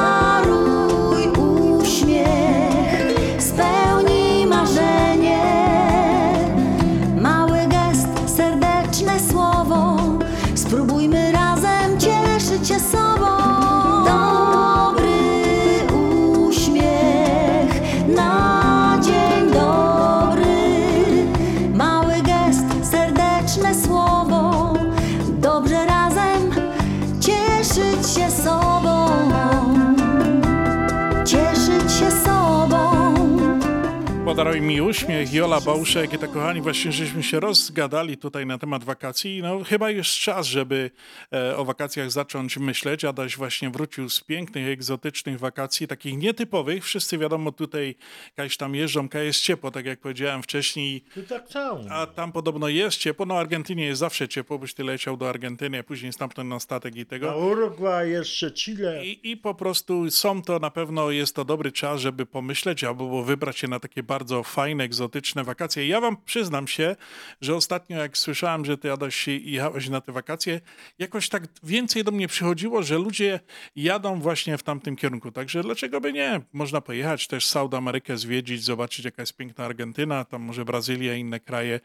Podaruj 34.54 34.68
mi 34.68 34.80
uśmiech, 34.80 35.32
Jola 35.32 35.60
Bałuszek 35.60 36.12
i 36.12 36.18
tak 36.18 36.32
kochani, 36.32 36.60
właśnie 36.60 36.92
żeśmy 36.92 37.22
się 37.22 37.40
rozgadali 37.40 38.16
tutaj 38.16 38.46
na 38.46 38.58
temat 38.58 38.84
wakacji. 38.84 39.42
No 39.42 39.64
chyba 39.64 39.90
już 39.90 40.18
czas, 40.18 40.46
żeby 40.46 40.90
e, 41.32 41.56
o 41.56 41.64
wakacjach 41.64 42.10
zacząć 42.10 42.58
myśleć. 42.58 43.04
Adaś 43.04 43.36
właśnie 43.36 43.70
wrócił 43.70 44.10
z 44.10 44.20
pięknych, 44.20 44.68
egzotycznych 44.68 45.38
wakacji, 45.38 45.88
takich 45.88 46.18
nietypowych. 46.18 46.84
Wszyscy 46.84 47.18
wiadomo 47.18 47.52
tutaj, 47.52 47.94
kiedyś 48.36 48.56
tam 48.56 48.74
jeżdżą, 48.74 49.08
kaj 49.08 49.26
jest 49.26 49.42
ciepło, 49.42 49.70
tak 49.70 49.86
jak 49.86 50.00
powiedziałem 50.00 50.42
wcześniej. 50.42 51.04
To 51.14 51.22
tak 51.22 51.48
samo. 51.48 51.80
A 51.90 52.06
tam 52.06 52.32
podobno 52.32 52.68
jest 52.68 52.98
ciepło, 52.98 53.26
no 53.26 53.38
Argentynie 53.38 53.84
jest 53.84 54.00
zawsze 54.00 54.28
ciepło, 54.28 54.58
byś 54.58 54.74
ty 54.74 54.84
leciał 54.84 55.16
do 55.16 55.28
Argentyny, 55.28 55.78
a 55.78 55.82
później 55.82 56.12
stamtąd 56.12 56.50
na 56.50 56.60
statek 56.60 56.96
i 56.96 57.06
tego. 57.06 57.30
A 57.30 57.36
Urugwaj, 57.36 58.10
jeszcze 58.10 58.52
Chile. 58.52 59.06
I, 59.06 59.30
I 59.30 59.36
po 59.36 59.54
prostu 59.54 60.10
są 60.10 60.42
to 60.42 60.58
na 60.58 60.70
pewno, 60.70 61.10
jest 61.10 61.34
to 61.34 61.44
dobry 61.44 61.72
czas, 61.72 62.00
żeby 62.00 62.26
pomyśleć 62.26 62.84
albo 62.84 63.22
wybrać 63.22 63.58
się 63.58 63.68
na 63.68 63.80
takie 63.80 64.02
bardzo 64.02 64.43
fajne, 64.44 64.84
egzotyczne 64.84 65.44
wakacje. 65.44 65.88
Ja 65.88 66.00
wam 66.00 66.16
przyznam 66.24 66.68
się, 66.68 66.96
że 67.40 67.54
ostatnio 67.54 67.98
jak 67.98 68.18
słyszałem, 68.18 68.64
że 68.64 68.78
ty 68.78 68.92
Adaś 68.92 69.28
jechałeś 69.28 69.88
na 69.88 70.00
te 70.00 70.12
wakacje, 70.12 70.60
jakoś 70.98 71.28
tak 71.28 71.42
więcej 71.62 72.04
do 72.04 72.10
mnie 72.10 72.28
przychodziło, 72.28 72.82
że 72.82 72.98
ludzie 72.98 73.40
jadą 73.76 74.20
właśnie 74.20 74.58
w 74.58 74.62
tamtym 74.62 74.96
kierunku. 74.96 75.32
Także 75.32 75.62
dlaczego 75.62 76.00
by 76.00 76.12
nie? 76.12 76.40
Można 76.52 76.80
pojechać 76.80 77.26
też 77.26 77.46
South 77.46 77.74
Amerykę 77.74 78.18
zwiedzić, 78.18 78.64
zobaczyć 78.64 79.04
jaka 79.04 79.22
jest 79.22 79.36
piękna 79.36 79.64
Argentyna, 79.64 80.24
tam 80.24 80.42
może 80.42 80.64
Brazylia, 80.64 81.14
inne 81.14 81.40
kraje. 81.40 81.80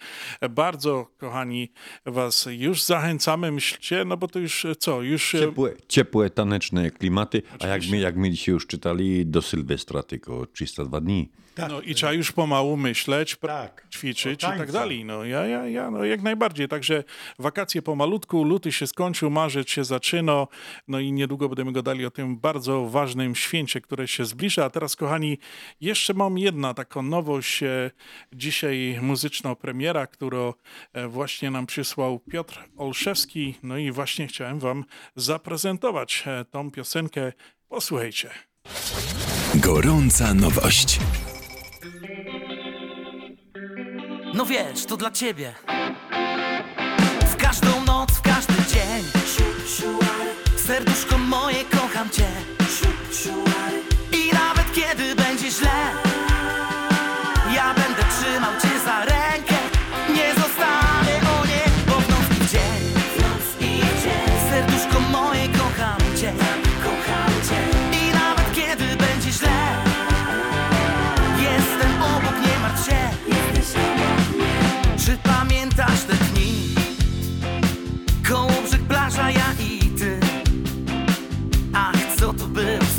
Bardzo, 0.49 1.07
kochani, 1.17 1.71
was 2.05 2.47
już 2.51 2.83
zachęcamy, 2.83 3.51
myślcie, 3.51 4.05
no 4.05 4.17
bo 4.17 4.27
to 4.27 4.39
już 4.39 4.65
co, 4.79 5.01
już... 5.01 5.35
e, 5.35 5.39
Ciepłe, 5.39 5.73
ciepłe, 5.87 6.29
taneczne 6.29 6.91
klimaty, 6.91 7.41
a 7.59 7.67
jak 7.67 7.81
my, 7.91 7.97
jak 7.97 8.15
my 8.15 8.31
dzisiaj 8.31 8.53
już 8.53 8.67
czytali, 8.67 9.25
do 9.25 9.41
Sylwestra 9.41 10.03
tylko 10.03 10.45
302 10.45 11.01
dni. 11.01 11.29
No 11.67 11.81
i 11.81 11.95
trzeba 11.95 12.13
już 12.13 12.31
pomału 12.31 12.77
myśleć, 12.77 13.35
Tak. 13.35 13.87
ćwiczyć 13.93 14.43
i 14.43 14.45
tak 14.45 14.71
dalej. 14.71 15.05
No 15.05 15.25
ja, 15.25 15.45
ja, 15.45 15.67
ja, 15.67 15.91
no 15.91 16.05
jak 16.05 16.21
najbardziej. 16.21 16.67
Także 16.67 17.03
wakacje 17.39 17.81
pomalutku, 17.81 18.43
luty 18.43 18.71
się 18.71 18.87
skończył, 18.87 19.29
marzec 19.29 19.69
się 19.69 19.83
zaczyna, 19.83 20.47
no 20.87 20.99
i 20.99 21.11
niedługo 21.11 21.49
będziemy 21.49 21.71
gadali 21.71 22.05
o 22.05 22.11
tym 22.11 22.37
bardzo 22.37 22.85
ważnym 22.85 23.35
święcie, 23.35 23.81
które 23.81 24.07
się 24.07 24.25
zbliża. 24.25 24.65
A 24.65 24.69
teraz, 24.69 24.95
kochani, 24.95 25.37
jeszcze 25.81 26.13
mam 26.13 26.37
jedna 26.37 26.73
taką 26.73 27.01
nowość, 27.01 27.63
e, 27.63 27.91
dzisiaj 28.33 28.99
muzyczna 29.01 29.55
premiera, 29.55 30.07
którą 30.07 30.53
e, 30.93 31.07
właśnie 31.07 31.51
nam 31.51 31.65
przysłał 31.65 32.19
Piotr 32.19 32.69
Olszewski. 32.77 33.55
No 33.63 33.77
i 33.77 33.91
właśnie 33.91 34.27
chciałem 34.27 34.59
wam 34.59 34.85
zaprezentować 35.15 36.23
e, 36.27 36.45
tą 36.45 36.71
piosenkę. 36.71 37.33
Posłuchajcie. 37.69 38.29
Gorąca 39.55 40.33
nowość. 40.33 40.99
No 44.33 44.45
wiesz, 44.45 44.85
to 44.85 44.97
dla 44.97 45.11
ciebie. 45.11 45.53
W 47.31 47.35
każdą 47.35 47.83
noc, 47.85 48.11
w 48.11 48.21
każdy 48.21 48.53
dzień. 48.53 49.03
Serduszko 50.57 51.17
moje, 51.17 51.63
kocham 51.71 52.09
cię. 52.09 52.27
I 54.13 54.33
nawet 54.33 54.73
kiedy 54.73 55.15
będzie 55.15 55.51
źle 55.51 55.69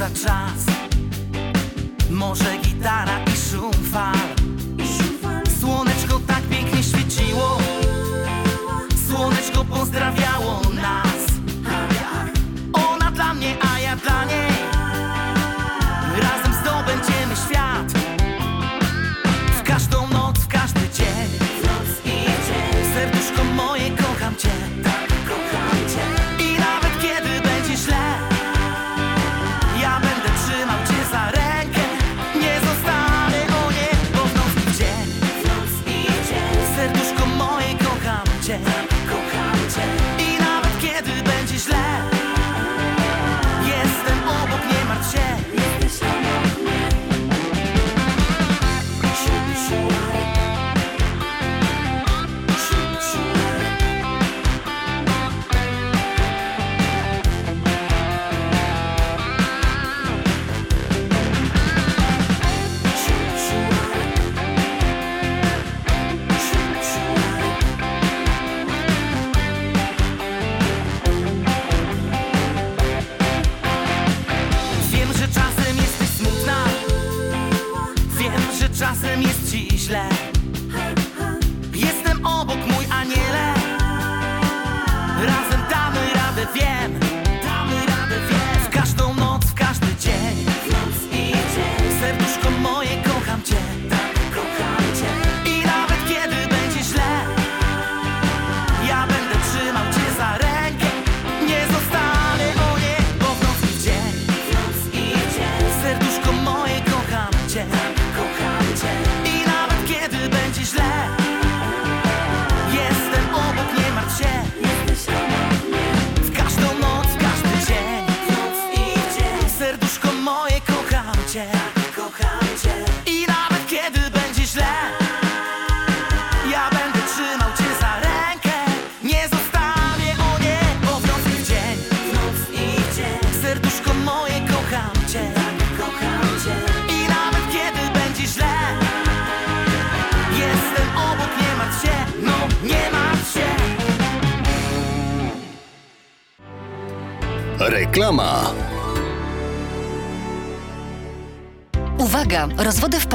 za 0.01 0.11
czas. 0.11 0.65
Może 2.11 2.59
gitara 2.63 3.25
i 3.25 3.31
szum 3.31 3.73
fal 3.93 4.29
Słoneczko 5.61 6.21
tak 6.27 6.43
pięknie 6.43 6.83
świeciło. 6.83 7.59
Słoneczko 9.09 9.65
pozdrawiało 9.65 10.61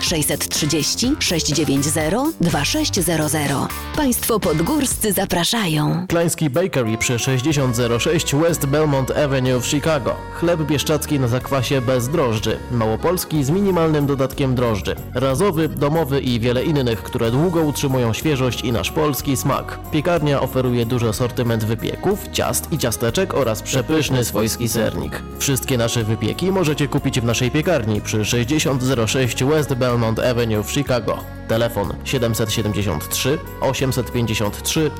630 0.00 1.16
690 1.18 2.36
2600. 2.40 3.68
Państwo 3.96 4.40
podgórscy 4.40 5.12
zapraszają. 5.12 6.06
Klański 6.08 6.50
Bakery 6.50 6.98
przy 6.98 7.18
6006 7.18 8.34
West 8.34 8.66
Belmont 8.66 9.10
Avenue 9.10 9.60
w 9.60 9.66
Chicago. 9.66 10.16
Chleb 10.34 10.60
bieszczacki 10.60 11.20
na 11.20 11.28
zakwasie 11.28 11.80
bez 11.80 12.08
drożdży. 12.08 12.58
Małopolski 12.70 13.44
z 13.44 13.50
minimalnym 13.50 14.06
dodatkiem 14.06 14.54
drożdży. 14.54 14.96
Razowy, 15.14 15.68
domowy 15.68 16.20
i 16.20 16.40
wiele 16.40 16.64
innych, 16.64 17.02
które 17.02 17.30
długo 17.30 17.62
utrzymują 17.62 18.12
świeżość 18.12 18.60
i 18.60 18.72
nasz 18.72 18.90
polski 18.90 19.36
smak. 19.36 19.78
Piekarnia 19.92 20.40
oferuje 20.40 20.86
duży 20.86 21.08
asortyment 21.08 21.64
wypieków, 21.64 22.28
ciast 22.32 22.72
i 22.72 22.78
ciasteczek 22.78 23.34
oraz 23.34 23.62
przepyszny 23.62 24.24
swojski 24.24 24.68
sernik. 24.68 25.22
Wszystkie 25.38 25.78
nasze 25.78 26.04
wypieki 26.04 26.52
możecie 26.52 26.88
kupić 26.88 27.20
w 27.20 27.24
naszej 27.24 27.50
piekarni 27.50 28.00
przy 28.00 28.24
6006 28.24 29.37
West 29.44 29.74
Belmont 29.74 30.18
Avenue 30.18 30.62
w 30.62 30.70
Chicago. 30.70 31.18
Telefon 31.48 31.94
773 32.04 33.38
853 33.60 34.90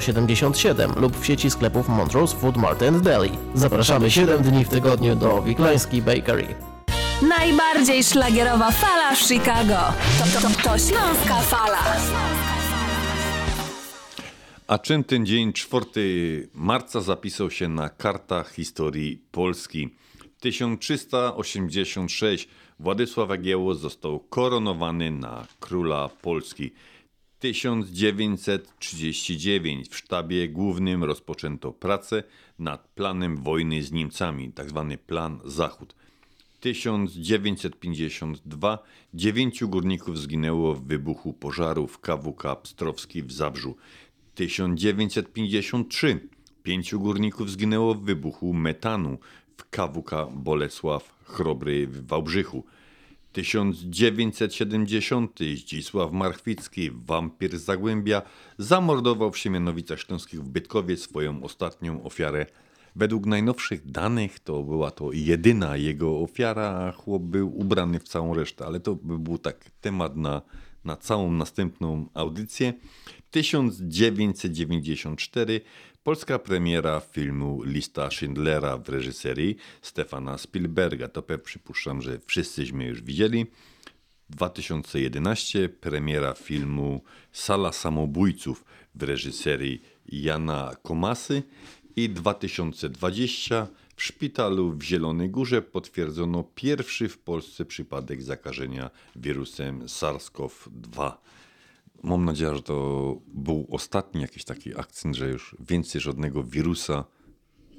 0077 0.00 0.92
lub 0.96 1.16
w 1.16 1.26
sieci 1.26 1.50
sklepów 1.50 1.88
Montrose 1.88 2.36
Food 2.36 2.56
Mart 2.56 2.82
and 2.82 3.02
Deli. 3.02 3.30
Zapraszamy 3.54 4.10
7 4.10 4.42
dni 4.42 4.64
w 4.64 4.68
tygodniu 4.68 5.16
do 5.16 5.42
Wiklański 5.42 6.02
Bakery. 6.02 6.54
Najbardziej 7.28 8.04
szlagierowa 8.04 8.70
fala 8.70 9.14
w 9.14 9.18
Chicago. 9.18 9.78
To, 10.18 10.24
to, 10.40 10.48
to 10.62 10.78
Śląska 10.78 11.40
Fala. 11.40 11.78
A 14.66 14.78
czym 14.78 15.04
ten 15.04 15.26
dzień 15.26 15.52
4 15.52 16.48
marca 16.54 17.00
zapisał 17.00 17.50
się 17.50 17.68
na 17.68 17.88
kartach 17.88 18.52
historii 18.52 19.22
Polski? 19.30 19.94
1386 20.40 22.48
Władysław 22.78 23.30
Jagiełło 23.30 23.74
został 23.74 24.20
koronowany 24.20 25.10
na 25.10 25.46
króla 25.60 26.08
Polski. 26.08 26.70
1939 27.38 29.88
w 29.88 29.96
sztabie 29.96 30.48
głównym 30.48 31.04
rozpoczęto 31.04 31.72
pracę 31.72 32.22
nad 32.58 32.88
planem 32.88 33.36
wojny 33.36 33.82
z 33.82 33.92
Niemcami, 33.92 34.52
tzw. 34.52 34.96
plan 35.06 35.40
Zachód. 35.44 35.94
1952 36.60 38.78
dziewięciu 39.14 39.68
górników 39.68 40.18
zginęło 40.18 40.74
w 40.74 40.86
wybuchu 40.86 41.32
pożaru 41.32 41.86
w 41.86 41.98
KWK 41.98 42.56
Pstrowski 42.62 43.22
w 43.22 43.32
Zabrzu. 43.32 43.76
1953 44.34 46.28
pięciu 46.62 47.00
górników 47.00 47.50
zginęło 47.50 47.94
w 47.94 48.02
wybuchu 48.02 48.52
metanu 48.52 49.18
w 49.56 49.70
KWK 49.70 50.10
Bolesław 50.30 51.14
Chrobry 51.24 51.86
w 51.86 52.06
Wałbrzychu. 52.06 52.64
1970 53.32 55.38
Zdzisław 55.56 56.12
Marchwicki, 56.12 56.90
wampir 56.90 57.58
Zagłębia, 57.58 58.22
zamordował 58.58 59.32
w 59.32 59.38
Siemianowicach 59.38 60.00
Śląskich 60.00 60.40
w 60.40 60.48
Bytkowie 60.48 60.96
swoją 60.96 61.42
ostatnią 61.42 62.02
ofiarę. 62.02 62.46
Według 62.96 63.26
najnowszych 63.26 63.90
danych 63.90 64.40
to 64.40 64.62
była 64.62 64.90
to 64.90 65.12
jedyna 65.12 65.76
jego 65.76 66.20
ofiara, 66.20 66.68
a 66.68 66.92
chłop 66.92 67.22
był 67.22 67.58
ubrany 67.58 68.00
w 68.00 68.08
całą 68.08 68.34
resztę, 68.34 68.66
ale 68.66 68.80
to 68.80 68.94
by 68.94 69.18
był 69.18 69.38
tak 69.38 69.70
temat 69.80 70.16
na, 70.16 70.42
na 70.84 70.96
całą 70.96 71.32
następną 71.32 72.08
audycję. 72.14 72.72
1994 73.30 75.60
polska 76.06 76.38
premiera 76.38 77.00
filmu 77.00 77.62
Lista 77.62 78.10
Schindlera 78.10 78.78
w 78.78 78.88
reżyserii 78.88 79.56
Stefana 79.82 80.38
Spielberga. 80.38 81.08
To 81.08 81.22
przypuszczam, 81.44 82.02
że 82.02 82.18
wszyscyśmy 82.26 82.84
już 82.84 83.02
widzieli. 83.02 83.46
2011 84.30 85.68
premiera 85.68 86.34
filmu 86.34 87.02
Sala 87.32 87.72
Samobójców 87.72 88.64
w 88.94 89.02
reżyserii 89.02 89.82
Jana 90.08 90.76
Komasy 90.82 91.42
i 91.96 92.10
2020 92.10 93.66
w 93.96 94.02
szpitalu 94.02 94.72
w 94.72 94.82
Zielonej 94.82 95.30
Górze 95.30 95.62
potwierdzono 95.62 96.44
pierwszy 96.54 97.08
w 97.08 97.18
Polsce 97.18 97.64
przypadek 97.64 98.22
zakażenia 98.22 98.90
wirusem 99.16 99.80
SARS-CoV-2. 99.80 101.12
Mam 102.06 102.24
nadzieję, 102.24 102.54
że 102.54 102.62
to 102.62 103.16
był 103.26 103.66
ostatni 103.70 104.22
jakiś 104.22 104.44
taki 104.44 104.78
akcent, 104.78 105.16
że 105.16 105.28
już 105.28 105.56
więcej 105.60 106.00
żadnego 106.00 106.44
wirusa 106.44 107.04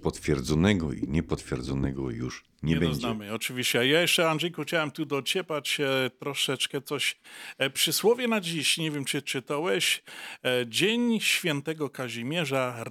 potwierdzonego 0.03 0.93
i 0.93 1.07
niepotwierdzonego 1.07 2.11
już 2.11 2.43
nie, 2.63 2.73
Nie 2.73 2.79
będzie. 2.79 2.93
doznamy, 2.93 3.33
oczywiście. 3.33 3.87
Ja 3.87 4.01
jeszcze, 4.01 4.29
Andrzejku, 4.29 4.63
chciałem 4.63 4.91
tu 4.91 5.05
dociepać 5.05 5.79
e, 5.79 6.09
troszeczkę 6.19 6.81
coś. 6.81 7.19
E, 7.57 7.69
przysłowie 7.69 8.27
na 8.27 8.41
dziś, 8.41 8.77
nie 8.77 8.91
wiem 8.91 9.05
czy 9.05 9.21
czytałeś, 9.21 10.03
e, 10.45 10.65
Dzień 10.67 11.19
Świętego 11.19 11.89
Kazimierza, 11.89 12.83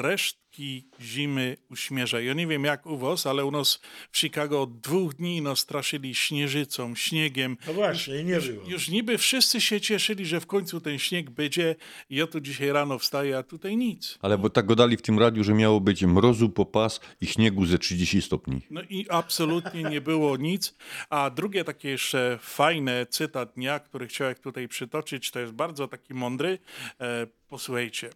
zimy 1.00 1.56
uśmierza. 1.70 2.20
Ja 2.20 2.34
nie 2.34 2.46
wiem 2.46 2.64
jak 2.64 2.86
u 2.86 2.98
was, 2.98 3.26
ale 3.26 3.44
u 3.44 3.50
nas 3.50 3.80
w 4.12 4.18
Chicago 4.18 4.62
od 4.62 4.80
dwóch 4.80 5.14
dni 5.14 5.42
no, 5.42 5.56
straszyli 5.56 6.14
śnieżycą, 6.14 6.94
śniegiem. 6.94 7.56
No 7.66 7.72
właśnie, 7.72 8.24
nie 8.24 8.34
już, 8.34 8.50
było. 8.50 8.68
Już 8.68 8.88
niby 8.88 9.18
wszyscy 9.18 9.60
się 9.60 9.80
cieszyli, 9.80 10.26
że 10.26 10.40
w 10.40 10.46
końcu 10.46 10.80
ten 10.80 10.98
śnieg 10.98 11.30
będzie. 11.30 11.76
Ja 12.10 12.26
tu 12.26 12.40
dzisiaj 12.40 12.72
rano 12.72 12.98
wstaję, 12.98 13.38
a 13.38 13.42
tutaj 13.42 13.76
nic. 13.76 14.18
Ale 14.22 14.38
bo 14.38 14.50
tak 14.50 14.66
godali 14.66 14.96
w 14.96 15.02
tym 15.02 15.18
radiu, 15.18 15.44
że 15.44 15.54
miało 15.54 15.80
być 15.80 16.02
mrozu 16.02 16.48
po 16.48 16.64
pas 16.64 17.00
i 17.20 17.26
śniegu 17.26 17.66
ze 17.66 17.78
30 17.78 18.22
stopni. 18.22 18.60
No 18.70 18.80
i 18.90 19.06
absolutnie 19.10 19.82
nie 19.82 20.00
było 20.00 20.36
nic. 20.36 20.74
A 21.10 21.30
drugie 21.30 21.64
takie 21.64 21.88
jeszcze 21.88 22.38
fajne 22.40 23.06
cytat 23.06 23.54
dnia, 23.54 23.78
który 23.78 24.06
chciałem 24.06 24.34
tutaj 24.34 24.68
przytoczyć, 24.68 25.30
to 25.30 25.40
jest 25.40 25.52
bardzo 25.52 25.88
taki 25.88 26.14
mądry. 26.14 26.58
E, 27.00 27.26
posłuchajcie. 27.48 28.10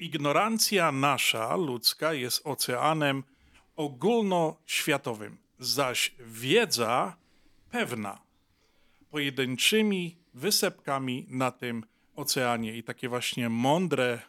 Ignorancja 0.00 0.92
nasza, 0.92 1.56
ludzka, 1.56 2.12
jest 2.12 2.46
oceanem 2.46 3.22
ogólnoświatowym, 3.76 5.36
zaś 5.58 6.14
wiedza 6.18 7.16
pewna 7.70 8.18
pojedynczymi 9.10 10.16
wysepkami 10.34 11.26
na 11.28 11.50
tym 11.50 11.84
oceanie. 12.16 12.76
I 12.76 12.82
takie 12.82 13.08
właśnie 13.08 13.48
mądre, 13.48 14.04
e, 14.04 14.20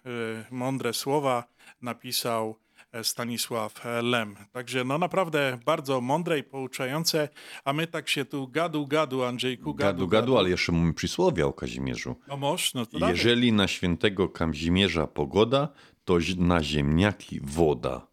mądre 0.51 0.93
słowa 0.93 1.43
napisał 1.81 2.55
Stanisław 3.03 3.81
Lem. 4.03 4.35
Także 4.51 4.83
no 4.83 4.97
naprawdę 4.97 5.59
bardzo 5.65 6.01
mądre 6.01 6.39
i 6.39 6.43
pouczające, 6.43 7.29
a 7.65 7.73
my 7.73 7.87
tak 7.87 8.09
się 8.09 8.25
tu 8.25 8.47
gadu 8.47 8.87
gadu, 8.87 9.23
Andrzejku, 9.23 9.73
gadu 9.73 9.93
Gadu, 9.93 10.07
gadu, 10.07 10.37
ale 10.37 10.49
jeszcze 10.49 10.71
mamy 10.71 10.93
przysłowia 10.93 11.45
o 11.45 11.53
Kazimierzu. 11.53 12.15
No 12.27 12.37
moż, 12.37 12.73
no 12.73 12.85
to 12.85 12.99
dalej. 12.99 13.15
Jeżeli 13.15 13.53
na 13.53 13.67
świętego 13.67 14.29
Kazimierza 14.29 15.07
pogoda, 15.07 15.67
to 16.05 16.17
na 16.37 16.63
ziemniaki 16.63 17.39
woda. 17.43 18.07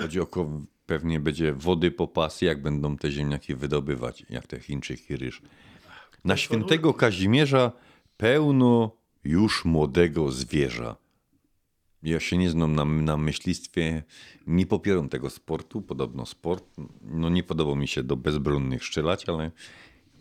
Chodzi 0.00 0.20
o 0.20 0.26
ko- 0.26 0.60
pewnie 0.86 1.20
będzie 1.20 1.52
wody 1.52 1.90
po 1.90 2.08
pas, 2.08 2.42
jak 2.42 2.62
będą 2.62 2.96
te 2.96 3.10
ziemniaki 3.10 3.54
wydobywać, 3.54 4.24
jak 4.30 4.46
te 4.46 4.60
Chińczyki 4.60 5.16
ryż. 5.16 5.42
Na 6.24 6.36
świętego 6.36 6.94
Kazimierza 6.94 7.72
pełno 8.16 8.96
już 9.24 9.64
młodego 9.64 10.30
zwierza. 10.32 10.96
Ja 12.02 12.20
się 12.20 12.36
nie 12.36 12.50
znam 12.50 12.74
na, 12.74 12.84
na 12.84 13.16
myślistwie, 13.16 14.02
nie 14.46 14.66
popieram 14.66 15.08
tego 15.08 15.30
sportu, 15.30 15.82
podobno 15.82 16.26
sport, 16.26 16.64
no 17.02 17.28
nie 17.28 17.42
podoba 17.42 17.74
mi 17.74 17.88
się 17.88 18.02
do 18.02 18.16
bezbronnych 18.16 18.84
strzelać, 18.84 19.28
ale 19.28 19.50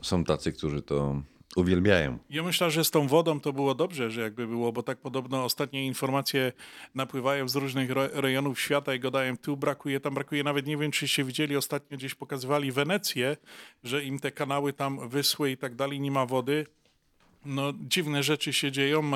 są 0.01 0.23
tacy, 0.23 0.51
którzy 0.51 0.81
to 0.81 1.21
uwielbiają. 1.55 2.17
Ja 2.29 2.43
myślę, 2.43 2.71
że 2.71 2.83
z 2.83 2.91
tą 2.91 3.07
wodą 3.07 3.39
to 3.39 3.53
było 3.53 3.75
dobrze, 3.75 4.11
że 4.11 4.21
jakby 4.21 4.47
było, 4.47 4.71
bo 4.71 4.83
tak 4.83 4.97
podobno 4.97 5.43
ostatnie 5.43 5.85
informacje 5.85 6.51
napływają 6.95 7.49
z 7.49 7.55
różnych 7.55 7.89
rejonów 8.13 8.59
świata 8.59 8.93
i 8.93 8.99
gadają, 8.99 9.37
tu 9.37 9.57
brakuje, 9.57 9.99
tam 9.99 10.13
brakuje, 10.13 10.43
nawet 10.43 10.67
nie 10.67 10.77
wiem, 10.77 10.91
czyście 10.91 11.23
widzieli, 11.23 11.57
ostatnio 11.57 11.97
gdzieś 11.97 12.15
pokazywali 12.15 12.71
Wenecję, 12.71 13.37
że 13.83 14.03
im 14.03 14.19
te 14.19 14.31
kanały 14.31 14.73
tam 14.73 15.09
wyschły 15.09 15.51
i 15.51 15.57
tak 15.57 15.75
dalej, 15.75 15.99
nie 15.99 16.11
ma 16.11 16.25
wody. 16.25 16.65
No, 17.45 17.73
dziwne 17.79 18.23
rzeczy 18.23 18.53
się 18.53 18.71
dzieją. 18.71 19.11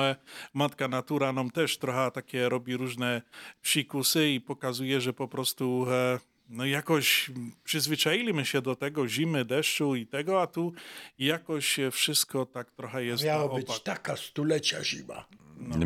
Matka 0.54 0.88
natura 0.88 1.32
nam 1.32 1.50
też 1.50 1.78
trochę 1.78 2.10
takie 2.10 2.48
robi 2.48 2.76
różne 2.76 3.22
psikusy 3.62 4.28
i 4.28 4.40
pokazuje, 4.40 5.00
że 5.00 5.12
po 5.12 5.28
prostu 5.28 5.86
e, 5.90 6.18
no 6.48 6.66
jakoś 6.66 7.30
przyzwyczailiśmy 7.64 8.44
się 8.44 8.62
do 8.62 8.76
tego 8.76 9.08
zimy, 9.08 9.44
deszczu 9.44 9.94
i 9.94 10.06
tego, 10.06 10.42
a 10.42 10.46
tu 10.46 10.72
jakoś 11.18 11.76
wszystko 11.92 12.46
tak 12.46 12.70
trochę 12.70 13.04
jest 13.04 13.24
Miało 13.24 13.54
być 13.54 13.80
taka 13.80 14.16
stulecia 14.16 14.84
zima. 14.84 15.24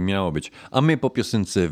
Miało 0.00 0.32
być. 0.32 0.50
A 0.70 0.80
my 0.80 0.96
po 0.96 1.10
piosence 1.10 1.70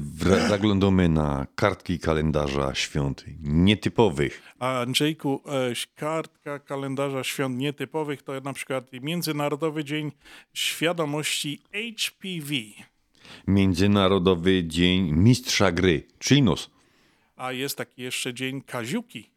zaglądamy 0.49 1.09
na 1.09 1.47
kartki 1.55 1.99
kalendarza 1.99 2.75
świąt 2.75 3.25
nietypowych. 3.43 4.43
A 4.59 4.81
Andrzejku, 4.81 5.43
kartka 5.95 6.59
kalendarza 6.59 7.25
świąt 7.25 7.59
nietypowych 7.59 8.23
to 8.23 8.41
na 8.41 8.53
przykład 8.53 8.91
Międzynarodowy 8.93 9.85
Dzień 9.85 10.13
Świadomości 10.55 11.61
HPV, 11.73 12.55
Międzynarodowy 13.47 14.65
Dzień 14.65 15.13
Mistrza 15.13 15.73
Gry, 15.73 16.07
Chinos. 16.25 16.71
a 17.37 17.53
jest 17.53 17.79
taki 17.79 18.03
jeszcze 18.03 18.35
Dzień 18.35 18.63
Kaziuki. 18.63 19.31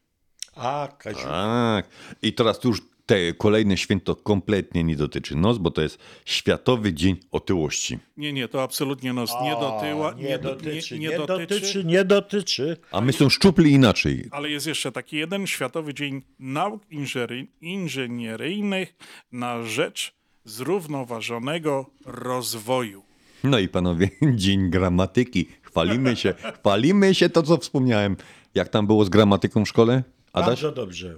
A, 0.55 0.87
Kaziu. 0.97 1.23
Tak. 1.23 1.89
I 2.21 2.33
teraz 2.33 2.59
tu 2.59 2.67
już 2.67 2.81
te 3.09 3.33
kolejne 3.33 3.77
święto 3.77 4.15
kompletnie 4.15 4.83
nie 4.83 4.95
dotyczy 4.95 5.35
nos, 5.35 5.57
bo 5.57 5.71
to 5.71 5.81
jest 5.81 5.97
Światowy 6.25 6.93
Dzień 6.93 7.15
Otyłości. 7.31 7.99
Nie, 8.17 8.33
nie, 8.33 8.47
to 8.47 8.63
absolutnie 8.63 9.13
nos 9.13 9.31
nie 9.43 9.51
dotyła. 9.51 10.13
nie 10.13 10.39
do- 10.39 10.55
dotyczy, 10.55 10.99
nie, 10.99 11.07
nie 11.09 11.17
dotyczy, 11.17 11.47
dotyczy, 11.59 11.83
nie 11.85 12.03
dotyczy. 12.05 12.77
A 12.91 13.01
my 13.01 13.13
są 13.13 13.29
szczupli 13.29 13.71
inaczej. 13.71 14.27
Ale 14.31 14.49
jest 14.49 14.67
jeszcze 14.67 14.91
taki 14.91 15.17
jeden 15.17 15.47
Światowy 15.47 15.93
Dzień 15.93 16.21
Nauk 16.39 16.83
Inżyniery- 16.91 17.47
Inżynieryjnych 17.61 18.95
na 19.31 19.63
rzecz 19.63 20.13
zrównoważonego 20.45 21.85
rozwoju. 22.05 23.03
No 23.43 23.59
i 23.59 23.67
panowie, 23.67 24.09
Dzień 24.35 24.69
Gramatyki. 24.69 25.47
Chwalimy 25.61 26.15
się, 26.15 26.33
chwalimy 26.59 27.15
się 27.15 27.29
to, 27.29 27.43
co 27.43 27.57
wspomniałem. 27.57 28.17
Jak 28.55 28.69
tam 28.69 28.87
było 28.87 29.05
z 29.05 29.09
gramatyką 29.09 29.65
w 29.65 29.69
szkole? 29.69 30.03
Adaś? 30.33 30.47
Bardzo 30.47 30.71
dobrze. 30.71 31.15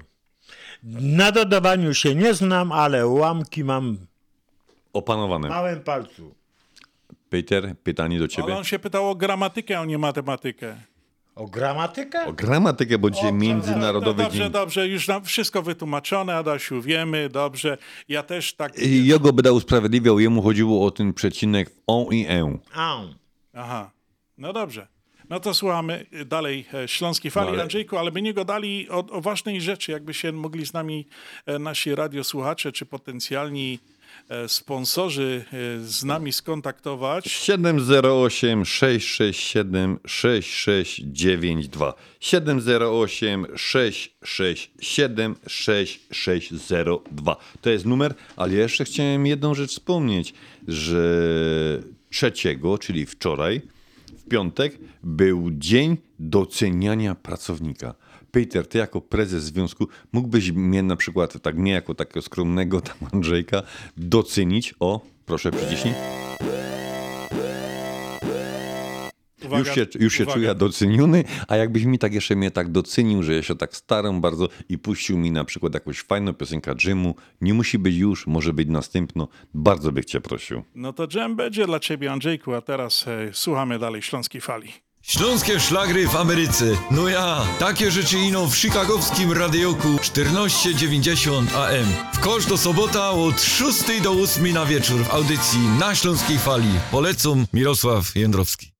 Na 0.83 1.31
dodawaniu 1.31 1.93
się 1.93 2.15
nie 2.15 2.33
znam, 2.33 2.71
ale 2.71 3.07
ułamki 3.07 3.63
mam 3.63 3.97
Opanowane. 4.93 5.47
w 5.47 5.51
małym 5.51 5.79
palcu. 5.79 6.35
Peter, 7.29 7.75
pytanie 7.83 8.17
do 8.17 8.23
Ale 8.23 8.29
ciebie. 8.29 8.57
on 8.57 8.63
się 8.63 8.79
pytał 8.79 9.09
o 9.09 9.15
gramatykę, 9.15 9.79
a 9.79 9.85
nie 9.85 9.97
matematykę. 9.97 10.75
O 11.35 11.47
gramatykę? 11.47 12.25
O 12.25 12.33
gramatykę, 12.33 12.97
bo 12.97 13.09
dzisiaj 13.09 13.33
Międzynarodowy 13.33 14.17
No 14.17 14.23
dobrze, 14.23 14.43
Dzień... 14.43 14.51
dobrze, 14.51 14.87
już 14.87 15.07
nam 15.07 15.23
wszystko 15.23 15.61
wytłumaczone, 15.61 16.35
Adasiu, 16.35 16.81
wiemy, 16.81 17.29
dobrze. 17.29 17.77
Ja 18.09 18.23
też 18.23 18.53
tak... 18.53 18.79
I 18.79 19.07
Jogo 19.07 19.33
by 19.33 19.41
dał 19.41 19.55
usprawiedliwiał, 19.55 20.19
jemu 20.19 20.41
chodziło 20.41 20.85
o 20.85 20.91
ten 20.91 21.13
przecinek 21.13 21.71
on 21.87 22.05
i 22.13 22.25
e. 22.29 22.57
Au. 22.73 23.07
Aha, 23.53 23.91
no 24.37 24.53
dobrze. 24.53 24.87
No 25.31 25.39
to 25.39 25.53
słuchamy 25.53 26.05
dalej 26.25 26.65
e, 26.73 26.87
Śląskiej 26.87 27.31
Fali, 27.31 27.47
Dalej. 27.47 27.61
Andrzejku, 27.61 27.97
ale 27.97 28.11
by 28.11 28.21
nie 28.21 28.33
gadali 28.33 28.89
o, 28.89 28.97
o 28.97 29.21
ważnej 29.21 29.61
rzeczy, 29.61 29.91
jakby 29.91 30.13
się 30.13 30.31
mogli 30.31 30.65
z 30.65 30.73
nami 30.73 31.07
e, 31.45 31.59
nasi 31.59 31.95
radiosłuchacze 31.95 32.71
czy 32.71 32.85
potencjalni 32.85 33.79
e, 34.29 34.49
sponsorzy 34.49 35.45
z 35.79 36.03
nami 36.03 36.33
skontaktować. 36.33 37.31
708 37.31 38.65
667 38.65 39.99
6692 40.07 41.93
708 42.19 43.47
667 43.55 45.35
6602 45.47 47.35
To 47.61 47.69
jest 47.69 47.85
numer, 47.85 48.13
ale 48.35 48.53
jeszcze 48.53 48.85
chciałem 48.85 49.25
jedną 49.25 49.55
rzecz 49.55 49.71
wspomnieć, 49.71 50.33
że 50.67 51.03
trzeciego, 52.09 52.77
czyli 52.77 53.05
wczoraj, 53.05 53.61
piątek, 54.31 54.77
był 55.03 55.51
dzień 55.51 55.97
doceniania 56.19 57.15
pracownika. 57.15 57.95
Peter, 58.31 58.67
ty 58.67 58.77
jako 58.77 59.01
prezes 59.01 59.43
związku 59.43 59.87
mógłbyś 60.11 60.51
mnie 60.51 60.83
na 60.83 60.95
przykład, 60.95 61.41
tak 61.41 61.57
mnie 61.57 61.71
jako 61.71 61.95
takiego 61.95 62.21
skromnego 62.21 62.81
tam 62.81 62.97
Andrzejka, 63.13 63.63
docenić 63.97 64.75
o, 64.79 65.01
proszę 65.25 65.51
przyciśnij. 65.51 65.93
Uwaga, 69.45 69.57
już 69.57 69.75
się, 69.75 69.85
już 69.99 70.13
się 70.13 70.23
uwaga. 70.23 70.35
czuję 70.39 70.55
doceniony, 70.55 71.23
a 71.47 71.55
jakbyś 71.57 71.83
mi 71.83 71.99
tak 71.99 72.13
jeszcze 72.13 72.35
mnie 72.35 72.51
tak 72.51 72.71
docenił, 72.71 73.23
że 73.23 73.35
ja 73.35 73.43
się 73.43 73.55
tak 73.55 73.75
staram 73.75 74.21
bardzo 74.21 74.49
i 74.69 74.77
puścił 74.77 75.17
mi 75.17 75.31
na 75.31 75.45
przykład 75.45 75.73
jakąś 75.73 76.01
fajną 76.01 76.33
piosenkę 76.33 76.75
Jimu, 76.75 77.15
nie 77.41 77.53
musi 77.53 77.79
być 77.79 77.95
już, 77.95 78.27
może 78.27 78.53
być 78.53 78.67
następno, 78.69 79.27
bardzo 79.53 79.91
bych 79.91 80.05
cię 80.05 80.21
prosił. 80.21 80.63
No 80.75 80.93
to 80.93 81.07
dżem 81.07 81.35
będzie 81.35 81.65
dla 81.65 81.79
ciebie, 81.79 82.11
Andrzejku, 82.11 82.53
a 82.53 82.61
teraz 82.61 83.05
e, 83.07 83.29
słuchamy 83.33 83.79
dalej 83.79 84.01
Śląskiej 84.01 84.41
Fali. 84.41 84.73
Śląskie 85.01 85.59
szlagry 85.59 86.07
w 86.07 86.15
Ameryce. 86.15 86.65
No 86.91 87.09
ja, 87.09 87.41
takie 87.59 87.91
rzeczy 87.91 88.17
ino 88.19 88.47
w 88.47 88.55
chicagowskim 88.55 89.31
radioku 89.31 89.97
1490 90.01 91.55
AM. 91.55 91.85
W 92.13 92.19
kosz 92.19 92.45
do 92.45 92.57
sobota 92.57 93.11
od 93.11 93.41
6 93.41 94.01
do 94.03 94.11
8 94.11 94.53
na 94.53 94.65
wieczór 94.65 95.03
w 95.03 95.13
audycji 95.13 95.59
na 95.79 95.95
Śląskiej 95.95 96.37
Fali. 96.37 96.71
Polecam 96.91 97.45
Mirosław 97.53 98.15
Jędrowski. 98.15 98.70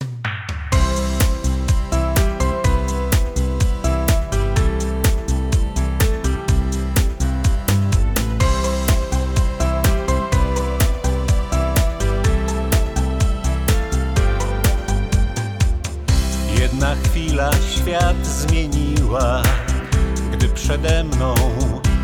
Przede 20.71 21.03
mną 21.03 21.35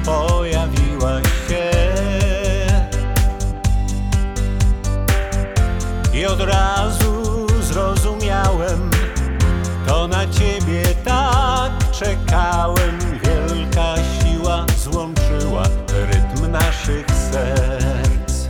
pojawiła 0.06 1.22
się. 1.22 1.72
I 6.14 6.26
od 6.26 6.42
razu 6.42 7.48
zrozumiałem, 7.62 8.92
to 9.88 10.08
na 10.08 10.28
ciebie 10.28 10.84
tak 11.06 11.92
czekałem. 11.92 13.00
Wielka 13.24 13.96
siła 13.96 14.66
złączyła 14.84 15.64
rytm 15.88 16.52
naszych 16.52 17.06
serc. 17.32 18.48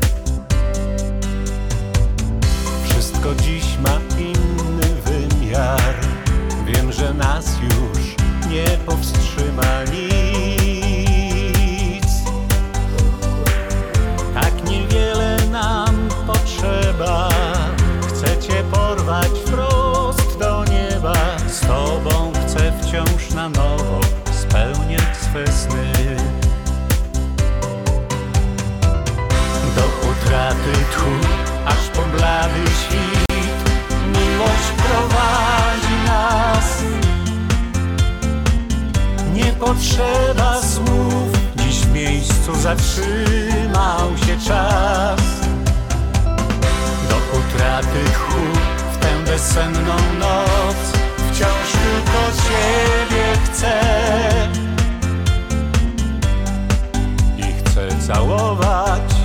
Wszystko 2.89 3.35
dziś 3.35 3.77
ma 3.77 3.99
inny 4.19 4.87
wymiar. 5.05 5.95
Wiem, 6.65 6.91
że 6.91 7.13
nas 7.13 7.45
już 7.63 7.86
nie 8.57 8.77
powstrzyma 8.85 9.83
nic. 9.91 10.07
Tak 14.33 14.69
niewiele 14.69 15.37
nam 15.51 16.09
potrzeba. 16.27 17.29
Chcę 18.07 18.37
cię 18.37 18.63
porwać 18.71 19.31
wprost 19.45 20.37
do 20.39 20.63
nieba. 20.65 21.13
Z 21.47 21.59
tobą 21.59 22.31
chcę 22.45 22.73
wciąż 22.81 23.29
na 23.35 23.49
nowo 23.49 23.99
spełniać 24.31 25.17
swe 25.21 25.47
sny. 25.51 25.91
Do 29.75 29.83
utraty 30.09 30.73
tchu, 30.91 31.11
aż 31.65 31.89
po 31.95 32.01
blady 32.17 32.63
świt 32.81 33.27
Miłość 34.13 34.71
prowadzi 34.77 35.46
potrzeba 39.59 40.61
słów. 40.61 41.31
Dziś 41.55 41.75
w 41.75 41.93
miejscu 41.93 42.55
zatrzymał 42.55 44.17
się 44.25 44.37
czas. 44.47 45.21
Do 47.09 47.17
utraty 47.39 48.03
tchu 48.13 48.41
w 48.93 48.97
tę 48.97 49.31
bezsenną 49.31 49.95
noc. 50.19 50.77
Wciąż 51.17 51.71
tylko 51.71 52.19
Ciebie 52.43 53.25
chcę. 53.45 53.79
I 57.37 57.43
chcę 57.43 58.07
całować 58.07 59.16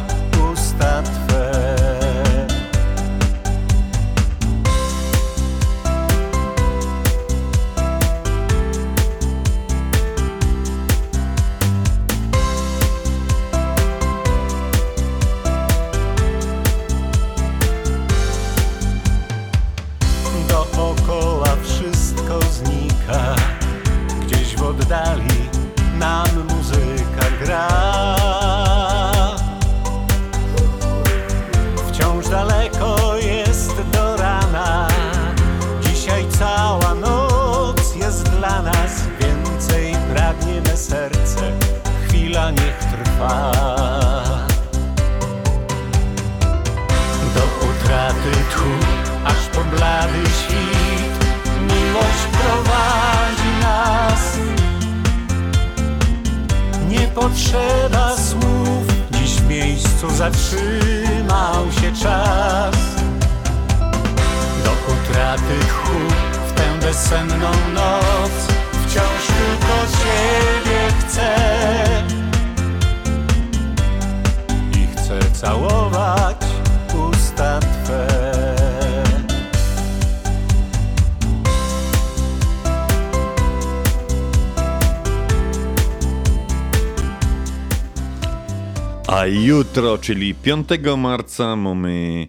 jutro, 89.73 89.99
czyli 89.99 90.35
5 90.35 90.69
marca, 90.99 91.57
mamy, 91.57 92.29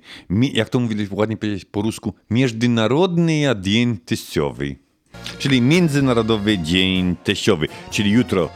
jak 0.53 0.69
to 0.69 0.79
mówić 0.79 1.11
ładnie 1.11 1.37
powiedzieć 1.37 1.65
po 1.65 1.81
rusku, 1.81 2.13
Międzynarodny 2.29 3.41
Dzień 3.61 3.97
Teściowy. 3.97 4.75
Czyli 5.39 5.61
Międzynarodowy 5.61 6.57
Dzień 6.57 7.15
Teściowy. 7.23 7.67
Czyli 7.91 8.11
jutro 8.11 8.49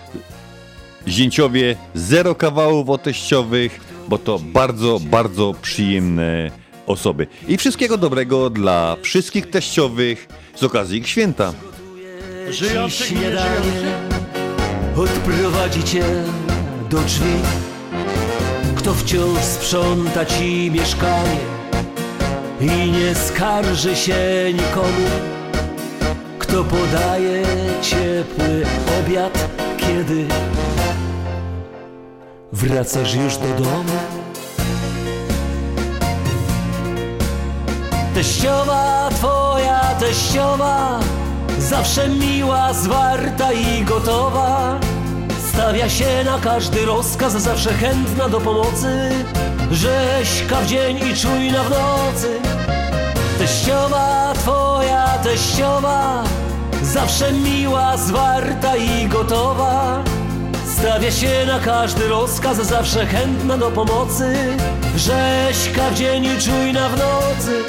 zięciowie, 1.08 1.76
zero 1.94 2.36
kawałów 2.36 2.90
o 2.90 2.98
teściowych, 2.98 3.80
bo 4.08 4.18
to 4.18 4.40
bardzo, 4.40 5.00
bardzo 5.00 5.56
przyjemne 5.62 6.52
osoby. 6.86 7.28
I 7.48 7.58
wszystkiego 7.58 7.98
dobrego 7.98 8.50
dla 8.50 8.98
wszystkich 9.02 9.50
teściowych 9.50 10.28
z 10.56 10.64
okazji 10.64 11.00
ich 11.00 11.08
święta. 11.08 11.54
Żyjących 12.50 13.12
i 13.12 13.16
śniadanie 13.16 13.66
nieżyjących. 13.66 14.98
odprowadzi 14.98 15.84
cię 15.84 16.06
do 16.90 16.98
drzwi. 16.98 17.77
Kto 18.88 18.96
wciąż 18.96 19.40
sprząta 19.44 20.26
ci 20.26 20.72
mieszkanie 20.72 21.40
i 22.62 22.92
nie 22.92 23.16
skarży 23.16 23.96
się 23.96 24.18
nikomu. 24.54 25.08
Kto 26.40 26.64
podaje 26.64 27.44
ciepły 27.82 28.66
obiad, 29.00 29.50
kiedy 29.78 30.28
wracasz 32.52 33.16
już 33.16 33.38
do 33.38 33.48
domu. 33.48 34.00
Teściowa 38.14 39.10
twoja, 39.10 39.80
teściowa 40.00 41.00
Zawsze 41.60 42.10
miła, 42.10 42.74
zwarta 42.74 43.54
i 43.54 43.84
gotowa 43.84 44.80
Stawia 45.58 45.90
się 45.90 46.24
na 46.26 46.40
każdy 46.40 46.86
rozkaz, 46.86 47.34
zawsze 47.34 47.74
chętna 47.74 48.30
do 48.30 48.42
pomocy. 48.42 49.10
Rzeźka 49.72 50.56
w 50.62 50.68
dzień 50.68 50.98
i 50.98 51.16
czujna 51.16 51.64
w 51.64 51.70
nocy. 51.70 52.40
Teściowa 53.40 54.34
twoja, 54.36 55.08
teściowa 55.24 56.24
Zawsze 56.84 57.34
miła, 57.34 57.98
zwarta 57.98 58.76
i 58.76 59.08
gotowa. 59.08 60.04
Stawia 60.78 61.12
się 61.12 61.46
na 61.48 61.60
każdy 61.60 62.08
rozkaz, 62.08 62.58
zawsze 62.58 63.06
chętna 63.06 63.58
do 63.58 63.72
pomocy. 63.72 64.36
Rzeźka 64.96 65.90
w 65.92 65.96
dzień 65.96 66.26
i 66.26 66.42
czujna 66.42 66.90
w 66.90 66.98
nocy. 66.98 67.64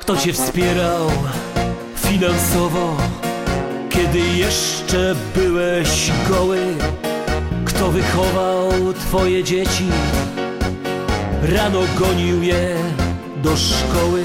Kto 0.00 0.16
cię 0.16 0.32
wspierał 0.32 1.10
finansowo, 1.96 2.96
kiedy 3.90 4.18
jeszcze 4.18 5.14
byłeś 5.34 6.10
goły? 6.28 6.58
Kto 7.64 7.90
wychował 7.90 8.70
twoje 8.92 9.44
dzieci? 9.44 9.84
Rano 11.42 11.80
gonił 11.98 12.42
je 12.42 12.76
do 13.42 13.56
szkoły. 13.56 14.24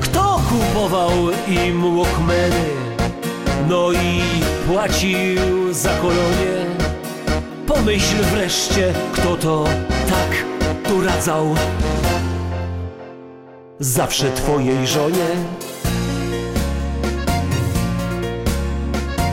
Kto 0.00 0.40
kupował 0.48 1.12
im 1.48 1.96
łokmeny? 1.96 2.64
No 3.68 3.92
i 3.92 4.20
płacił 4.66 5.72
za 5.72 5.90
kolonie. 5.90 6.66
Pomyśl 7.66 8.16
wreszcie, 8.32 8.94
kto 9.12 9.36
to 9.36 9.64
tak 10.08 10.44
doradzał 10.88 11.54
zawsze 13.80 14.30
twojej 14.32 14.86
żonie. 14.86 15.26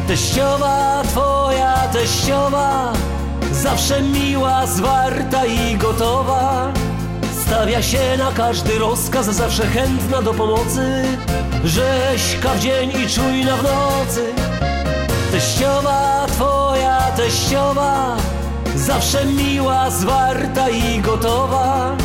Teściowa 0.08 1.04
twoja, 1.04 1.74
teściowa, 1.94 2.94
zawsze 3.52 4.02
miła, 4.02 4.68
zwarta 4.68 5.46
i 5.46 5.78
gotowa. 5.78 6.74
Stawia 7.42 7.82
się 7.82 8.18
na 8.18 8.32
każdy 8.32 8.80
rozkaz, 8.80 9.26
zawsze 9.26 9.68
chętna 9.68 10.22
do 10.22 10.34
pomocy. 10.34 11.04
Rzeźka 11.64 12.50
w 12.50 12.60
dzień 12.60 12.90
i 12.90 13.08
czujna 13.08 13.58
w 13.58 13.64
nocy. 13.64 14.34
Teściowa 15.32 16.26
twoja, 16.28 16.98
teściowa, 17.18 18.18
zawsze 18.76 19.26
miła, 19.26 19.90
zwarta 19.90 20.70
i 20.70 21.02
gotowa. 21.02 21.96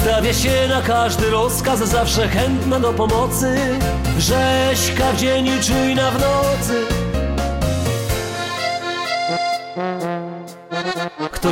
Stawia 0.00 0.32
się 0.32 0.68
na 0.68 0.82
każdy 0.82 1.30
rozkaz, 1.30 1.78
zawsze 1.78 2.28
chętna 2.28 2.80
do 2.80 2.92
pomocy. 2.92 3.78
Rzeźka 4.18 5.12
w 5.12 5.16
dzień 5.16 5.46
i 5.46 5.60
czujna 5.60 6.10
w 6.10 6.14
nocy. 6.14 7.01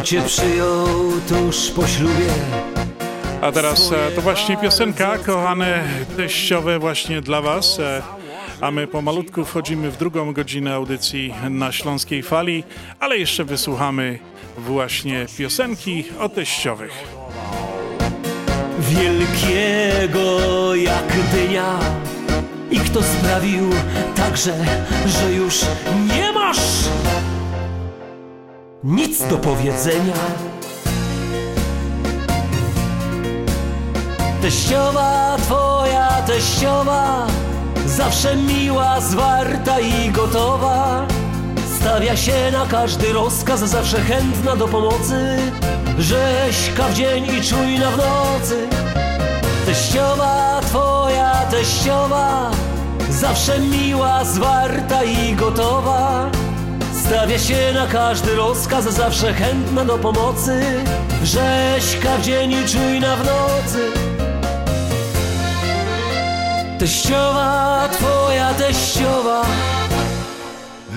Kto 0.00 0.06
cię 0.06 0.22
przyjął 0.22 0.86
tuż 1.28 1.70
po 1.70 1.86
ślubie? 1.86 2.26
A 3.40 3.52
teraz 3.52 3.92
e, 3.92 4.10
to 4.10 4.20
właśnie 4.20 4.56
piosenka, 4.56 5.18
kochane 5.18 5.84
teściowe, 6.16 6.78
właśnie 6.78 7.20
dla 7.20 7.40
Was. 7.42 7.78
E, 7.78 8.02
A 8.60 8.70
my 8.70 8.86
pomalutku 8.86 9.44
wchodzimy 9.44 9.90
w 9.90 9.96
drugą 9.96 10.32
godzinę 10.32 10.74
audycji 10.74 11.34
na 11.50 11.72
Śląskiej 11.72 12.22
Fali, 12.22 12.64
ale 13.00 13.18
jeszcze 13.18 13.44
wysłuchamy 13.44 14.18
właśnie 14.58 15.26
piosenki 15.38 16.04
o 16.20 16.28
teściowych. 16.28 16.92
Wielkiego 18.78 20.74
jak 20.74 21.12
dynia 21.32 21.78
I 22.70 22.80
kto 22.80 23.02
sprawił 23.02 23.70
także, 24.16 24.54
że 25.06 25.32
już 25.32 25.60
nie 26.16 26.32
masz 26.32 26.58
nic 28.84 29.28
do 29.28 29.38
powiedzenia. 29.38 30.14
Teściowa 34.42 35.36
twoja, 35.42 36.08
teściowa 36.26 37.26
Zawsze 37.86 38.36
miła, 38.36 39.00
zwarta 39.00 39.80
i 39.80 40.10
gotowa. 40.10 41.06
Stawia 41.80 42.16
się 42.16 42.50
na 42.52 42.66
każdy 42.66 43.12
rozkaz, 43.12 43.60
zawsze 43.60 44.00
chętna 44.00 44.56
do 44.56 44.68
pomocy. 44.68 45.38
Rzeźka 45.98 46.88
w 46.88 46.94
dzień 46.94 47.24
i 47.24 47.42
czujna 47.42 47.90
w 47.90 47.96
nocy. 47.96 48.68
Teściowa 49.66 50.60
twoja, 50.60 51.32
teściowa 51.50 52.50
Zawsze 53.10 53.58
miła, 53.58 54.24
zwarta 54.24 55.04
i 55.04 55.34
gotowa 55.34 56.30
Stawia 57.10 57.38
się 57.38 57.72
na 57.74 57.86
każdy 57.86 58.34
rozkaz, 58.34 58.84
zawsze 58.84 59.34
chętna 59.34 59.84
do 59.84 59.98
pomocy 59.98 60.62
Rzeźka 61.24 62.16
w 62.18 62.22
dzień 62.22 62.52
i 62.52 62.68
czujna 62.68 63.16
w 63.16 63.24
nocy 63.26 63.90
Teściowa 66.78 67.88
twoja, 67.92 68.54
teściowa 68.54 69.46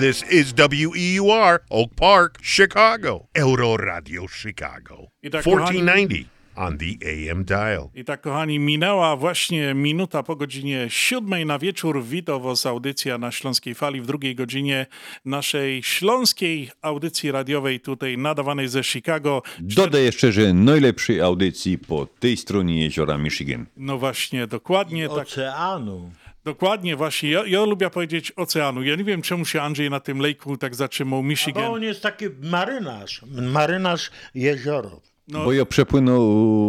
This 0.00 0.24
is 0.30 0.52
WEUR, 0.52 1.60
Oak 1.70 1.94
Park, 1.96 2.38
Chicago. 2.42 3.26
Euro 3.34 3.76
Radio 3.76 4.28
Chicago. 4.28 5.06
I 5.22 5.30
tak, 5.30 5.44
1490 5.44 6.33
on 6.56 6.78
the 6.78 6.86
AM 7.30 7.44
dial. 7.44 7.88
I 7.94 8.04
tak, 8.04 8.20
kochani, 8.20 8.58
minęła 8.58 9.16
właśnie 9.16 9.74
minuta 9.74 10.22
po 10.22 10.36
godzinie 10.36 10.86
siódmej 10.88 11.46
na 11.46 11.58
wieczór. 11.58 12.04
Witam 12.04 12.42
Was 12.42 12.66
audycja 12.66 13.18
na 13.18 13.30
Śląskiej 13.30 13.74
Fali 13.74 14.00
w 14.00 14.06
drugiej 14.06 14.34
godzinie 14.34 14.86
naszej 15.24 15.82
śląskiej 15.82 16.70
audycji 16.82 17.32
radiowej 17.32 17.80
tutaj 17.80 18.18
nadawanej 18.18 18.68
ze 18.68 18.84
Chicago. 18.84 19.42
Dodaj 19.60 20.04
jeszcze, 20.04 20.32
że 20.32 20.54
najlepszej 20.54 21.20
audycji 21.20 21.78
po 21.78 22.06
tej 22.06 22.36
stronie 22.36 22.82
jeziora 22.84 23.18
Michigan. 23.18 23.66
No 23.76 23.98
właśnie, 23.98 24.46
dokładnie. 24.46 25.08
Tak, 25.08 25.18
Oceanu. 25.18 26.10
Dokładnie, 26.44 26.96
właśnie. 26.96 27.30
Ja, 27.30 27.46
ja 27.46 27.64
lubię 27.64 27.90
powiedzieć 27.90 28.32
oceanu. 28.36 28.82
Ja 28.82 28.96
nie 28.96 29.04
wiem, 29.04 29.22
czemu 29.22 29.44
się 29.44 29.62
Andrzej 29.62 29.90
na 29.90 30.00
tym 30.00 30.18
lejku 30.18 30.56
tak 30.56 30.74
zatrzymał, 30.74 31.22
Bo 31.22 31.28
Michigan. 31.28 31.64
on 31.64 31.82
jest 31.82 32.02
taki 32.02 32.24
marynarz, 32.42 33.20
marynarz 33.52 34.10
jezioro. 34.34 35.00
No, 35.28 35.44
Bo 35.44 35.52
ja 35.52 35.64
przepłynął, 35.64 36.22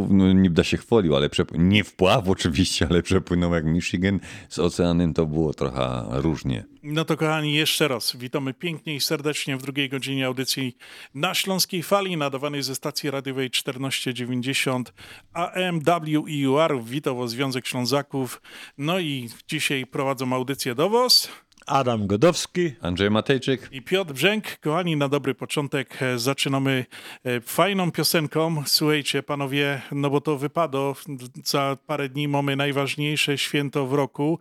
no 0.09 0.33
nie 0.33 0.49
da 0.49 0.63
się 0.63 0.77
chwalił, 0.77 1.15
ale 1.15 1.29
przep... 1.29 1.51
nie 1.57 1.83
wpław 1.83 2.29
oczywiście, 2.29 2.87
ale 2.89 3.03
przepłynął 3.03 3.53
jak 3.53 3.65
Michigan 3.65 4.19
z 4.49 4.59
oceanem, 4.59 5.13
to 5.13 5.25
było 5.25 5.53
trochę 5.53 6.05
różnie. 6.09 6.63
No 6.83 7.05
to 7.05 7.17
kochani, 7.17 7.53
jeszcze 7.53 7.87
raz 7.87 8.15
witamy 8.15 8.53
pięknie 8.53 8.95
i 8.95 8.99
serdecznie 8.99 9.57
w 9.57 9.61
drugiej 9.61 9.89
godzinie 9.89 10.25
audycji 10.25 10.77
na 11.13 11.33
Śląskiej 11.33 11.83
Fali, 11.83 12.17
nadawanej 12.17 12.63
ze 12.63 12.75
stacji 12.75 13.11
radiowej 13.11 13.49
1490 13.51 14.93
AM 15.33 15.79
WEUR, 15.79 16.83
Witowo 16.83 17.27
Związek 17.27 17.67
Ślązaków. 17.67 18.41
No 18.77 18.99
i 18.99 19.29
dzisiaj 19.47 19.85
prowadzą 19.85 20.33
audycję 20.33 20.75
do 20.75 20.89
Was. 20.89 21.29
Adam 21.65 22.07
Godowski. 22.07 22.71
Andrzej 22.81 23.11
Matejczyk. 23.11 23.69
I 23.71 23.81
Piotr 23.81 24.13
Brzęk. 24.13 24.59
Kochani, 24.59 24.95
na 24.95 25.09
dobry 25.09 25.35
początek 25.35 26.01
e, 26.01 26.19
zaczynamy 26.19 26.85
e, 27.23 27.41
fajną 27.41 27.91
piosenką. 27.91 28.63
Słuchajcie, 28.65 29.23
panowie, 29.23 29.81
no 29.91 30.09
bo 30.09 30.21
to 30.21 30.37
wypadło. 30.37 30.95
Za 31.43 31.77
parę 31.87 32.09
dni 32.09 32.27
mamy 32.27 32.55
najważniejsze 32.55 33.37
święto 33.37 33.87
w 33.87 33.93
roku. 33.93 34.39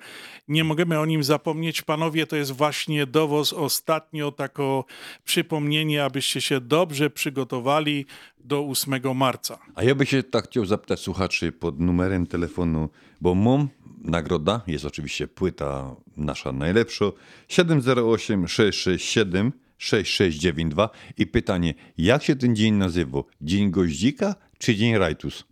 Nie 0.49 0.65
możemy 0.65 1.01
o 1.01 1.07
nim 1.07 1.25
zapomnieć. 1.25 1.83
Panowie, 1.83 2.27
to 2.27 2.37
jest 2.37 2.53
właśnie 2.53 3.07
dowoz 3.07 3.53
ostatnio, 3.53 4.33
tako 4.33 4.85
przypomnienie, 5.25 6.05
abyście 6.05 6.41
się 6.41 6.61
dobrze 6.61 7.11
przygotowali 7.11 8.07
do 8.39 8.61
8 8.61 9.17
marca. 9.17 9.59
A 9.75 9.83
ja 9.83 9.95
bych 9.95 10.09
się 10.09 10.23
tak 10.23 10.45
chciał 10.45 10.65
zapytać 10.65 11.01
słuchaczy 11.01 11.53
pod 11.53 11.81
numerem 11.81 12.27
telefonu, 12.27 12.89
bo 13.21 13.35
mam 13.35 13.69
nagroda, 14.05 14.61
jest 14.67 14.85
oczywiście 14.85 15.29
płyta 15.29 15.97
nasza 16.17 16.53
najlepsza, 16.53 17.05
708 17.49 18.49
667 18.49 19.53
6692 19.79 20.91
i 21.19 21.27
pytanie, 21.27 21.75
jak 21.99 22.23
się 22.23 22.37
ten 22.37 22.57
dzień 22.57 22.75
nazywał? 22.75 23.25
Dzień 23.41 23.71
goździka 23.71 24.35
czy 24.59 24.75
dzień 24.75 24.99
rajtus? 24.99 25.45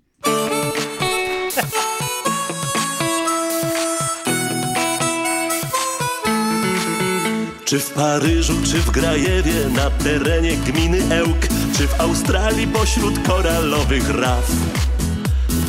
Czy 7.65 7.79
w 7.79 7.91
Paryżu, 7.91 8.53
czy 8.65 8.79
w 8.79 8.91
Grajewie, 8.91 9.69
na 9.77 9.91
terenie 9.91 10.57
gminy 10.57 11.15
Ełk, 11.15 11.47
czy 11.77 11.89
w 11.89 12.01
Australii 12.01 12.67
pośród 12.67 13.19
koralowych 13.19 14.11
raf. 14.11 14.53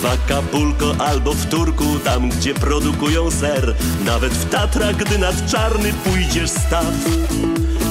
W 0.04 0.06
Acapulco 0.06 0.96
albo 1.00 1.34
w 1.34 1.46
Turku, 1.46 2.00
tam 2.04 2.30
gdzie 2.30 2.54
produkują 2.54 3.32
ser, 3.32 3.76
nawet 4.06 4.34
w 4.34 4.50
Tatrach, 4.50 4.96
gdy 4.96 5.18
nad 5.18 5.52
czarny 5.52 5.94
pójdziesz 5.94 6.50
staw. 6.50 6.94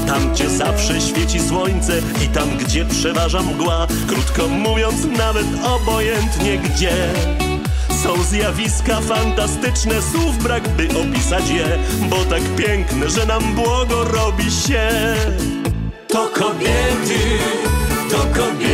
Tam, 0.06 0.32
gdzie 0.32 0.50
zawsze 0.50 1.00
świeci 1.00 1.40
słońce 1.40 1.92
i 2.24 2.28
tam, 2.28 2.58
gdzie 2.58 2.84
przeważa 2.84 3.42
mgła, 3.42 3.86
krótko 4.08 4.48
mówiąc, 4.48 4.96
nawet 5.18 5.46
obojętnie 5.64 6.58
gdzie. 6.58 6.92
Są 8.02 8.22
zjawiska 8.22 9.00
fantastyczne, 9.00 9.94
słów 10.02 10.42
brak 10.42 10.68
by 10.68 10.88
opisać 10.88 11.50
je, 11.50 11.78
bo 12.10 12.16
tak 12.16 12.42
piękne, 12.56 13.10
że 13.10 13.26
nam 13.26 13.54
błogo 13.54 14.04
robi 14.04 14.50
się. 14.50 14.90
To 16.08 16.28
kobiety, 16.28 17.20
to 18.10 18.18
kobiety, 18.18 18.71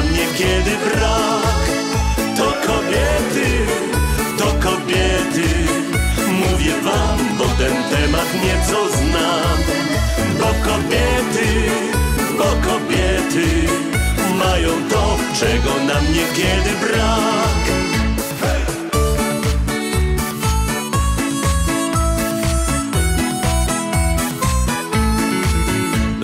czego 0.00 0.06
nam 0.06 0.12
niekiedy 0.12 0.70
brak. 0.84 1.70
To 2.36 2.44
kobiety, 2.66 3.66
to 4.38 4.44
kobiety, 4.44 5.48
mówię 6.32 6.74
wam, 6.82 7.18
bo 7.38 7.44
ten 7.44 7.74
temat 7.90 8.28
nieco 8.44 8.88
znam. 8.88 9.58
Bo 10.38 10.70
kobiety, 10.70 11.70
bo 12.38 12.44
kobiety 12.44 13.66
mają 14.38 14.70
to, 14.90 15.16
czego 15.40 15.84
nam 15.84 16.04
niekiedy 16.12 16.70
brak. 16.86 17.89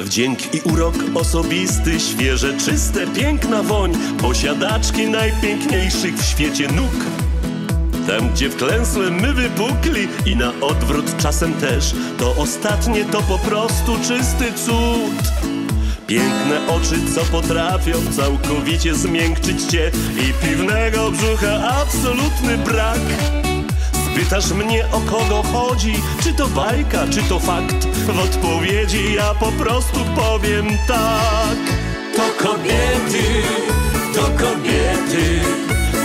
Wdzięk 0.07 0.54
i 0.54 0.61
urok 0.61 0.94
osobisty, 1.14 2.00
świeże, 2.00 2.54
czyste, 2.59 3.07
piękna 3.07 3.62
woń, 3.62 3.92
posiadaczki 4.22 5.07
najpiękniejszych 5.09 6.14
w 6.14 6.24
świecie 6.24 6.68
nóg. 6.72 6.94
Tam, 8.07 8.30
gdzie 8.30 8.50
wklęsłe 8.50 9.11
my 9.11 9.34
wypukli 9.34 10.09
i 10.26 10.36
na 10.36 10.52
odwrót 10.61 11.16
czasem 11.16 11.54
też, 11.54 11.94
to 12.18 12.36
ostatnie 12.36 13.04
to 13.04 13.22
po 13.22 13.38
prostu 13.38 13.96
czysty 13.96 14.52
cud. 14.52 15.32
Piękne 16.07 16.68
oczy, 16.68 17.14
co 17.14 17.24
potrafią 17.24 17.92
całkowicie 18.16 18.94
zmiękczyć 18.94 19.62
cię 19.62 19.90
i 20.14 20.46
piwnego 20.46 21.11
brzucha 21.11 21.68
absolutny 21.82 22.59
brak. 22.59 23.00
Spytasz 24.16 24.52
mnie 24.52 24.84
o 24.92 25.00
kogo 25.00 25.42
chodzi, 25.42 25.94
czy 26.22 26.34
to 26.34 26.46
bajka, 26.48 27.06
czy 27.10 27.22
to 27.22 27.38
fakt? 27.40 27.84
W 27.84 28.20
odpowiedzi 28.20 29.14
ja 29.14 29.34
po 29.34 29.52
prostu 29.52 30.00
powiem 30.16 30.66
tak. 30.88 31.58
To 32.16 32.44
kobiety, 32.44 33.24
to 34.14 34.22
kobiety, 34.22 35.40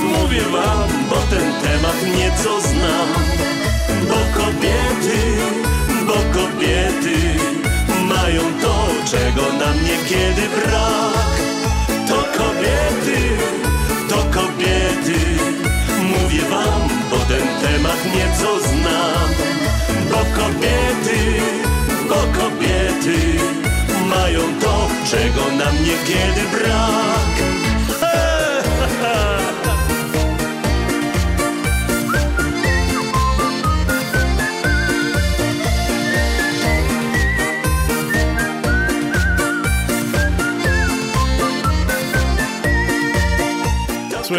mówię 0.03 0.41
wam, 0.41 0.89
bo 1.09 1.15
ten 1.15 1.53
temat 1.63 2.17
nieco 2.17 2.61
znam. 2.61 3.09
Bo 4.07 4.41
kobiety, 4.41 5.19
bo 6.07 6.39
kobiety 6.39 7.17
mają 8.07 8.41
to, 8.61 8.87
czego 9.11 9.41
nam 9.41 9.75
niekiedy 9.83 10.41
brak. 10.55 11.31
To 12.07 12.15
kobiety, 12.37 13.37
to 14.09 14.15
kobiety, 14.15 15.19
mówię 16.03 16.41
wam, 16.49 16.90
ten 17.31 17.47
temat 17.63 18.01
nieco 18.15 18.51
znam. 18.59 19.29
Bo 20.11 20.21
kobiety, 20.35 21.21
bo 22.09 22.19
kobiety 22.39 23.19
mają 24.09 24.41
to, 24.61 24.87
czego 25.11 25.43
nam 25.59 25.75
niekiedy 25.83 26.43
brak. 26.51 27.31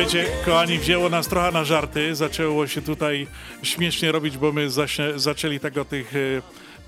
Słuchajcie, 0.03 0.30
kochani, 0.44 0.78
wzięło 0.78 1.09
nas 1.09 1.28
trochę 1.28 1.53
na 1.53 1.64
żarty. 1.64 2.14
Zaczęło 2.14 2.66
się 2.66 2.82
tutaj 2.82 3.26
śmiesznie 3.62 4.12
robić, 4.12 4.38
bo 4.38 4.53
my 4.53 4.68
zaczęli 5.16 5.61
tak 5.61 5.76
o 5.76 5.84
tych 5.84 6.16
e, 6.16 6.18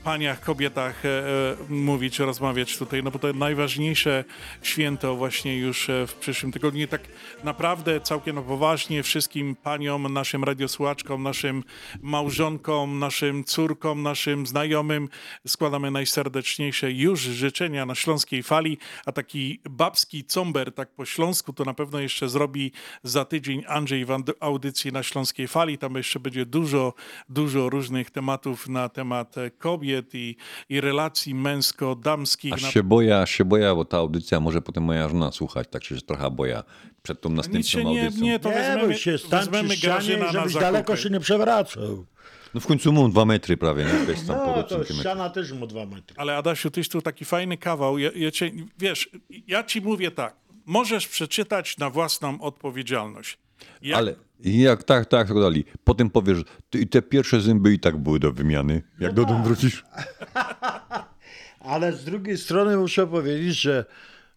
paniach, 0.04 0.40
kobietach 0.40 1.04
e, 1.04 1.08
e, 1.08 1.56
mówić, 1.68 2.18
rozmawiać 2.18 2.78
tutaj, 2.78 3.02
no 3.02 3.10
bo 3.10 3.18
to 3.18 3.32
najważniejsze 3.32 4.24
święto 4.62 5.16
właśnie 5.16 5.58
już 5.58 5.90
e, 5.90 6.06
w 6.06 6.14
przyszłym 6.14 6.52
tygodniu. 6.52 6.84
I 6.84 6.88
tak 6.88 7.00
naprawdę 7.44 8.00
całkiem 8.00 8.36
na 8.36 8.42
poważnie 8.42 9.02
wszystkim 9.02 9.56
paniom, 9.56 10.12
naszym 10.12 10.44
radiosłuchaczkom, 10.44 11.22
naszym 11.22 11.64
małżonkom, 12.02 12.98
naszym 12.98 13.44
córkom, 13.44 14.02
naszym 14.02 14.46
znajomym 14.46 15.08
składamy 15.46 15.90
najserdeczniejsze 15.90 16.92
już 16.92 17.20
życzenia 17.20 17.86
na 17.86 17.94
Śląskiej 17.94 18.42
Fali, 18.42 18.78
a 19.06 19.12
taki 19.12 19.60
babski 19.70 20.24
comber 20.24 20.72
tak 20.72 20.94
po 20.94 21.04
śląsku 21.04 21.52
to 21.52 21.64
na 21.64 21.74
pewno 21.74 22.00
jeszcze 22.00 22.28
zrobi 22.28 22.72
za 23.02 23.24
tydzień 23.24 23.64
Andrzej 23.68 24.04
w 24.04 24.10
audycji 24.40 24.92
na 24.92 25.02
Śląskiej 25.02 25.48
Fali. 25.48 25.78
Tam 25.78 25.94
jeszcze 25.94 26.20
będzie 26.20 26.46
dużo, 26.46 26.94
dużo 27.28 27.70
różnych 27.70 28.10
tematów 28.10 28.68
na 28.68 28.88
temat 28.88 29.38
e, 29.38 29.50
kobiet 29.94 30.14
i, 30.14 30.36
i 30.68 30.80
relacji 30.80 31.34
męsko-damskich. 31.34 32.52
Aż 32.54 32.72
się 32.72 32.82
boję, 32.82 33.18
aż 33.20 33.30
się 33.30 33.44
boję, 33.44 33.74
bo 33.74 33.84
ta 33.84 33.96
audycja 33.98 34.40
może 34.40 34.62
potem 34.62 34.82
moja 34.84 35.08
żona 35.08 35.32
słuchać, 35.32 35.68
tak 35.70 35.84
się 35.84 36.00
trochę 36.00 36.30
boję 36.30 36.62
przed 37.02 37.20
tą 37.20 37.30
następną 37.30 37.58
Nic 37.58 37.68
się 37.68 37.84
nie, 37.84 38.02
audycją. 38.04 38.24
nie, 38.24 38.38
to 38.38 38.48
Nie 38.48 38.54
wezmemy, 38.54 38.98
się, 38.98 39.16
wezmemy 39.30 39.76
ścianie, 39.76 40.18
żebyś 40.32 40.54
daleko 40.54 40.96
się 40.96 41.10
nie 41.10 41.20
przewracał. 41.20 42.06
No 42.54 42.60
w 42.60 42.66
końcu 42.66 42.92
mam 42.92 43.10
dwa 43.10 43.24
metry 43.24 43.56
prawie, 43.56 43.84
nie? 43.84 44.12
Jest 44.12 44.26
tam 44.26 44.36
No, 44.36 44.62
to 44.62 44.84
ściana 44.84 45.30
też 45.30 45.52
mu 45.52 45.66
dwa 45.66 45.86
metry. 45.86 46.16
Ale 46.16 46.36
Adasiu, 46.36 46.70
tyś 46.70 46.88
tu 46.88 47.02
taki 47.02 47.24
fajny 47.24 47.58
kawał. 47.58 47.98
Ja, 47.98 48.10
ja 48.16 48.30
cię, 48.30 48.50
wiesz, 48.78 49.10
ja 49.46 49.64
ci 49.64 49.80
mówię 49.80 50.10
tak. 50.10 50.36
Możesz 50.66 51.08
przeczytać 51.08 51.78
na 51.78 51.90
własną 51.90 52.40
odpowiedzialność. 52.40 53.38
Jak, 53.82 53.98
Ale 53.98 54.14
jak 54.40 54.84
tak, 54.84 55.06
tak, 55.06 55.28
tak 55.28 55.36
dalej. 55.36 55.64
Potem 55.84 56.10
powiesz, 56.10 56.38
ty, 56.70 56.78
i 56.78 56.86
te 56.86 57.02
pierwsze 57.02 57.40
zęby 57.40 57.72
i 57.72 57.78
tak 57.78 57.96
były 57.96 58.18
do 58.18 58.32
wymiany. 58.32 58.82
Jak 59.00 59.12
do 59.12 59.24
domu 59.24 59.44
wrócisz. 59.44 59.84
Ale 61.60 61.92
z 61.92 62.04
drugiej 62.04 62.38
strony 62.38 62.76
muszę 62.76 63.06
powiedzieć, 63.06 63.56
że 63.56 63.84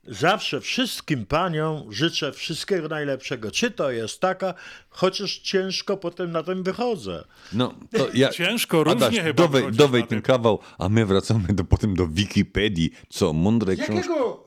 zawsze 0.08 0.62
wszystkim 0.62 1.26
paniom 1.26 1.92
życzę 1.94 2.32
wszystkiego 2.32 2.88
najlepszego. 2.88 3.52
Czy 3.52 3.72
to 3.72 3.92
jest 3.92 4.20
taka, 4.20 4.54
chociaż 4.90 5.38
ciężko 5.38 5.98
potem 5.98 6.32
na 6.32 6.44
tym 6.44 6.64
wychodzę. 6.64 7.24
No, 7.54 7.74
to 7.98 8.08
ja, 8.14 8.30
Ciężko, 8.44 8.84
różnie 8.84 9.08
Adaś, 9.08 9.20
chyba 9.20 9.44
dowej, 9.44 9.72
dowej 9.72 10.08
ten 10.08 10.22
kawał, 10.22 10.60
a 10.78 10.90
my 10.90 11.06
wracamy 11.06 11.48
do, 11.50 11.64
potem 11.64 11.96
do 11.96 12.08
Wikipedii, 12.08 12.92
co 13.10 13.34
mądre 13.34 13.76
Z 13.76 13.80
książki. 13.80 13.96
jakiego 13.96 14.46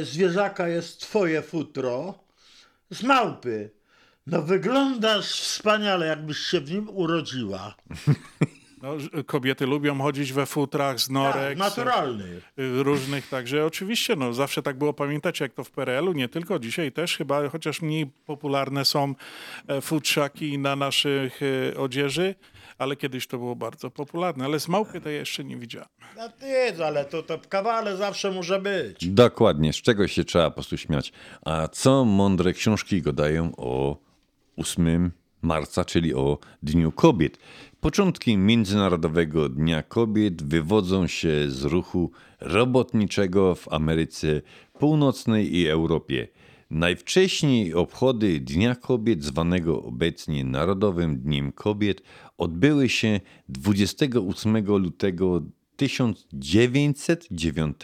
y, 0.00 0.04
zwierzaka 0.04 0.68
jest 0.68 1.00
twoje 1.00 1.42
futro? 1.42 2.14
Z 2.90 3.02
małpy. 3.02 3.70
No 4.30 4.42
wyglądasz 4.42 5.40
wspaniale, 5.40 6.06
jakbyś 6.06 6.38
się 6.38 6.60
w 6.60 6.70
nim 6.70 6.88
urodziła. 6.88 7.74
No, 8.82 8.96
kobiety 9.26 9.66
lubią 9.66 9.98
chodzić 10.02 10.32
we 10.32 10.46
futrach 10.46 11.00
z 11.00 11.10
norek. 11.10 11.48
Tak, 11.48 11.58
naturalny. 11.58 12.40
z, 12.56 12.60
y, 12.60 12.82
Różnych, 12.82 13.28
także 13.28 13.66
oczywiście, 13.66 14.16
no 14.16 14.32
zawsze 14.32 14.62
tak 14.62 14.78
było, 14.78 14.92
pamiętacie 14.92 15.44
jak 15.44 15.52
to 15.54 15.64
w 15.64 15.70
PRL-u, 15.70 16.12
nie 16.12 16.28
tylko 16.28 16.58
dzisiaj 16.58 16.92
też 16.92 17.16
chyba, 17.16 17.48
chociaż 17.48 17.82
mniej 17.82 18.06
popularne 18.26 18.84
są 18.84 19.14
e, 19.68 19.80
futrzaki 19.80 20.58
na 20.58 20.76
naszych 20.76 21.40
e, 21.42 21.76
odzieży, 21.76 22.34
ale 22.78 22.96
kiedyś 22.96 23.26
to 23.26 23.38
było 23.38 23.56
bardzo 23.56 23.90
popularne, 23.90 24.44
ale 24.44 24.60
z 24.60 24.68
małpy 24.68 25.00
to 25.00 25.10
ja 25.10 25.18
jeszcze 25.18 25.44
nie 25.44 25.56
widziałem. 25.56 25.88
No 26.16 26.28
ty, 26.28 26.84
ale 26.84 27.04
to, 27.04 27.22
to 27.22 27.38
w 27.38 27.48
kawale 27.48 27.96
zawsze 27.96 28.30
może 28.30 28.60
być. 28.60 29.08
Dokładnie, 29.08 29.72
z 29.72 29.76
czego 29.76 30.08
się 30.08 30.24
trzeba 30.24 30.50
po 30.50 30.54
prostu 30.54 30.76
śmiać. 30.76 31.12
A 31.44 31.68
co 31.68 32.04
mądre 32.04 32.52
książki 32.52 33.02
gadają 33.02 33.52
o 33.56 34.07
8 34.58 35.10
marca, 35.42 35.84
czyli 35.84 36.14
o 36.14 36.38
Dniu 36.62 36.92
Kobiet. 36.92 37.38
Początki 37.80 38.36
Międzynarodowego 38.36 39.48
Dnia 39.48 39.82
Kobiet 39.82 40.42
wywodzą 40.42 41.06
się 41.06 41.50
z 41.50 41.64
ruchu 41.64 42.10
robotniczego 42.40 43.54
w 43.54 43.72
Ameryce 43.72 44.42
Północnej 44.72 45.56
i 45.56 45.68
Europie. 45.68 46.28
Najwcześniej 46.70 47.74
obchody 47.74 48.40
Dnia 48.40 48.74
Kobiet, 48.74 49.24
zwanego 49.24 49.82
obecnie 49.82 50.44
Narodowym 50.44 51.18
Dniem 51.18 51.52
Kobiet, 51.52 52.02
odbyły 52.38 52.88
się 52.88 53.20
28 53.48 54.66
lutego 54.66 55.42
1909 55.76 57.76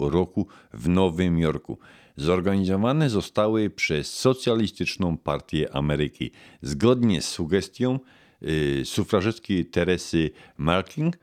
roku 0.00 0.46
w 0.72 0.88
Nowym 0.88 1.38
Jorku. 1.38 1.78
Zorganizowane 2.22 3.10
zostały 3.10 3.70
przez 3.70 4.14
Socjalistyczną 4.14 5.18
Partię 5.18 5.76
Ameryki. 5.76 6.30
Zgodnie 6.62 7.22
z 7.22 7.28
sugestią 7.28 7.98
y, 8.42 8.82
Teresy 9.70 10.30
Marking, 10.56 11.16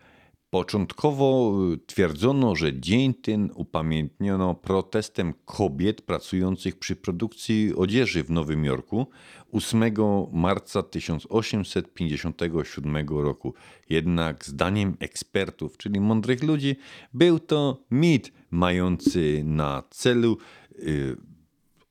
Początkowo 0.50 1.54
y, 1.74 1.78
twierdzono, 1.78 2.56
że 2.56 2.80
dzień 2.80 3.14
ten 3.14 3.50
upamiętniono 3.56 4.56
protestem 4.56 5.34
kobiet 5.46 6.02
pracujących 6.02 6.80
przy 6.80 6.96
produkcji 6.96 7.76
odzieży 7.76 8.24
w 8.24 8.32
Nowym 8.32 8.66
Jorku 8.66 9.08
8 9.52 9.84
marca 10.32 10.84
1857 10.84 13.10
roku. 13.10 13.54
Jednak 13.90 14.46
zdaniem 14.46 14.98
ekspertów, 15.00 15.78
czyli 15.78 16.00
mądrych 16.00 16.44
ludzi, 16.44 16.76
był 17.14 17.40
to 17.40 17.84
mit 17.92 18.34
mający 18.52 19.42
na 19.46 19.84
celu 19.90 20.38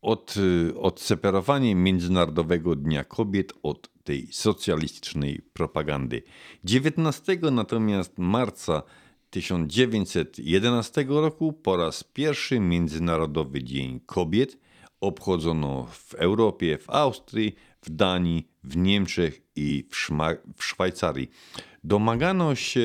od, 0.02 0.35
y, 0.36 0.78
odseparowanie 0.81 1.74
Międzynarodowego 1.74 2.77
Dnia 2.77 3.05
Kobiet 3.05 3.52
od 3.62 3.90
tej 4.05 4.28
socjalistycznej 4.32 5.43
propagandy. 5.52 6.23
19 6.65 7.39
natomiast 7.51 8.19
marca 8.19 8.82
1911 9.31 11.05
roku 11.09 11.52
po 11.52 11.77
raz 11.77 12.05
pierwszy 12.05 12.60
Międzynarodowy 12.60 13.65
Dzień 13.65 14.01
Kobiet 14.06 14.59
obchodzono 15.01 15.86
w 15.90 16.15
Europie, 16.15 16.78
w 16.78 16.90
Austrii, 16.90 17.55
w 17.81 17.90
Danii, 17.90 18.48
w 18.65 18.77
Niemczech 18.77 19.40
i 19.56 19.85
w, 19.90 19.97
Szma- 19.97 20.36
w 20.56 20.65
Szwajcarii. 20.65 21.31
Domagano 21.85 22.55
się 22.55 22.82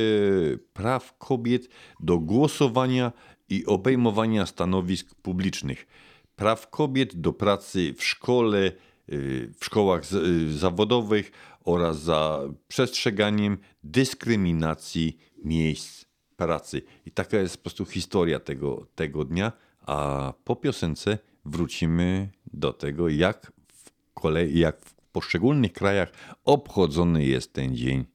praw 0.74 1.18
kobiet 1.18 1.70
do 2.00 2.20
głosowania 2.20 3.12
i 3.54 3.66
obejmowania 3.66 4.46
stanowisk 4.46 5.16
publicznych 5.16 5.88
praw 6.36 6.70
kobiet 6.70 7.16
do 7.16 7.34
pracy 7.34 7.94
w 7.98 8.04
szkole, 8.04 8.72
y, 9.10 9.54
w 9.60 9.66
szkołach 9.66 10.02
y, 10.14 10.58
zawodowych 10.58 11.32
oraz 11.64 12.02
za 12.02 12.40
przestrzeganiem 12.68 13.58
dyskryminacji 13.84 15.18
miejsc 15.44 16.06
pracy. 16.36 16.82
I 17.06 17.12
taka 17.12 17.38
jest 17.38 17.58
po 17.58 17.64
prostu 17.64 17.86
historia 17.86 18.40
tego, 18.40 18.86
tego 18.96 19.26
dnia, 19.26 19.52
a 19.82 20.34
po 20.44 20.56
piosence 20.56 21.18
wrócimy 21.46 22.30
do 22.54 22.74
tego, 22.74 23.10
jak 23.10 23.52
w, 23.74 23.92
kolei, 24.14 24.60
jak 24.60 24.82
w 24.82 24.94
poszczególnych 24.94 25.74
krajach 25.74 26.12
obchodzony 26.46 27.26
jest 27.26 27.54
ten 27.54 27.76
Dzień 27.76 28.06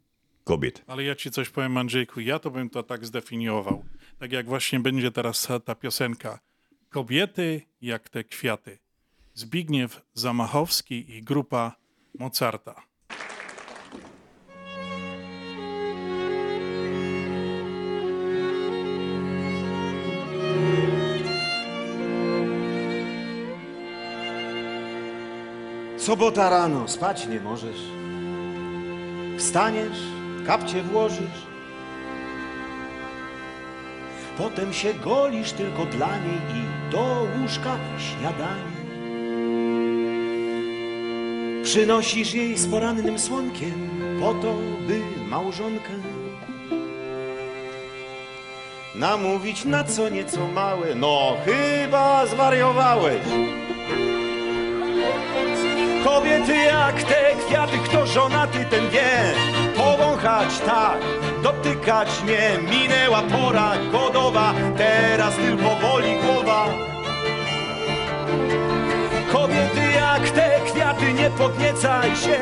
Kobiet. 0.45 0.85
Ale 0.87 1.05
ja 1.05 1.15
ci 1.15 1.31
coś 1.31 1.51
powiem, 1.51 1.77
Andrzejku, 1.77 2.21
ja 2.21 2.39
to 2.39 2.51
bym 2.51 2.71
to 2.71 2.83
tak 2.83 3.07
zdefiniował. 3.07 3.85
Tak 4.19 4.33
jak 4.33 4.47
właśnie 4.47 4.81
będzie 4.81 5.11
teraz 5.11 5.49
ta- 5.65 5.75
piosenka. 5.75 6.39
Kobiety 6.91 7.63
jak 7.83 8.09
te 8.09 8.25
kwiaty. 8.25 8.79
Zbigniew 9.35 10.01
Zamachowski 10.15 11.17
i 11.17 11.23
grupa 11.23 11.77
Mozarta. 12.19 12.83
Sobota 25.99 26.51
rano, 26.51 26.89
spać 26.89 27.27
nie 27.27 27.41
możesz. 27.41 27.81
Wstaniesz, 29.39 29.99
kapcie 30.47 30.83
włożysz. 30.83 31.47
Potem 34.39 34.73
się 34.73 34.95
golisz 34.95 35.53
tylko 35.53 35.87
dla 35.87 36.19
niej 36.19 36.39
i 36.55 36.91
do 36.93 37.27
łóżka 37.37 37.77
śniadanie. 37.99 38.79
Przynosisz 41.63 42.35
jej 42.35 42.59
z 42.59 42.67
porannym 42.67 43.19
słonkiem 43.19 43.91
po 44.21 44.35
to, 44.35 44.55
by 44.87 45.01
małżonkę 45.29 45.93
namówić 48.95 49.65
na 49.65 49.85
co 49.85 50.09
nieco 50.09 50.47
małe. 50.47 50.95
No 50.95 51.37
chyba 51.45 52.27
zwariowałeś. 52.27 53.23
Kobiety 56.05 56.57
jak 56.57 57.03
te 57.03 57.37
kwiaty, 57.47 57.79
kto 57.85 58.07
żonaty 58.07 58.65
ten 58.71 58.91
wie 58.91 59.35
Powąchać 59.77 60.59
tak, 60.59 60.99
dotykać 61.43 62.23
mnie 62.23 62.51
Minęła 62.71 63.23
pora 63.23 63.73
godowa, 63.93 64.55
teraz 64.77 65.35
tylko 65.37 65.77
boli 65.83 66.17
głowa. 66.21 66.67
Kobiety 69.33 69.93
jak 69.97 70.31
te 70.31 70.61
kwiaty, 70.67 71.13
nie 71.13 71.31
podniecaj 71.31 72.17
się 72.17 72.39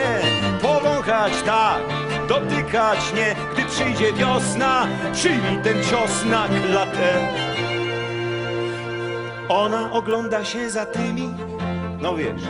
Powąchać 0.62 1.32
tak, 1.47 1.82
dotykać 2.28 2.98
nie. 3.14 3.35
Gdy 3.52 3.64
przyjdzie 3.64 4.12
wiosna, 4.12 4.86
przyjmij 5.12 5.59
ten 5.62 5.85
cios 5.85 6.24
na 6.24 6.48
klatę. 6.48 7.28
Ona 9.48 9.93
ogląda 9.93 10.44
się 10.44 10.70
za 10.70 10.86
tymi, 10.86 11.35
no 12.02 12.16
wiesz, 12.16 12.43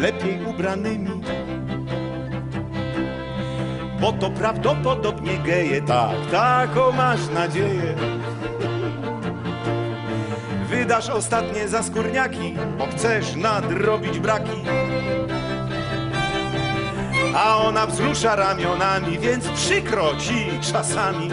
lepiej 0.00 0.44
ubranymi. 0.44 1.17
Bo 4.00 4.12
to 4.12 4.30
prawdopodobnie 4.30 5.38
geje, 5.38 5.82
tak, 5.82 6.16
taką 6.30 6.92
masz 6.92 7.28
nadzieję. 7.34 7.94
Wydasz 10.68 11.08
ostatnie 11.08 11.68
za 11.68 11.82
skórniaki, 11.82 12.54
bo 12.78 12.86
chcesz 12.86 13.36
nadrobić 13.36 14.18
braki. 14.18 14.62
A 17.36 17.56
ona 17.56 17.86
wzrusza 17.86 18.36
ramionami, 18.36 19.18
więc 19.18 19.48
przykro 19.48 20.16
ci 20.16 20.50
czasami. 20.72 21.28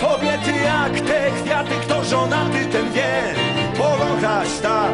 Kobiety 0.00 0.52
jak 0.64 1.00
te 1.00 1.30
kwiaty, 1.30 1.74
kto 1.82 2.04
żonaty 2.04 2.66
ten 2.66 2.92
wie 2.92 3.34
Powąchać 4.16 4.48
tak, 4.62 4.92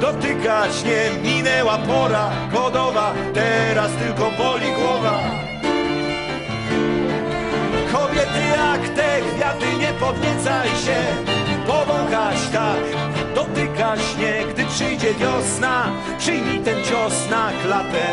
dotykać 0.00 0.84
nie 0.84 1.30
Minęła 1.30 1.78
pora. 1.78 2.30
Godowa, 2.52 3.14
teraz 3.34 3.90
tylko 3.92 4.30
boli 4.30 4.72
głowa. 4.72 5.20
Kobiety 7.92 8.40
jak 8.56 8.88
te 8.88 9.20
kwiaty, 9.20 9.66
nie 9.78 9.92
podniecaj 10.00 10.68
się. 10.68 10.96
Powąchać 11.66 12.36
tak, 12.52 12.80
dotykać 13.34 14.00
nie 14.18 14.52
Gdy 14.52 14.64
przyjdzie 14.64 15.14
wiosna, 15.14 15.92
przyjmij 16.18 16.60
ten 16.60 16.84
cios 16.84 17.30
na 17.30 17.50
klatę 17.62 18.06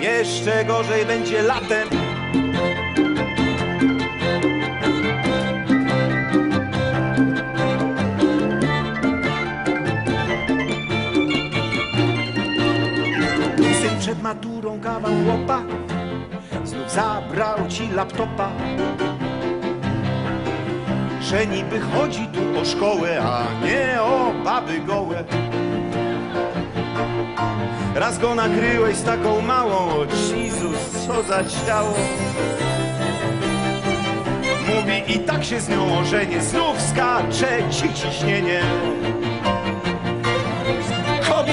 Jeszcze 0.00 0.64
gorzej 0.64 1.06
będzie 1.06 1.42
latem 1.42 2.11
kawał 14.82 15.12
łopa. 15.26 15.62
Znów 16.64 16.90
zabrał 16.90 17.68
ci 17.68 17.88
laptopa. 17.88 18.50
Że 21.20 21.46
niby 21.46 21.80
chodzi 21.80 22.26
tu 22.26 22.60
o 22.60 22.64
szkołę, 22.64 23.22
a 23.22 23.44
nie 23.64 24.02
o 24.02 24.32
baby 24.44 24.80
gołe. 24.80 25.24
Raz 27.94 28.18
go 28.18 28.34
nakryłeś 28.34 28.96
z 28.96 29.02
taką 29.02 29.40
małą, 29.40 29.74
o 29.74 30.06
Jezus, 30.36 31.06
co 31.06 31.22
za 31.22 31.44
ciało. 31.44 31.94
Mówi 34.68 35.14
i 35.14 35.18
tak 35.18 35.44
się 35.44 35.60
z 35.60 35.68
nią 35.68 35.98
ożenię, 35.98 36.42
znów 36.42 36.80
skacze 36.80 37.70
ci 37.70 37.94
ciśnienie 37.94 38.60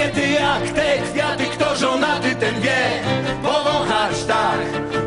Kobiety 0.09 0.31
jak 0.31 0.69
te 0.73 0.97
kwiaty, 1.11 1.43
kto 1.43 1.75
żonaty 1.75 2.35
ten 2.35 2.61
wie. 2.61 2.89
Powąchać 3.43 4.23
tak, 4.27 4.59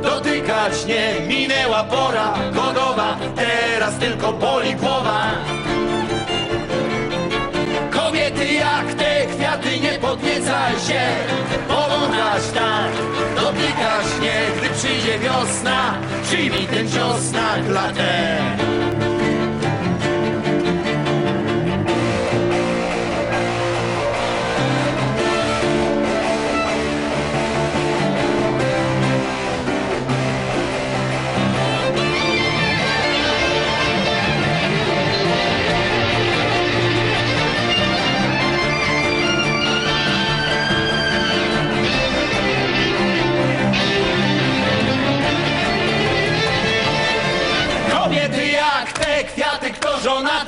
dotykać 0.02 0.86
nie 0.86 1.26
Minęła 1.26 1.84
pora. 1.84 2.34
Godowa, 2.52 3.16
teraz 3.36 3.94
tylko 3.94 4.32
boli 4.32 4.74
głowa. 4.74 5.30
Kobiety 7.90 8.52
jak 8.52 8.94
te 8.94 9.26
kwiaty, 9.26 9.80
nie 9.80 9.98
podniecaj 9.98 10.72
się. 10.72 11.02
Powąchać 11.68 12.42
tak, 12.54 12.92
dotykać 13.36 14.06
nie 14.22 14.40
Gdy 14.56 14.74
przyjdzie 14.74 15.18
wiosna, 15.18 15.94
przyjmij 16.22 16.66
ten 16.66 16.90
cios 16.90 17.32
na 17.32 17.68
klatę 17.68 19.01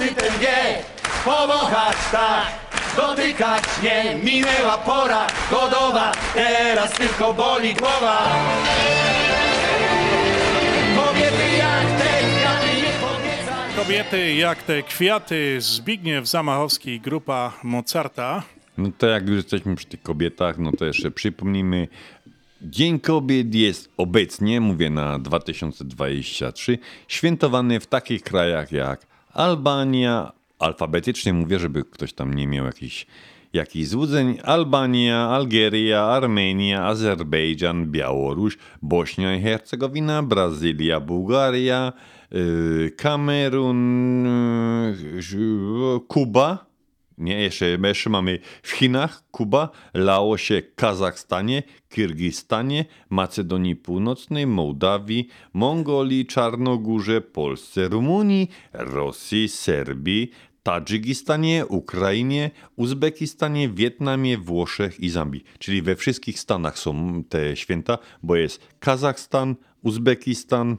żonaty 0.04 0.14
ten 0.14 0.40
wie. 0.40 0.84
Powąchać 1.24 1.96
tak, 2.12 2.46
dotykać 2.96 3.64
nie. 3.82 4.14
Minęła 4.24 4.78
pora 4.78 5.26
godowa, 5.50 6.12
teraz 6.34 6.92
tylko 6.92 7.34
boli 7.34 7.74
głowa. 7.74 8.28
Kobiety 10.96 11.56
jak 11.58 12.00
te 12.00 12.08
kwiaty, 12.18 12.82
nie 12.82 13.82
Kobiety 13.82 14.34
jak 14.34 14.62
te 14.62 14.82
kwiaty, 14.82 15.56
Zbigniew 15.60 16.28
Zamachowski 16.28 17.00
grupa 17.00 17.52
Mozarta. 17.62 18.42
No 18.78 18.88
to 18.98 19.06
jak 19.06 19.28
już 19.28 19.36
jesteśmy 19.36 19.76
przy 19.76 19.86
tych 19.86 20.02
kobietach, 20.02 20.58
no 20.58 20.72
to 20.72 20.84
jeszcze 20.84 21.10
przypomnijmy, 21.10 21.88
Dzień 22.62 23.00
Kobiet 23.00 23.54
jest 23.54 23.92
obecnie, 23.96 24.60
mówię 24.60 24.90
na 24.90 25.18
2023, 25.18 26.78
świętowany 27.08 27.80
w 27.80 27.86
takich 27.86 28.22
krajach 28.22 28.72
jak 28.72 29.06
Albania, 29.34 30.32
alfabetycznie 30.58 31.32
mówię, 31.32 31.58
żeby 31.58 31.84
ktoś 31.84 32.12
tam 32.12 32.34
nie 32.34 32.46
miał 32.46 32.66
jakichś 32.66 33.06
jakichś 33.52 33.88
złudzeń, 33.88 34.38
Albania, 34.44 35.28
Algieria, 35.28 36.02
Armenia, 36.02 36.84
Azerbejdżan, 36.86 37.90
Białoruś, 37.90 38.58
Bośnia 38.82 39.36
i 39.36 39.42
Hercegowina, 39.42 40.22
Brazylia, 40.22 41.00
Bułgaria, 41.00 41.92
yy, 42.30 42.90
Kamerun, 42.96 44.24
yy, 45.32 46.00
Kuba, 46.08 46.66
nie, 47.18 47.42
jeszcze, 47.42 47.78
jeszcze 47.84 48.10
mamy 48.10 48.38
w 48.62 48.70
Chinach, 48.70 49.24
Kuba, 49.30 49.70
Laosie, 49.94 50.62
Kazachstanie, 50.62 51.62
Kirgistanie, 51.88 52.84
Macedonii 53.10 53.76
Północnej, 53.76 54.46
Mołdawii, 54.46 55.28
Mongolii, 55.52 56.26
Czarnogórze, 56.26 57.20
Polsce, 57.20 57.88
Rumunii, 57.88 58.50
Rosji, 58.72 59.48
Serbii, 59.48 60.30
Tadżykistanie, 60.62 61.66
Ukrainie, 61.66 62.50
Uzbekistanie, 62.76 63.68
Wietnamie, 63.68 64.38
Włoszech 64.38 65.00
i 65.00 65.10
Zambii. 65.10 65.44
Czyli 65.58 65.82
we 65.82 65.96
wszystkich 65.96 66.40
stanach 66.40 66.78
są 66.78 67.24
te 67.28 67.56
święta, 67.56 67.98
bo 68.22 68.36
jest 68.36 68.68
Kazachstan, 68.78 69.56
Uzbekistan, 69.82 70.76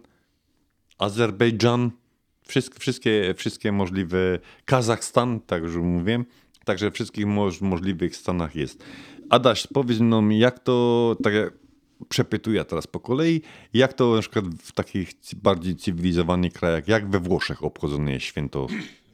Azerbejdżan, 0.98 1.91
wszystkie, 2.47 2.80
wszystkie, 2.80 3.34
wszystkie 3.38 3.72
możliwe, 3.72 4.39
Kazachstan, 4.65 5.39
tak 5.39 5.63
już 5.63 5.76
mówiłem, 5.76 6.26
także 6.65 6.91
w 6.91 6.93
wszystkich 6.93 7.26
moż, 7.26 7.61
możliwych 7.61 8.15
stanach 8.15 8.55
jest. 8.55 8.84
Adaś, 9.30 9.67
powiedz 9.67 9.99
nam, 9.99 10.31
jak 10.31 10.59
to, 10.59 11.15
tak 11.23 11.34
jak 11.34 11.53
przepytuję 12.09 12.65
teraz 12.65 12.88
po 12.88 12.99
kolei, 12.99 13.41
jak 13.73 13.93
to 13.93 14.15
na 14.15 14.22
przykład 14.22 14.45
w 14.45 14.72
takich 14.72 15.11
bardziej 15.35 15.76
cywilizowanych 15.76 16.53
krajach, 16.53 16.88
jak 16.88 17.09
we 17.09 17.19
Włoszech 17.19 17.63
obchodzone 17.63 18.11
jest 18.13 18.26
święto 18.26 18.67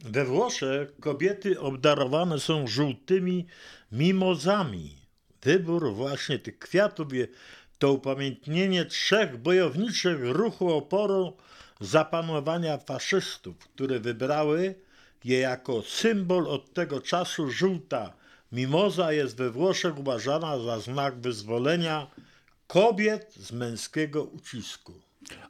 We 0.04 0.24
Włoszech 0.24 1.00
kobiety 1.00 1.60
obdarowane 1.60 2.40
są 2.40 2.66
żółtymi 2.66 3.46
mimozami. 3.92 4.96
Wybór 5.42 5.94
właśnie 5.94 6.38
tych 6.38 6.58
kwiatów 6.58 7.06
to 7.78 7.92
upamiętnienie 7.92 8.84
trzech 8.84 9.36
bojowniczych 9.36 10.18
ruchu 10.22 10.72
oporu 10.72 11.36
zapanowania 11.84 12.78
faszystów, 12.78 13.58
które 13.58 14.00
wybrały 14.00 14.74
je 15.24 15.38
jako 15.38 15.82
symbol 15.82 16.46
od 16.46 16.72
tego 16.72 17.00
czasu 17.00 17.50
żółta. 17.50 18.12
Mimoza 18.52 19.12
jest 19.12 19.36
we 19.36 19.50
Włoszech 19.50 19.98
uważana 19.98 20.58
za 20.58 20.80
znak 20.80 21.20
wyzwolenia 21.20 22.06
kobiet 22.66 23.34
z 23.36 23.52
męskiego 23.52 24.24
ucisku. 24.24 24.92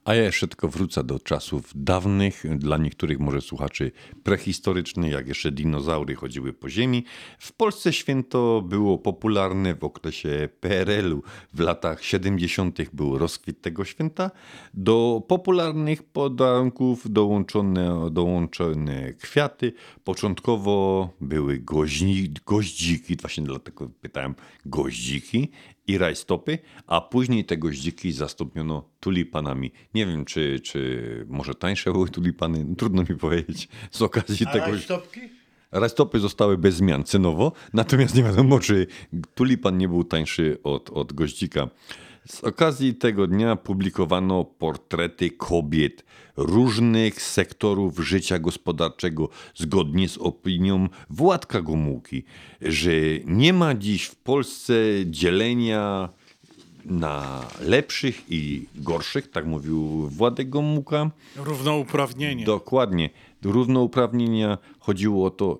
A 0.04 0.14
ja 0.14 0.22
jeszcze 0.22 0.48
tylko 0.48 0.68
wrócę 0.68 1.04
do 1.04 1.18
czasów 1.18 1.70
dawnych, 1.74 2.58
dla 2.58 2.76
niektórych 2.76 3.20
może 3.20 3.40
słuchaczy 3.40 3.92
prehistorycznych, 4.22 5.12
jak 5.12 5.28
jeszcze 5.28 5.52
dinozaury 5.52 6.14
chodziły 6.14 6.52
po 6.52 6.68
ziemi. 6.68 7.04
W 7.38 7.52
Polsce 7.52 7.92
święto 7.92 8.62
było 8.66 8.98
popularne 8.98 9.74
w 9.74 9.84
okresie 9.84 10.48
PRL-u. 10.60 11.22
W 11.54 11.60
latach 11.60 12.04
70. 12.04 12.78
był 12.92 13.18
rozkwit 13.18 13.60
tego 13.60 13.84
święta. 13.84 14.30
Do 14.74 15.22
popularnych 15.28 16.02
podarunków 16.02 17.12
dołączone, 17.12 18.10
dołączone 18.10 19.12
kwiaty. 19.12 19.72
Początkowo 20.04 21.10
były 21.20 21.58
goździki, 21.58 23.16
właśnie 23.20 23.44
dlatego 23.44 23.90
pytałem, 24.00 24.34
goździki 24.66 25.50
i 25.86 25.98
rajstopy, 25.98 26.58
a 26.86 27.00
później 27.00 27.44
te 27.44 27.56
goździki 27.56 28.12
zastąpiono 28.12 28.88
tulipanami. 29.00 29.72
Nie 29.94 30.06
wiem, 30.06 30.24
czy, 30.24 30.60
czy 30.60 31.26
może 31.28 31.54
tańsze 31.54 31.92
były 31.92 32.08
tulipany, 32.08 32.66
trudno 32.78 33.02
mi 33.02 33.16
powiedzieć 33.16 33.68
z 33.90 34.02
okazji 34.02 34.46
A 34.46 34.52
tego. 34.52 34.66
rajstopki? 34.66 35.20
Rajstopy 35.72 36.20
zostały 36.20 36.58
bez 36.58 36.74
zmian 36.74 37.04
cenowo, 37.04 37.52
natomiast 37.72 38.14
nie 38.14 38.22
wiadomo, 38.22 38.60
czy 38.60 38.86
tulipan 39.34 39.78
nie 39.78 39.88
był 39.88 40.04
tańszy 40.04 40.58
od, 40.62 40.90
od 40.90 41.12
goździka. 41.12 41.68
Z 42.26 42.44
okazji 42.44 42.94
tego 42.94 43.26
dnia 43.26 43.56
publikowano 43.56 44.44
portrety 44.44 45.30
kobiet 45.30 46.04
różnych 46.36 47.22
sektorów 47.22 47.98
życia 47.98 48.38
gospodarczego, 48.38 49.28
zgodnie 49.54 50.08
z 50.08 50.18
opinią 50.18 50.88
Władka 51.10 51.62
Gomułki, 51.62 52.24
że 52.60 52.90
nie 53.24 53.52
ma 53.52 53.74
dziś 53.74 54.04
w 54.04 54.16
Polsce 54.16 54.74
dzielenia 55.06 56.08
na 56.84 57.44
lepszych 57.60 58.22
i 58.28 58.66
gorszych, 58.74 59.30
tak 59.30 59.46
mówił 59.46 60.08
Władek 60.08 60.48
Gomułka. 60.48 61.10
Równouprawnienie. 61.36 62.44
Dokładnie. 62.44 63.10
Równouprawnienia 63.42 64.58
chodziło 64.78 65.26
o 65.26 65.30
to, 65.30 65.58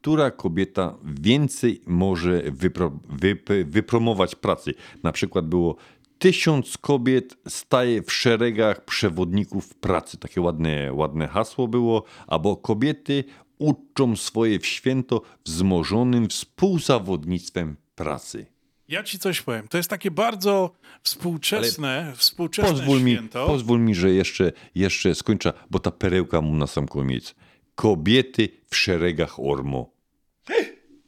która 0.00 0.30
kobieta 0.30 0.94
więcej 1.04 1.80
może 1.86 2.42
wypro, 2.50 2.90
wyp- 3.10 3.64
wypromować 3.64 4.34
pracy. 4.34 4.74
Na 5.02 5.12
przykład 5.12 5.46
było 5.46 5.76
tysiąc 6.18 6.78
kobiet 6.78 7.36
staje 7.48 8.02
w 8.02 8.12
szeregach 8.12 8.84
przewodników 8.84 9.74
pracy. 9.74 10.18
Takie 10.18 10.40
ładne, 10.40 10.92
ładne 10.92 11.28
hasło 11.28 11.68
było. 11.68 12.04
Albo 12.26 12.56
kobiety 12.56 13.24
uczą 13.58 14.16
swoje 14.16 14.58
w 14.58 14.66
święto 14.66 15.22
wzmożonym 15.44 16.28
współzawodnictwem 16.28 17.76
pracy. 17.94 18.46
Ja 18.88 19.02
ci 19.02 19.18
coś 19.18 19.42
powiem. 19.42 19.68
To 19.68 19.76
jest 19.76 19.90
takie 19.90 20.10
bardzo 20.10 20.70
współczesne, 21.02 22.12
współczesne 22.16 22.72
Pozwól 22.72 23.02
mi, 23.02 23.12
święto. 23.12 23.46
pozwól 23.46 23.80
mi, 23.80 23.94
że 23.94 24.10
jeszcze, 24.10 24.52
jeszcze 24.74 25.14
skończę, 25.14 25.52
bo 25.70 25.78
ta 25.78 25.90
perełka 25.90 26.40
mu 26.40 26.54
na 26.56 26.66
sam 26.66 26.88
koniec. 26.88 27.34
Kobiety 27.74 28.48
w 28.70 28.76
szeregach 28.76 29.40
Ormo. 29.40 29.90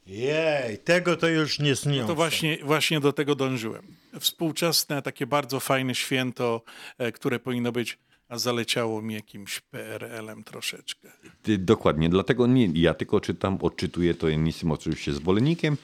Jej, 0.07 0.79
tego 0.79 1.17
to 1.17 1.29
już 1.29 1.59
nie 1.59 1.77
śnią. 1.77 2.01
No 2.01 2.07
to 2.07 2.15
właśnie, 2.15 2.59
właśnie 2.65 3.01
do 3.01 3.13
tego 3.13 3.35
dążyłem. 3.35 3.87
Współczesne, 4.21 5.03
takie 5.03 5.27
bardzo 5.27 5.61
fajne 5.61 5.95
święto, 5.95 6.63
e, 6.99 7.13
które 7.13 7.39
powinno 7.39 7.73
być, 7.73 7.99
a 8.29 8.39
zaleciało 8.39 9.03
mi 9.03 9.15
jakimś 9.15 9.61
PRL-em 9.61 10.45
troszeczkę. 10.45 11.13
Ty- 11.43 11.59
Dokładnie, 11.59 12.09
dlatego 12.09 12.47
nie 12.47 12.67
ja 12.75 12.95
tylko 12.95 13.21
czytam, 13.21 13.59
odczytuję 13.61 14.15
to, 14.15 14.29
ja 14.29 14.37
nie 14.37 14.47
jestem 14.47 14.73
oczywiście 14.73 15.13
zwolennikiem. 15.13 15.77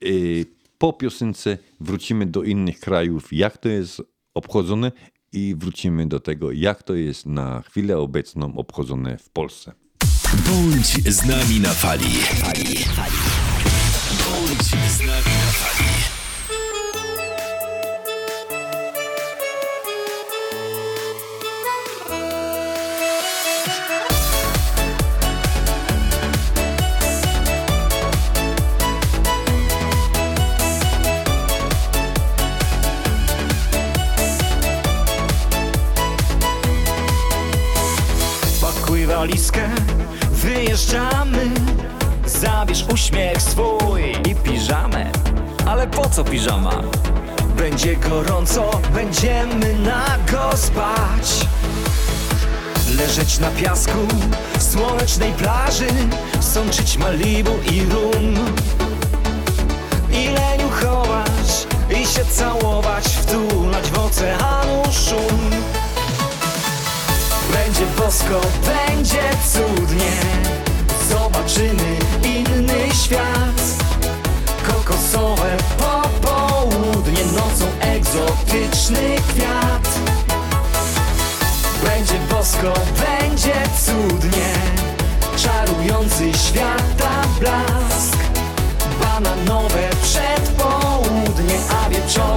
Yy, 0.00 0.46
Po 0.78 0.92
piosence 0.92 1.58
wrócimy 1.80 2.26
do 2.26 2.42
innych 2.42 2.80
krajów, 2.80 3.32
jak 3.32 3.58
to 3.58 3.68
jest 3.68 4.02
obchodzone 4.34 4.92
i 5.32 5.54
wrócimy 5.58 6.06
do 6.08 6.20
tego, 6.20 6.52
jak 6.52 6.82
to 6.82 6.94
jest 6.94 7.26
na 7.26 7.62
chwilę 7.62 7.98
obecną 7.98 8.56
obchodzone 8.58 9.18
w 9.18 9.30
Polsce. 9.30 9.72
Bądź 10.34 11.14
z 11.14 11.24
nami 11.24 11.60
na 11.60 11.74
fali. 11.74 12.18
Bądź 14.18 14.68
z 14.92 15.00
nami 15.00 15.10
na 15.10 15.52
fali. 15.52 15.86
Walizkę, 39.06 39.70
wyjeżdżamy 40.76 41.50
Zabierz 42.26 42.84
uśmiech 42.92 43.42
swój 43.42 44.02
i 44.30 44.34
piżamę. 44.34 45.10
Ale 45.66 45.86
po 45.86 46.08
co 46.08 46.24
piżama? 46.24 46.82
Będzie 47.56 47.96
gorąco, 47.96 48.70
będziemy 48.94 49.74
nago 49.74 50.56
spać. 50.56 51.46
Leżeć 52.98 53.38
na 53.38 53.50
piasku, 53.50 53.98
słonecznej 54.58 55.32
plaży 55.32 55.88
Sączyć 56.40 56.98
Malibu 56.98 57.52
i 57.72 57.80
rum. 57.80 58.34
I 60.12 60.28
leniuchować, 60.28 61.66
i 61.90 62.06
się 62.06 62.24
całować 62.24 63.04
Wtulać 63.04 63.90
w 63.90 63.98
oceanu 63.98 64.82
szum. 64.92 65.50
Będzie 67.52 67.86
bosko, 67.98 68.40
będzie 68.66 69.22
cudnie 69.52 70.65
Zobaczymy 71.10 71.96
inny 72.22 72.94
świat. 73.04 73.60
Kokosowe 74.66 75.56
popołudnie 75.78 77.24
Nocą 77.24 77.66
egzotyczny 77.80 79.16
kwiat. 79.28 79.88
Będzie 81.84 82.18
bosko, 82.30 82.72
będzie 83.06 83.54
cudnie. 83.84 84.52
Czarujący 85.36 86.38
świata 86.38 87.22
blask. 87.40 88.16
Bananowe 89.00 89.90
przedpołudnie 90.02 91.58
A 91.84 91.88
wieczorem 91.88 92.35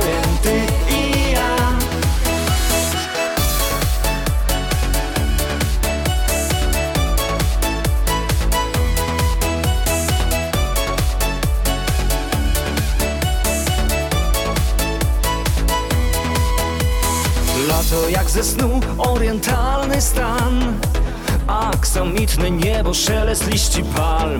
Aksamitne 22.29 22.51
niebo, 22.51 22.93
szelest 22.93 23.47
liści 23.47 23.83
palm. 23.83 24.39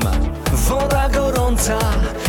Woda 0.53 1.10
gorąca, 1.10 1.80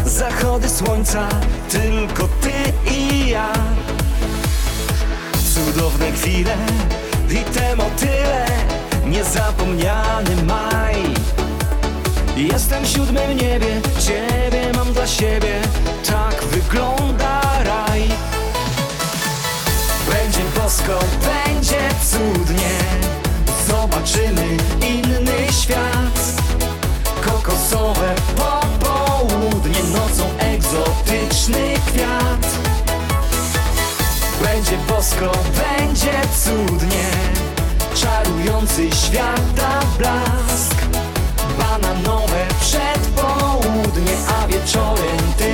zachody 0.06 0.68
słońca 0.68 1.28
Tylko 1.68 2.28
ty 2.40 2.52
i 2.90 3.28
ja. 3.28 3.52
Cudowne 5.54 6.12
chwile 6.12 6.56
i 7.30 7.44
te 7.54 7.76
motyle 7.76 8.46
Niezapomniany 9.06 10.42
maj. 10.46 10.96
Jestem 12.36 12.84
w 12.84 12.88
siódmym 12.88 13.36
niebie, 13.36 13.80
ciebie 13.98 14.72
mam 14.76 14.92
dla 14.92 15.06
siebie 15.06 15.60
Tak 16.06 16.44
wygląda 16.44 17.40
raj. 17.64 18.02
Będzie 20.06 20.40
bosko, 20.56 20.98
będzie 21.22 21.80
cudnie 22.04 22.70
Zobaczymy 23.68 24.56
świat. 25.70 26.42
Kokosowe 27.24 28.14
popołudnie 28.36 29.82
Nocą 29.92 30.24
egzotyczny 30.38 31.74
kwiat. 31.86 32.46
Będzie 34.42 34.76
bosko, 34.88 35.32
będzie 35.56 36.12
cudnie. 36.44 37.10
Czarujący 37.94 38.90
świata 38.96 39.80
blask. 39.98 40.76
Bananowe 41.58 42.46
przedpołudnie 42.60 44.16
A 44.42 44.46
wieczorem 44.46 45.32
ty 45.38 45.49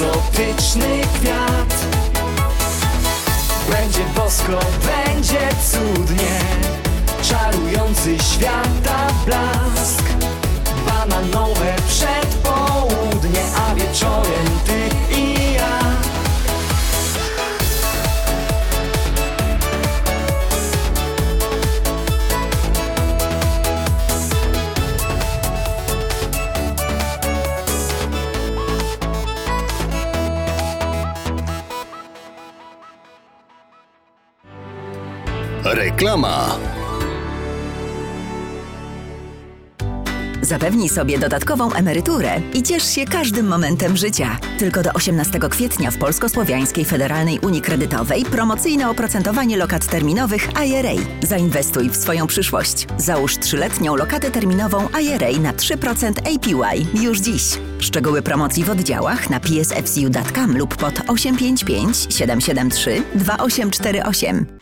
egzotyczny 0.00 1.00
kwiat. 1.14 1.74
Będzie 3.70 4.04
bosko, 4.16 4.58
będzie 4.86 5.48
cudnie 5.70 6.40
Czarujący 7.22 8.18
świata 8.18 9.06
blask 9.26 9.79
Reklama. 36.10 36.58
Zapewnij 40.42 40.88
sobie 40.88 41.18
dodatkową 41.18 41.72
emeryturę 41.72 42.40
i 42.54 42.62
ciesz 42.62 42.94
się 42.94 43.04
każdym 43.04 43.46
momentem 43.46 43.96
życia. 43.96 44.38
Tylko 44.58 44.82
do 44.82 44.92
18 44.92 45.38
kwietnia 45.38 45.90
w 45.90 45.98
Polsko-Słowiańskiej 45.98 46.84
Federalnej 46.84 47.38
Unii 47.38 47.60
Kredytowej 47.60 48.24
promocyjne 48.24 48.90
oprocentowanie 48.90 49.56
lokat 49.56 49.86
terminowych 49.86 50.48
IRA. 50.66 51.02
Zainwestuj 51.22 51.90
w 51.90 51.96
swoją 51.96 52.26
przyszłość. 52.26 52.86
Załóż 52.98 53.38
trzyletnią 53.38 53.96
lokatę 53.96 54.30
terminową 54.30 54.88
IRA 55.02 55.40
na 55.40 55.52
3% 55.52 56.12
APY 56.18 57.02
już 57.02 57.20
dziś. 57.20 57.42
Szczegóły 57.78 58.22
promocji 58.22 58.64
w 58.64 58.70
oddziałach 58.70 59.30
na 59.30 59.40
psfcu.com 59.40 60.56
lub 60.56 60.76
pod 60.76 60.94
855 61.08 62.06
773 62.10 63.02
2848. 63.14 64.59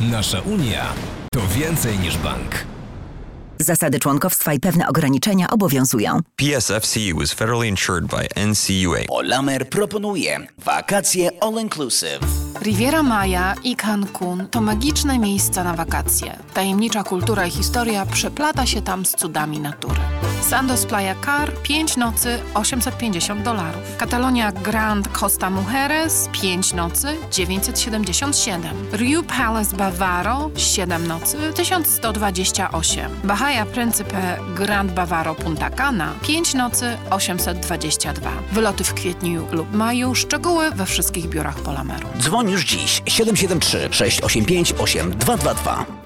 Nasza 0.00 0.40
Unia 0.40 0.92
to 1.32 1.40
więcej 1.58 1.98
niż 1.98 2.18
bank. 2.18 2.64
Zasady 3.58 3.98
członkowstwa 3.98 4.52
i 4.52 4.60
pewne 4.60 4.88
ograniczenia 4.88 5.50
obowiązują. 5.50 6.20
PSFCU 6.36 7.22
is 7.22 7.34
federally 7.34 7.68
insured 7.68 8.06
by 8.06 8.46
NCUA. 8.46 8.98
Olamer 9.08 9.68
proponuje 9.68 10.46
wakacje 10.58 11.30
all 11.40 11.60
inclusive. 11.60 12.45
Riviera 12.60 13.02
Maya 13.02 13.54
i 13.64 13.76
Cancun 13.76 14.46
to 14.50 14.60
magiczne 14.60 15.18
miejsca 15.18 15.64
na 15.64 15.74
wakacje. 15.74 16.36
Tajemnicza 16.54 17.04
kultura 17.04 17.46
i 17.46 17.50
historia 17.50 18.06
przeplata 18.06 18.66
się 18.66 18.82
tam 18.82 19.06
z 19.06 19.10
cudami 19.14 19.60
natury. 19.60 20.00
Sandos 20.40 20.86
Playa 20.86 21.14
Car 21.24 21.52
5 21.62 21.96
nocy 21.96 22.38
850 22.54 23.42
dolarów. 23.42 23.96
Catalonia 23.98 24.52
Grand 24.52 25.08
Costa 25.08 25.50
Mujeres 25.50 26.28
5 26.32 26.72
nocy 26.72 27.08
977. 27.32 28.62
Riu 28.92 29.22
Palace 29.22 29.76
Bavaro 29.76 30.50
7 30.56 31.06
nocy 31.06 31.36
1128. 31.54 33.10
Bahia 33.24 33.66
Principe 33.66 34.38
Grand 34.56 34.92
Bavaro 34.92 35.34
Punta 35.34 35.70
Cana 35.70 36.12
5 36.22 36.54
nocy 36.54 36.96
822. 37.10 38.30
Wyloty 38.52 38.84
w 38.84 38.94
kwietniu 38.94 39.46
lub 39.52 39.74
maju. 39.74 40.14
Szczegóły 40.14 40.70
we 40.70 40.86
wszystkich 40.86 41.28
biurach 41.28 41.56
Polameru. 41.60 42.08
Dzwoń 42.46 42.52
już 42.52 42.64
dziś 42.64 43.02
773 43.06 43.88
685 43.90 44.74
8222. 44.78 46.05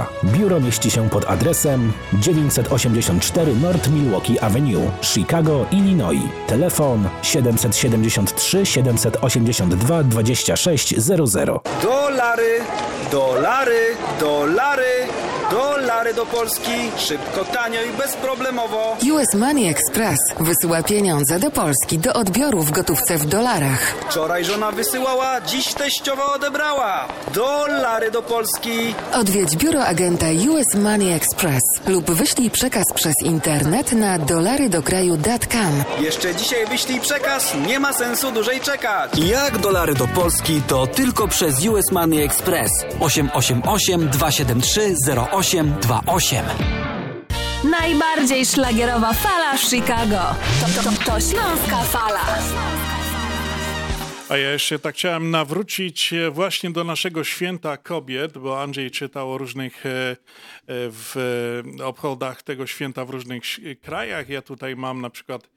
Biuro 0.23 0.59
mieści 0.59 0.91
się 0.91 1.09
pod 1.09 1.25
adresem 1.29 1.93
984 2.13 3.55
North 3.55 3.89
Milwaukee 3.89 4.39
Avenue, 4.39 4.91
Chicago, 5.01 5.65
Illinois. 5.71 6.21
Telefon 6.47 7.09
773 7.21 8.65
782 8.65 10.03
2600. 10.03 11.49
Dolary, 11.81 12.59
dolary, 13.11 13.95
dolary, 14.19 15.07
dolary 15.51 16.13
do 16.13 16.25
Polski. 16.25 16.91
Szybko, 16.97 17.45
tanio 17.45 17.81
i 17.81 17.97
bezproblemowo. 17.97 18.97
US 19.13 19.33
Money 19.35 19.67
Express 19.67 20.19
wysyła 20.39 20.83
pieniądze 20.83 21.39
do 21.39 21.51
Polski 21.51 21.99
do 21.99 22.13
odbioru 22.13 22.63
w 22.63 22.71
gotówce 22.71 23.17
w 23.17 23.25
dolarach. 23.25 23.95
Wczoraj 24.09 24.45
żona 24.45 24.71
wysyłała, 24.71 25.41
dziś 25.41 25.73
teściowa 25.73 26.33
odebrała. 26.33 27.07
Dolary 27.33 28.11
do 28.11 28.21
Polski. 28.21 28.95
Odwiedź 29.13 29.55
biuro 29.57 29.85
agenta 29.91 30.25
US 30.49 30.75
Money 30.75 31.11
Express 31.11 31.61
lub 31.87 32.11
wyślij 32.11 32.49
przekaz 32.49 32.83
przez 32.95 33.13
internet 33.23 33.91
na 33.91 34.19
dolarydokraju.com. 34.19 36.03
Jeszcze 36.03 36.35
dzisiaj 36.35 36.67
wyślij 36.67 36.99
przekaz, 36.99 37.55
nie 37.67 37.79
ma 37.79 37.93
sensu 37.93 38.31
dłużej 38.31 38.59
czekać. 38.59 39.11
Jak 39.17 39.57
dolary 39.57 39.93
do 39.93 40.07
Polski 40.07 40.61
to 40.67 40.87
tylko 40.87 41.27
przez 41.27 41.65
US 41.65 41.91
Money 41.91 42.21
Express 42.23 42.71
888 42.99 44.09
273 44.09 44.95
0828. 45.31 46.45
Najbardziej 47.79 48.45
szlagierowa 48.45 49.13
fala 49.13 49.57
w 49.57 49.61
Chicago. 49.61 50.21
To, 50.59 50.83
to, 50.83 50.89
to, 50.89 51.11
to 51.11 51.19
Śląska 51.19 51.77
Fala. 51.77 52.25
A 54.31 54.37
ja 54.37 54.51
jeszcze 54.51 54.79
tak 54.79 54.95
chciałem 54.95 55.31
nawrócić 55.31 56.13
e, 56.13 56.31
właśnie 56.31 56.71
do 56.71 56.83
naszego 56.83 57.23
święta 57.23 57.77
kobiet, 57.77 58.37
bo 58.37 58.61
Andrzej 58.61 58.91
czytał 58.91 59.31
o 59.31 59.37
różnych 59.37 59.85
e, 59.85 59.89
e, 59.89 60.15
w 60.67 61.15
obchodach 61.83 62.43
tego 62.43 62.67
święta 62.67 63.05
w 63.05 63.09
różnych 63.09 63.43
krajach. 63.81 64.29
Ja 64.29 64.41
tutaj 64.41 64.75
mam 64.75 65.01
na 65.01 65.09
przykład 65.09 65.49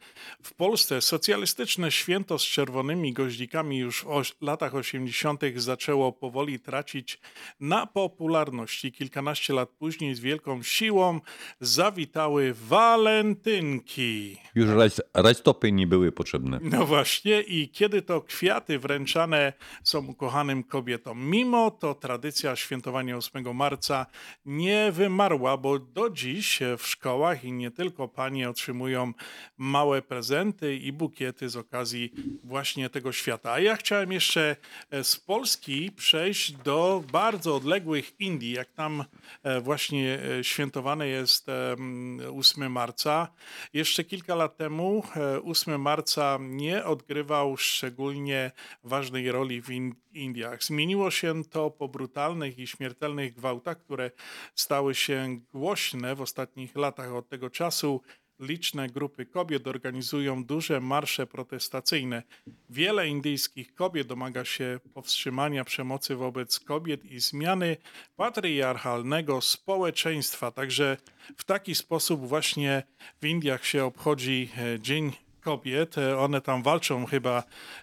w 0.42 0.54
Polsce 0.54 1.00
socjalistyczne 1.00 1.92
święto 1.92 2.38
z 2.38 2.42
czerwonymi 2.42 3.12
goździkami 3.12 3.78
już 3.78 4.06
w 4.40 4.42
latach 4.42 4.74
80. 4.74 5.40
zaczęło 5.56 6.12
powoli 6.12 6.60
tracić 6.60 7.20
na 7.60 7.86
popularności. 7.86 8.92
Kilkanaście 8.92 9.54
lat 9.54 9.70
później 9.70 10.14
z 10.14 10.20
wielką 10.20 10.62
siłą 10.62 11.20
zawitały 11.60 12.54
walentynki. 12.54 14.36
Już 14.54 14.68
rajs- 14.68 15.00
rajstopy 15.14 15.72
nie 15.72 15.86
były 15.86 16.12
potrzebne. 16.12 16.58
No 16.62 16.86
właśnie, 16.86 17.40
i 17.40 17.68
kiedy 17.68 18.02
to 18.02 18.20
kwiaty 18.64 18.78
wręczane 18.78 19.52
są 19.82 20.06
ukochanym 20.06 20.64
kobietom, 20.64 21.30
mimo 21.30 21.70
to 21.70 21.94
tradycja 21.94 22.56
świętowania 22.56 23.16
8 23.16 23.56
marca 23.56 24.06
nie 24.46 24.92
wymarła, 24.92 25.56
bo 25.56 25.78
do 25.78 26.10
dziś 26.10 26.60
w 26.78 26.86
szkołach 26.86 27.44
i 27.44 27.52
nie 27.52 27.70
tylko 27.70 28.08
panie 28.08 28.50
otrzymują 28.50 29.12
małe 29.56 30.02
prezenty 30.02 30.76
i 30.76 30.92
bukiety 30.92 31.48
z 31.48 31.56
okazji 31.56 32.12
właśnie 32.44 32.90
tego 32.90 33.12
świata. 33.12 33.52
A 33.52 33.60
ja 33.60 33.76
chciałem 33.76 34.12
jeszcze 34.12 34.56
e, 34.90 35.04
z 35.04 35.16
Polski 35.16 35.90
przejść 35.92 36.52
do 36.52 37.04
bardzo 37.12 37.56
odległych 37.56 38.20
Indii, 38.20 38.52
jak 38.52 38.72
tam 38.72 39.04
e, 39.42 39.60
właśnie 39.60 40.18
e, 40.38 40.44
świętowane 40.44 41.08
jest 41.08 41.48
em, 41.48 42.20
8 42.38 42.72
marca. 42.72 43.28
Jeszcze 43.72 44.04
kilka 44.04 44.34
lat 44.34 44.56
temu 44.56 45.02
e, 45.16 45.42
8 45.42 45.80
marca 45.80 46.38
nie 46.40 46.84
odgrywał 46.84 47.56
szczególnie 47.56 48.50
ważnej 48.84 49.32
roli 49.32 49.62
w 49.62 49.70
In- 49.70 49.94
Indiach. 50.12 50.64
Zmieniło 50.64 51.10
się 51.10 51.44
to 51.44 51.70
po 51.70 51.88
brutalnych 51.88 52.58
i 52.58 52.66
śmiertelnych 52.66 53.34
gwałtach, 53.34 53.78
które 53.78 54.10
stały 54.54 54.94
się 54.94 55.40
głośne 55.52 56.14
w 56.14 56.20
ostatnich 56.20 56.76
latach. 56.76 57.12
Od 57.12 57.28
tego 57.28 57.50
czasu 57.50 58.00
liczne 58.40 58.88
grupy 58.88 59.26
kobiet 59.26 59.66
organizują 59.66 60.44
duże 60.44 60.80
marsze 60.80 61.26
protestacyjne. 61.26 62.22
Wiele 62.70 63.08
indyjskich 63.08 63.74
kobiet 63.74 64.06
domaga 64.06 64.44
się 64.44 64.80
powstrzymania 64.94 65.64
przemocy 65.64 66.16
wobec 66.16 66.60
kobiet 66.60 67.04
i 67.04 67.20
zmiany 67.20 67.76
patriarchalnego 68.16 69.40
społeczeństwa. 69.40 70.50
Także 70.50 70.96
w 71.36 71.44
taki 71.44 71.74
sposób 71.74 72.28
właśnie 72.28 72.82
w 73.22 73.26
Indiach 73.26 73.66
się 73.66 73.84
obchodzi 73.84 74.50
e, 74.58 74.80
Dzień 74.80 75.12
Kobiet. 75.44 75.98
E, 75.98 76.18
One 76.18 76.40
tam 76.40 76.62
walczą 76.62 77.06
chyba, 77.06 77.42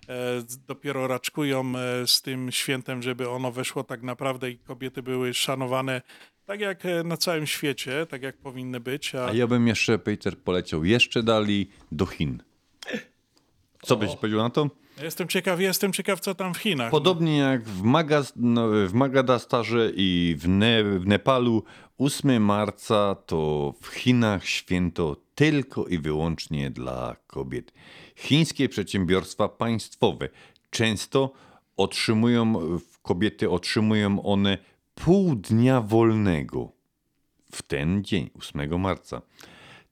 e, 0.09 0.13
dopiero 0.67 1.07
raczkują 1.07 1.73
e, 1.75 2.07
z 2.07 2.21
tym 2.21 2.51
świętem, 2.51 3.01
żeby 3.01 3.29
ono 3.29 3.51
weszło 3.51 3.83
tak 3.83 4.03
naprawdę 4.03 4.49
i 4.49 4.57
kobiety 4.57 5.03
były 5.03 5.33
szanowane 5.33 6.01
tak 6.45 6.59
jak 6.59 6.83
na 7.03 7.17
całym 7.17 7.47
świecie, 7.47 8.05
tak 8.09 8.21
jak 8.21 8.37
powinny 8.37 8.79
być. 8.79 9.15
A, 9.15 9.25
A 9.25 9.33
ja 9.33 9.47
bym 9.47 9.67
jeszcze, 9.67 9.99
Peter, 9.99 10.37
poleciał 10.37 10.85
jeszcze 10.85 11.23
dalej 11.23 11.69
do 11.91 12.05
Chin. 12.05 12.43
Co 13.81 13.95
byś 13.95 14.15
powiedział 14.15 14.39
na 14.39 14.49
to? 14.49 14.69
Jestem 15.03 15.27
ciekaw, 15.27 15.59
jestem 15.59 15.93
ciekaw, 15.93 16.19
co 16.19 16.35
tam 16.35 16.53
w 16.53 16.57
Chinach. 16.57 16.91
Podobnie 16.91 17.37
jak 17.37 17.63
w, 17.63 17.81
Magaz, 17.81 18.33
no, 18.35 18.67
w 18.87 18.93
Magadastarze 18.93 19.91
i 19.95 20.35
w, 20.39 20.47
ne, 20.47 20.83
w 20.83 21.07
Nepalu 21.07 21.63
8 21.97 22.43
marca 22.43 23.15
to 23.25 23.73
w 23.81 23.87
Chinach 23.87 24.45
święto 24.45 25.15
tylko 25.41 25.87
i 25.87 25.97
wyłącznie 25.97 26.69
dla 26.69 27.15
kobiet. 27.27 27.73
Chińskie 28.15 28.69
przedsiębiorstwa 28.69 29.49
państwowe 29.49 30.29
często 30.69 31.33
otrzymują, 31.77 32.53
kobiety 33.01 33.49
otrzymują 33.49 34.23
one 34.23 34.57
pół 34.95 35.35
dnia 35.35 35.81
wolnego 35.81 36.71
w 37.51 37.61
ten 37.61 38.03
dzień, 38.03 38.29
8 38.39 38.79
marca. 38.79 39.21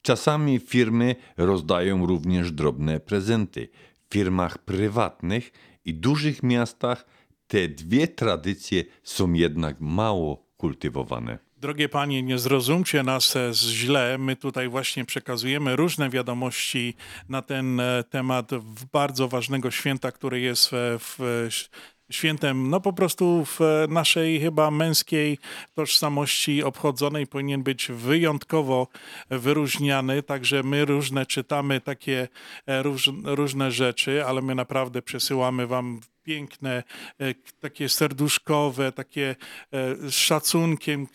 Czasami 0.01 0.59
firmy 0.59 1.15
rozdają 1.37 2.05
również 2.05 2.51
drobne 2.51 2.99
prezenty. 2.99 3.69
W 4.09 4.13
firmach 4.13 4.57
prywatnych 4.57 5.51
i 5.85 5.93
dużych 5.93 6.43
miastach 6.43 7.05
te 7.47 7.67
dwie 7.67 8.07
tradycje 8.07 8.83
są 9.03 9.33
jednak 9.33 9.79
mało 9.79 10.45
kultywowane. 10.57 11.48
Drogie 11.59 11.89
panie, 11.89 12.23
nie 12.23 12.37
zrozumcie 12.37 13.03
nas 13.03 13.35
e, 13.35 13.51
źle. 13.53 14.17
My 14.17 14.35
tutaj 14.35 14.69
właśnie 14.69 15.05
przekazujemy 15.05 15.75
różne 15.75 16.09
wiadomości 16.09 16.95
na 17.29 17.41
ten 17.41 17.79
e, 17.79 18.03
temat 18.09 18.51
bardzo 18.91 19.27
ważnego 19.27 19.71
święta, 19.71 20.11
które 20.11 20.39
jest 20.39 20.69
w, 20.71 20.99
w 20.99 21.69
świętem, 22.09 22.69
no 22.69 22.79
po 22.81 22.93
prostu 22.93 23.45
w 23.45 23.59
naszej 23.89 24.39
chyba 24.39 24.71
męskiej 24.71 25.37
tożsamości 25.75 26.63
obchodzonej 26.63 27.27
powinien 27.27 27.63
być 27.63 27.87
wyjątkowo 27.91 28.87
wyróżniany, 29.29 30.23
także 30.23 30.63
my 30.63 30.85
różne 30.85 31.25
czytamy 31.25 31.81
takie 31.81 32.27
e, 32.65 32.83
róż, 32.83 33.11
różne 33.23 33.71
rzeczy, 33.71 34.25
ale 34.25 34.41
my 34.41 34.55
naprawdę 34.55 35.01
przesyłamy 35.01 35.67
wam 35.67 35.99
piękne, 36.23 36.83
e, 37.19 37.33
takie 37.59 37.89
serduszkowe, 37.89 38.91
takie 38.91 39.35
e, 39.71 39.95
z 39.95 40.13
szacunkiem. 40.13 41.07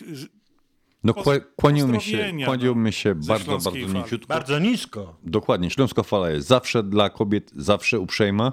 No, 1.05 1.13
kła- 1.13 1.41
kłaniamy 1.57 2.01
się, 2.01 2.33
kłaniamy 2.45 2.93
się 2.93 3.15
ze 3.21 3.29
bardzo, 3.29 3.51
bardzo 3.51 3.71
Fali. 3.71 3.87
niziutko. 3.87 4.27
Bardzo 4.29 4.59
nisko. 4.59 5.17
Dokładnie. 5.23 5.71
Śląska 5.71 6.03
fala 6.03 6.31
jest 6.31 6.49
zawsze 6.49 6.83
dla 6.83 7.11
kobiet, 7.11 7.51
zawsze 7.57 8.01
uprzejma 8.01 8.53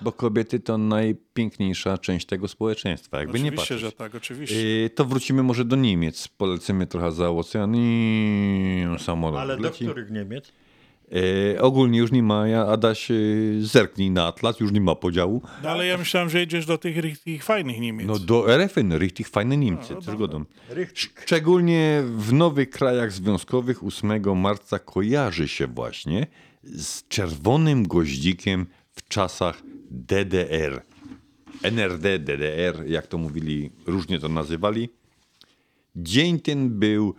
bo 0.00 0.12
kobiety 0.12 0.60
to 0.60 0.78
najpiękniejsza 0.78 1.98
część 1.98 2.26
tego 2.26 2.48
społeczeństwa, 2.48 3.18
jakby 3.18 3.40
nie 3.40 3.48
Oczywiście, 3.48 3.74
patrzeć. 3.74 3.80
że 3.80 3.92
tak, 3.92 4.14
oczywiście. 4.14 4.80
Yy, 4.82 4.90
to 4.90 5.04
wrócimy 5.04 5.42
może 5.42 5.64
do 5.64 5.76
Niemiec. 5.76 6.28
Polecimy 6.28 6.86
trochę 6.86 7.12
za 7.12 7.30
ocean 7.30 7.76
i 7.76 8.84
samolot 8.98 9.40
Ale 9.40 9.56
do 9.56 9.62
leci. 9.62 9.84
których 9.84 10.10
Niemiec? 10.10 10.52
Yy, 11.10 11.60
ogólnie 11.60 11.98
już 11.98 12.12
nie 12.12 12.22
ma, 12.22 12.48
ja 12.48 12.66
Adaś 12.66 13.08
zerknij 13.60 14.10
na 14.10 14.26
atlas, 14.26 14.60
już 14.60 14.72
nie 14.72 14.80
ma 14.80 14.94
podziału. 14.94 15.42
No 15.62 15.70
ale 15.70 15.86
ja 15.86 15.98
myślałem, 15.98 16.30
że 16.30 16.38
jedziesz 16.38 16.66
do 16.66 16.78
tych, 16.78 17.22
tych 17.22 17.44
fajnych 17.44 17.80
Niemiec. 17.80 18.06
No 18.06 18.18
do 18.18 18.54
RFN, 18.56 18.92
richtig 18.92 19.28
fajne 19.28 19.56
Niemcy, 19.56 19.94
no, 19.94 20.00
zgodą. 20.00 20.44
Szczególnie 20.94 22.02
w 22.16 22.32
nowych 22.32 22.70
krajach 22.70 23.12
związkowych 23.12 23.84
8 23.84 24.36
marca 24.40 24.78
kojarzy 24.78 25.48
się 25.48 25.66
właśnie 25.66 26.26
z 26.62 27.08
czerwonym 27.08 27.88
goździkiem 27.88 28.66
w 28.92 29.08
czasach 29.08 29.62
DDR. 29.90 30.82
NRD, 31.62 32.18
DDR, 32.18 32.86
jak 32.86 33.06
to 33.06 33.18
mówili, 33.18 33.70
różnie 33.86 34.18
to 34.18 34.28
nazywali. 34.28 34.88
Dzień 35.96 36.40
ten 36.40 36.78
był 36.78 37.14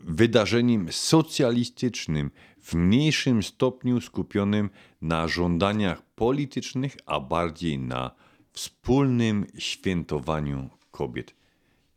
wydarzeniem 0.00 0.92
socjalistycznym, 0.92 2.30
w 2.66 2.74
mniejszym 2.74 3.42
stopniu 3.42 4.00
skupionym 4.00 4.70
na 5.02 5.28
żądaniach 5.28 6.02
politycznych, 6.02 6.96
a 7.06 7.20
bardziej 7.20 7.78
na 7.78 8.10
wspólnym 8.52 9.46
świętowaniu 9.58 10.70
kobiet. 10.90 11.34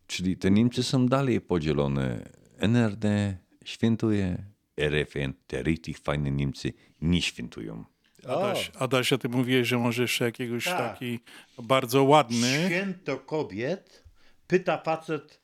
Czyli 0.08 0.38
te 0.38 0.52
Niemcy 0.52 0.84
są 0.84 1.06
dalej 1.06 1.41
podzielone. 1.41 2.30
NRD 2.58 3.38
świętuje, 3.66 4.44
RFN, 4.78 5.34
te 5.48 5.64
richtig 5.64 5.98
fajne 5.98 6.32
Niemcy 6.32 6.74
nie 7.02 7.22
świętują. 7.22 7.86
Adaś, 8.28 8.72
Adaś, 8.80 9.14
a 9.14 9.18
ty 9.18 9.30
mówiłeś, 9.30 9.68
że 9.68 9.78
może 9.78 10.02
jeszcze 10.02 10.26
jakiegoś 10.26 10.66
Tak. 10.66 10.78
taki 10.78 11.20
bardzo 11.58 12.04
ładny. 12.04 12.66
Święto 12.66 13.18
kobiet. 13.18 14.04
Pyta 14.48 14.78
facet, 14.78 15.40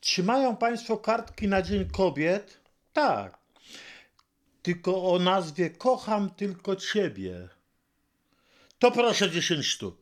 trzymają 0.00 0.56
państwo 0.56 0.96
kartki 0.96 1.48
na 1.48 1.62
Dzień 1.62 1.84
Kobiet? 1.90 2.60
Tak. 2.92 3.38
Tylko 4.62 5.12
o 5.12 5.18
nazwie 5.18 5.70
Kocham 5.70 6.30
tylko 6.30 6.76
ciebie. 6.76 7.48
To 8.78 8.90
proszę 8.90 9.30
10 9.30 9.66
sztuk. 9.66 9.99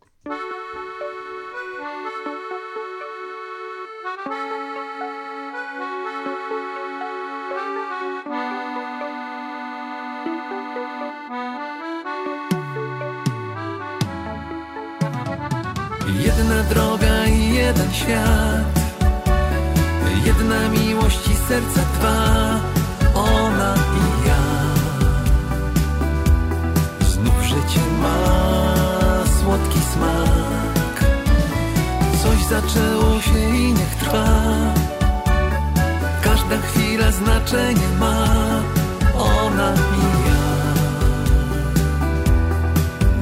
Świat. 17.99 18.79
Jedna 20.25 20.69
miłość 20.69 21.29
i 21.29 21.35
serca 21.49 21.81
dwa 21.95 22.19
Ona 23.15 23.75
i 23.75 24.29
ja. 24.29 24.43
Znów 27.09 27.43
życie 27.43 27.81
ma 28.03 28.19
słodki 29.41 29.81
smak. 29.93 31.05
Coś 32.23 32.39
zaczęło 32.45 33.21
się 33.21 33.57
i 33.57 33.73
niech 33.73 33.95
trwa. 34.01 34.27
Każda 36.23 36.57
chwila 36.59 37.11
znaczenie 37.11 37.89
ma. 38.01 38.27
Ona 39.15 39.73
i 39.75 40.07
ja. 40.29 40.45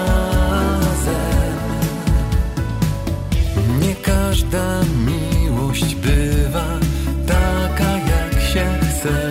Nie 3.80 3.94
każda 3.94 4.80
miłość 5.06 5.94
bywa 5.94 6.64
taka 7.26 7.98
jak 7.98 8.42
się 8.42 8.78
chce. 8.88 9.30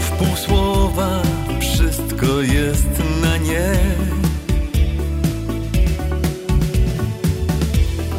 W 0.00 0.10
pół 0.10 0.36
słowa 0.36 1.22
wszystko 1.60 2.40
jest 2.40 3.02
na 3.22 3.36
nie. 3.36 3.78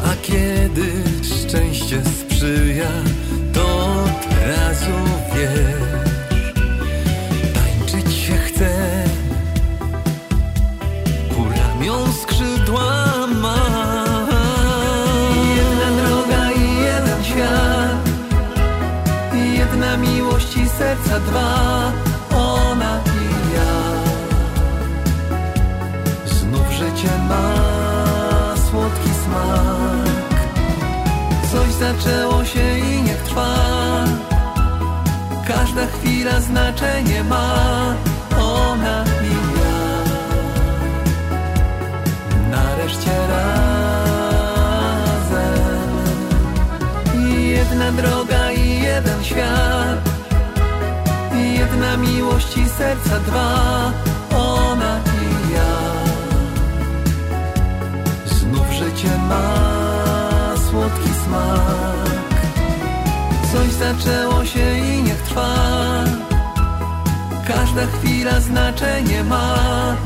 A 0.04 0.14
kiedy 0.22 1.02
szczęście 1.22 2.02
sprzyja 2.38 2.90
to 3.52 3.66
od 4.04 4.22
razu 4.46 4.98
wiesz 5.34 5.98
Tańczyć 7.54 8.14
się 8.14 8.36
chce. 8.36 8.70
Ku 11.34 11.44
ramion 11.44 12.12
skrzydła 12.22 13.26
ma. 13.26 13.56
Jedna 15.56 16.02
droga 16.02 16.50
i 16.52 16.82
jeden 16.82 17.24
świat. 17.24 18.08
Jedna 19.58 19.96
miłość 19.96 20.56
i 20.56 20.68
serca 20.68 21.20
dwa 21.20 21.92
się 32.48 32.78
i 32.78 33.02
niech 33.02 33.22
trwa. 33.22 33.54
Każda 35.48 35.86
chwila 35.86 36.40
znaczenie 36.40 37.24
ma. 37.24 37.94
Ona 38.40 39.04
i 39.30 39.34
ja. 39.58 39.78
Nareszcie 42.50 43.16
razem. 43.32 44.38
Jedna 47.54 47.92
droga 47.92 48.52
i 48.52 48.82
jeden 48.82 49.24
świat. 49.24 50.00
Jedna 51.58 51.96
miłość 51.96 52.56
i 52.56 52.68
serca 52.68 53.20
dwa. 53.20 53.92
Ona 54.38 55.00
i 55.22 55.52
ja. 55.54 55.72
Znów 58.26 58.72
życie 58.72 59.12
ma 59.28 59.46
słodki 60.70 61.10
smak 61.24 62.17
Coś 63.58 63.72
zaczęło 63.72 64.44
się 64.44 64.78
i 64.78 65.02
niech 65.02 65.22
trwa. 65.22 65.54
Każda 67.48 67.86
chwila 67.86 68.40
znaczenie 68.40 69.24
ma 69.24 69.96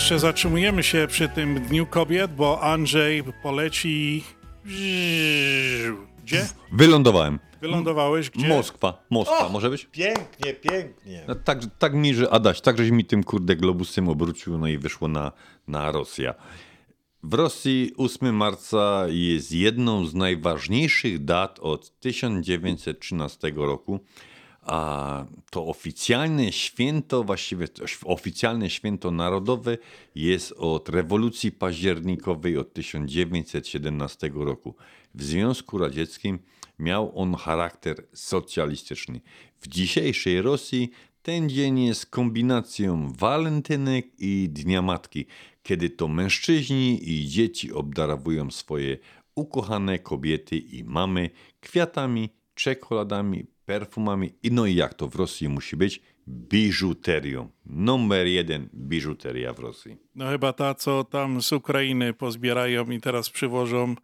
jeszcze 0.00 0.18
zatrzymujemy 0.18 0.82
się 0.82 1.06
przy 1.10 1.28
tym 1.28 1.60
Dniu 1.60 1.86
Kobiet, 1.86 2.34
bo 2.34 2.60
Andrzej 2.60 3.22
poleci... 3.42 4.24
Gdzie? 6.24 6.46
Wylądowałem. 6.72 7.38
Wylądowałeś 7.60 8.30
gdzie? 8.30 8.48
Moskwa. 8.48 9.04
Moskwa, 9.10 9.46
O, 9.46 9.48
może 9.48 9.70
być? 9.70 9.84
Pięknie, 9.92 10.54
pięknie. 10.54 11.24
No, 11.28 11.34
tak, 11.34 11.60
tak 11.78 11.94
mi, 11.94 12.14
że 12.14 12.30
Adaś, 12.30 12.60
tak 12.60 12.78
żeś 12.78 12.90
mi 12.90 13.04
tym 13.04 13.24
kurde 13.24 13.56
globusem 13.56 14.08
obrócił, 14.08 14.58
no 14.58 14.68
i 14.68 14.78
wyszło 14.78 15.08
na, 15.08 15.32
na 15.68 15.92
Rosja. 15.92 16.34
W 17.22 17.34
Rosji 17.34 17.92
8 17.96 18.36
marca 18.36 19.04
jest 19.08 19.52
jedną 19.52 20.06
z 20.06 20.14
najważniejszych 20.14 21.24
dat 21.24 21.58
od 21.58 22.00
1913 22.00 23.52
roku, 23.56 24.00
a 24.70 25.24
to 25.50 25.66
oficjalne 25.66 26.52
święto, 26.52 27.24
właściwie 27.24 27.66
oficjalne 28.04 28.70
święto 28.70 29.10
narodowe 29.10 29.78
jest 30.14 30.52
od 30.52 30.88
rewolucji 30.88 31.52
październikowej 31.52 32.58
od 32.58 32.72
1917 32.72 34.30
roku. 34.34 34.74
W 35.14 35.22
Związku 35.22 35.78
Radzieckim 35.78 36.38
miał 36.78 37.18
on 37.18 37.34
charakter 37.34 38.06
socjalistyczny. 38.12 39.20
W 39.60 39.68
dzisiejszej 39.68 40.42
Rosji 40.42 40.90
ten 41.22 41.48
dzień 41.48 41.80
jest 41.80 42.06
kombinacją 42.06 43.12
walentynek 43.12 44.06
i 44.18 44.48
Dnia 44.50 44.82
Matki, 44.82 45.26
kiedy 45.62 45.90
to 45.90 46.08
mężczyźni 46.08 47.10
i 47.10 47.28
dzieci 47.28 47.72
obdarowują 47.72 48.50
swoje 48.50 48.98
ukochane 49.34 49.98
kobiety 49.98 50.58
i 50.58 50.84
mamy 50.84 51.30
kwiatami, 51.60 52.28
czekoladami, 52.54 53.46
perfumami 53.70 54.32
i 54.42 54.50
no 54.50 54.66
i 54.66 54.74
jak 54.74 54.94
to 54.94 55.08
w 55.08 55.14
Rosji 55.14 55.48
musi 55.48 55.76
być, 55.76 56.00
biżuterią. 56.28 57.50
Numer 57.66 58.26
jeden 58.26 58.68
biżuteria 58.74 59.52
w 59.52 59.58
Rosji. 59.58 59.96
No 60.14 60.30
chyba 60.30 60.52
ta, 60.52 60.74
co 60.74 61.04
tam 61.04 61.42
z 61.42 61.52
Ukrainy 61.52 62.12
pozbierają 62.14 62.90
i 62.90 63.00
teraz 63.00 63.30
przywożą 63.30 63.94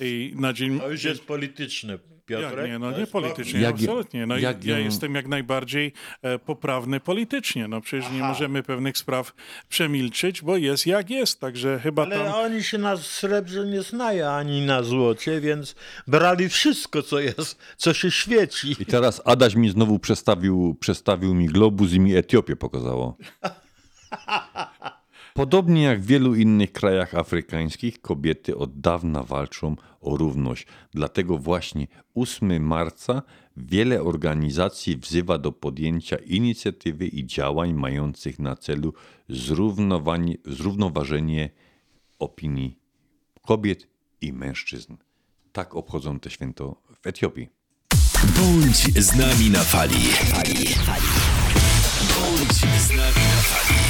i 0.00 0.32
na 0.36 0.52
dzień... 0.52 0.80
To 0.80 0.90
już 0.90 1.04
jest 1.04 1.24
polityczne, 1.24 1.98
Piotrek. 2.28 2.58
Jak 2.58 2.66
nie, 2.70 2.78
no 2.78 2.98
nie 2.98 3.06
politycznie, 3.06 3.60
Jak- 3.60 3.74
absolutnie. 3.74 4.26
No, 4.26 4.38
jak 4.38 4.64
ja 4.64 4.78
jestem 4.78 5.14
jak 5.14 5.26
najbardziej 5.28 5.92
e, 6.22 6.38
poprawny 6.38 7.00
politycznie. 7.00 7.68
No 7.68 7.80
przecież 7.80 8.10
nie 8.10 8.20
możemy 8.22 8.62
pewnych 8.62 8.98
spraw 8.98 9.32
przemilczyć, 9.68 10.42
bo 10.42 10.56
jest 10.56 10.86
jak 10.86 11.10
jest, 11.10 11.40
także 11.40 11.78
chyba 11.82 12.02
Ale 12.02 12.16
tam... 12.16 12.32
oni 12.34 12.62
się 12.62 12.78
na 12.78 12.96
srebrze 12.96 13.66
nie 13.66 13.82
znają 13.82 14.30
ani 14.30 14.66
na 14.66 14.82
złocie, 14.82 15.40
więc 15.40 15.74
brali 16.06 16.48
wszystko, 16.48 17.02
co 17.02 17.20
jest, 17.20 17.58
co 17.76 17.94
się 17.94 18.10
świeci. 18.10 18.76
I 18.80 18.86
teraz 18.86 19.22
Adaś 19.24 19.54
mi 19.54 19.70
znowu 19.70 19.98
przestawił, 19.98 20.76
przestawił 20.80 21.34
mi 21.34 21.46
globus 21.46 21.92
i 21.92 22.00
mi 22.00 22.16
Etiopię 22.16 22.56
pokazało. 22.56 23.16
Podobnie 25.38 25.82
jak 25.82 26.00
w 26.00 26.06
wielu 26.06 26.34
innych 26.34 26.72
krajach 26.72 27.14
afrykańskich, 27.14 28.00
kobiety 28.00 28.56
od 28.56 28.80
dawna 28.80 29.22
walczą 29.22 29.76
o 30.00 30.16
równość. 30.16 30.66
Dlatego 30.94 31.38
właśnie 31.38 31.86
8 32.14 32.66
marca 32.66 33.22
wiele 33.56 34.02
organizacji 34.02 34.96
wzywa 34.96 35.38
do 35.38 35.52
podjęcia 35.52 36.16
inicjatywy 36.16 37.06
i 37.06 37.26
działań 37.26 37.72
mających 37.72 38.38
na 38.38 38.56
celu 38.56 38.94
zrównoważenie 40.44 41.50
opinii 42.18 42.78
kobiet 43.42 43.88
i 44.20 44.32
mężczyzn. 44.32 44.96
Tak 45.52 45.74
obchodzą 45.74 46.20
to 46.20 46.30
święto 46.30 46.82
w 47.02 47.06
Etiopii. 47.06 47.48
Bądź 48.36 48.76
z 49.04 49.16
nami 49.16 49.50
na 49.50 49.60
fali. 49.60 50.02
Bądź 52.14 52.80
z 52.82 52.90
nami 52.90 53.24
na 53.34 53.42
fali. 53.42 53.87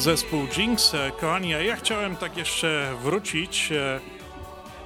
Zespół 0.00 0.46
Jinx. 0.56 0.94
E, 0.94 1.10
Kochani, 1.10 1.54
a 1.54 1.60
ja 1.60 1.76
chciałem 1.76 2.16
tak 2.16 2.36
jeszcze 2.36 2.94
wrócić 3.02 3.72
e, 3.72 4.00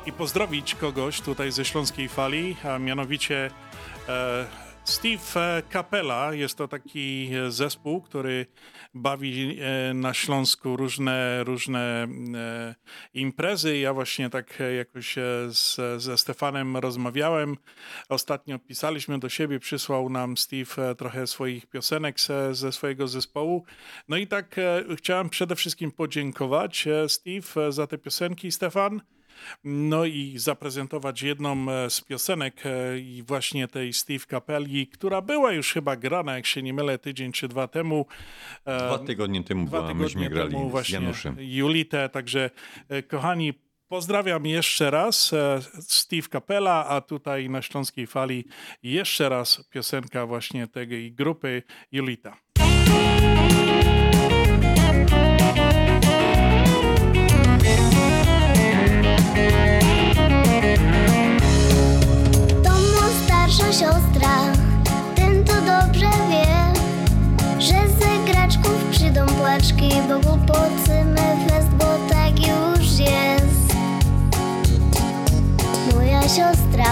i 0.06 0.12
pozdrowić 0.12 0.74
kogoś 0.74 1.20
tutaj 1.20 1.52
ze 1.52 1.64
Śląskiej 1.64 2.08
Fali, 2.08 2.56
a 2.64 2.78
mianowicie 2.78 3.50
e, 4.08 4.46
Steve 4.84 5.62
Capella. 5.72 6.34
Jest 6.34 6.58
to 6.58 6.68
taki 6.68 7.30
zespół, 7.48 8.00
który 8.02 8.46
bawi 8.94 9.58
e, 9.60 9.94
na 9.94 10.14
Śląsku 10.14 10.76
różne, 10.76 11.44
różne 11.44 12.06
e, 12.34 12.74
imprezy. 13.14 13.78
Ja 13.78 13.94
właśnie 13.94 14.30
tak 14.30 14.60
e, 14.60 14.74
jakoś 14.74 15.18
e, 15.18 15.22
z, 15.48 15.76
ze 16.02 16.18
Stefanem 16.18 16.76
rozmawiałem. 16.76 17.56
Ostatnio 18.08 18.58
pisaliśmy 18.58 19.18
do 19.18 19.28
siebie, 19.28 19.58
przysłał 19.58 20.10
nam 20.10 20.36
Steve 20.36 20.90
e, 20.90 20.94
trochę 20.94 21.26
swoich 21.26 21.66
piosenek 21.66 22.20
ze, 22.20 22.54
ze 22.54 22.72
swojego 22.72 23.08
zespołu. 23.08 23.64
No 24.08 24.16
i 24.16 24.26
tak 24.26 24.58
e, 24.58 24.84
chciałem 24.96 25.28
przede 25.28 25.56
wszystkim 25.56 25.92
podziękować 25.92 26.86
e, 26.86 27.08
Steve 27.08 27.66
e, 27.66 27.72
za 27.72 27.86
te 27.86 27.98
piosenki, 27.98 28.52
Stefan. 28.52 29.00
No 29.64 30.04
i 30.04 30.34
zaprezentować 30.38 31.22
jedną 31.22 31.70
e, 31.70 31.90
z 31.90 32.00
piosenek 32.00 32.66
e, 32.66 32.98
i 32.98 33.22
właśnie 33.22 33.68
tej 33.68 33.92
Steve 33.92 34.24
Capelli, 34.30 34.86
która 34.86 35.20
była 35.20 35.52
już 35.52 35.72
chyba 35.72 35.96
grana, 35.96 36.36
jak 36.36 36.46
się 36.46 36.62
nie 36.62 36.74
mylę, 36.74 36.98
tydzień 36.98 37.32
czy 37.32 37.48
dwa 37.48 37.68
temu. 37.68 38.06
E, 38.64 38.78
Dwa 38.78 38.98
tygodnie 38.98 39.44
temu 39.44 39.66
Dwa 39.66 39.80
była, 39.82 39.94
myśmy 39.94 40.30
grali 40.30 40.52
temu 40.52 40.68
z 40.68 40.70
właśnie 40.70 40.94
Januszem. 40.94 41.36
Julitę, 41.38 42.08
także 42.08 42.50
kochani, 43.08 43.54
pozdrawiam 43.88 44.46
jeszcze 44.46 44.90
raz 44.90 45.34
Steve 45.80 46.28
Capella, 46.28 46.86
a 46.86 47.00
tutaj 47.00 47.50
na 47.50 47.62
Śląskiej 47.62 48.06
Fali 48.06 48.44
jeszcze 48.82 49.28
raz 49.28 49.64
piosenka 49.70 50.26
właśnie 50.26 50.66
tej 50.66 51.12
grupy 51.12 51.62
Julita. 51.92 52.43
Siostra, 63.78 64.52
ten 65.16 65.44
to 65.44 65.52
dobrze 65.52 66.10
wie, 66.30 66.72
że 67.60 67.74
ze 67.98 68.32
graczków 68.32 68.84
przyjdą 68.90 69.26
płaczki, 69.26 69.90
bo 70.08 70.20
głupocymy 70.20 71.48
fest, 71.48 71.68
bo 71.68 71.84
tak 72.08 72.38
już 72.38 72.98
jest. 72.98 73.74
Moja 75.94 76.22
siostra 76.22 76.84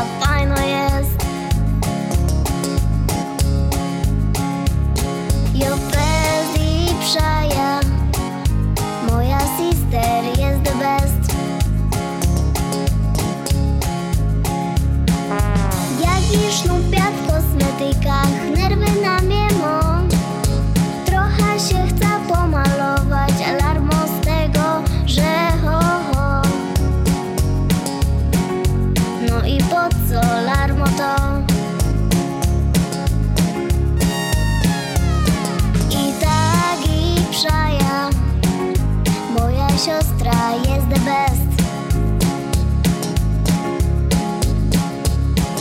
siostra 39.85 40.53
jest 40.53 40.89
the 40.89 41.01
best. 41.01 41.43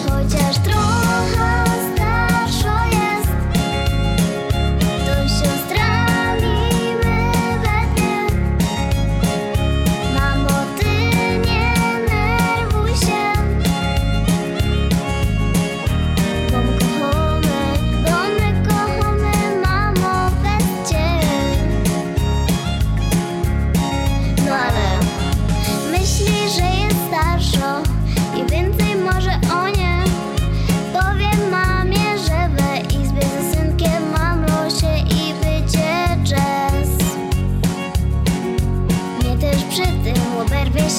Chociaż 0.04 0.58
trochę 0.58 0.91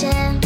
się. 0.02 0.41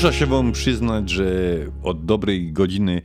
Muszę 0.00 0.12
się 0.12 0.26
wam 0.26 0.52
przyznać, 0.52 1.10
że 1.10 1.56
od 1.82 2.04
dobrej 2.04 2.52
godziny 2.52 3.02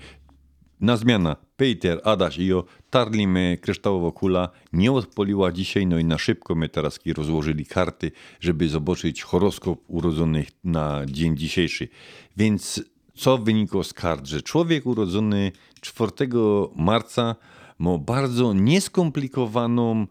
na 0.79 0.97
zmiana 0.97 1.35
Peter, 1.57 2.01
Adaś 2.03 2.37
i 2.37 2.53
o 2.53 2.65
tarlimy 2.89 3.57
kryształowo 3.61 4.11
kula. 4.11 4.49
Nie 4.73 4.91
odpoliła 4.91 5.51
dzisiaj, 5.51 5.87
no 5.87 5.99
i 5.99 6.05
na 6.05 6.17
szybko 6.17 6.55
my 6.55 6.69
teraz 6.69 6.99
rozłożyli 7.17 7.65
karty, 7.65 8.11
żeby 8.39 8.69
zobaczyć 8.69 9.23
horoskop 9.23 9.79
urodzonych 9.87 10.47
na 10.63 11.01
dzień 11.05 11.37
dzisiejszy. 11.37 11.87
Więc 12.37 12.83
co 13.15 13.37
wynikło 13.37 13.83
z 13.83 13.93
kart, 13.93 14.27
że 14.27 14.41
człowiek 14.41 14.85
urodzony 14.85 15.51
4 15.81 16.11
marca 16.75 17.35
ma 17.79 17.97
bardzo 17.97 18.53
nieskomplikowaną 18.53 20.07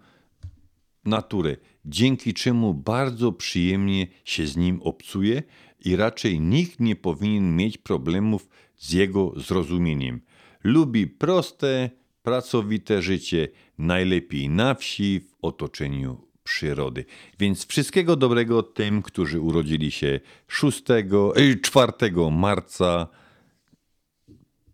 naturę, 1.04 1.56
dzięki 1.84 2.34
czemu 2.34 2.74
bardzo 2.74 3.32
przyjemnie 3.32 4.06
się 4.24 4.46
z 4.46 4.56
nim 4.56 4.82
obcuje 4.82 5.42
i 5.84 5.96
raczej 5.96 6.40
nikt 6.40 6.80
nie 6.80 6.96
powinien 6.96 7.56
mieć 7.56 7.78
problemów 7.78 8.48
z 8.76 8.92
jego 8.92 9.32
zrozumieniem. 9.36 10.20
Lubi 10.64 11.06
proste, 11.06 11.90
pracowite 12.22 13.02
życie, 13.02 13.48
najlepiej 13.78 14.48
na 14.48 14.74
wsi, 14.74 15.20
w 15.20 15.34
otoczeniu 15.42 16.24
przyrody. 16.44 17.04
Więc 17.38 17.66
wszystkiego 17.66 18.16
dobrego 18.16 18.62
tym, 18.62 19.02
którzy 19.02 19.40
urodzili 19.40 19.90
się 19.90 20.20
6, 20.48 20.82
e, 20.90 21.56
4 21.62 22.30
marca. 22.30 23.08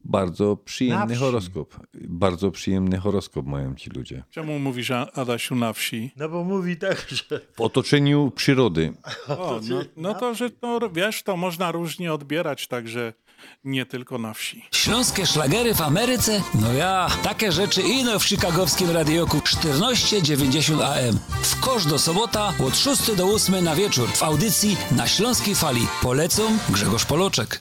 Bardzo 0.05 0.57
przyjemny 0.57 1.17
horoskop. 1.17 1.77
Bardzo 1.95 2.51
przyjemny 2.51 2.99
horoskop 2.99 3.47
mają 3.47 3.75
ci 3.75 3.91
ludzie. 3.91 4.25
Czemu 4.31 4.59
mówisz, 4.59 4.91
Adasiu, 4.91 5.55
na 5.55 5.73
wsi? 5.73 6.11
No 6.17 6.29
bo 6.29 6.45
mówi 6.45 6.77
tak, 6.77 7.07
że 7.09 7.41
W 7.57 7.61
otoczeniu 7.61 8.33
przyrody. 8.37 8.93
O, 9.29 9.61
no, 9.69 9.81
no 9.97 10.15
to, 10.15 10.35
że 10.35 10.51
to, 10.51 10.91
wiesz, 10.93 11.23
to 11.23 11.37
można 11.37 11.73
różnie 11.73 12.13
odbierać, 12.13 12.67
także 12.67 13.13
nie 13.65 13.87
tylko 13.87 14.19
na 14.19 14.35
wsi. 14.35 14.65
Śląskie 14.73 15.27
szlagery 15.27 15.75
w 15.75 15.81
Ameryce? 15.81 16.43
No 16.61 16.73
ja, 16.73 17.09
takie 17.23 17.53
rzeczy 17.53 17.83
ino 17.83 18.19
w 18.19 18.25
chicagowskim 18.25 18.91
radioku 18.91 19.41
1490 19.41 20.83
AM. 20.83 21.19
W 21.43 21.61
kosz 21.61 21.87
do 21.87 21.99
sobota 21.99 22.53
od 22.67 22.77
6 22.77 23.15
do 23.17 23.27
8 23.27 23.65
na 23.65 23.75
wieczór 23.75 24.09
w 24.09 24.23
audycji 24.23 24.77
na 24.97 25.07
Śląskiej 25.09 25.55
Fali. 25.55 25.87
Polecą 26.03 26.43
Grzegorz 26.69 27.05
Poloczek. 27.05 27.61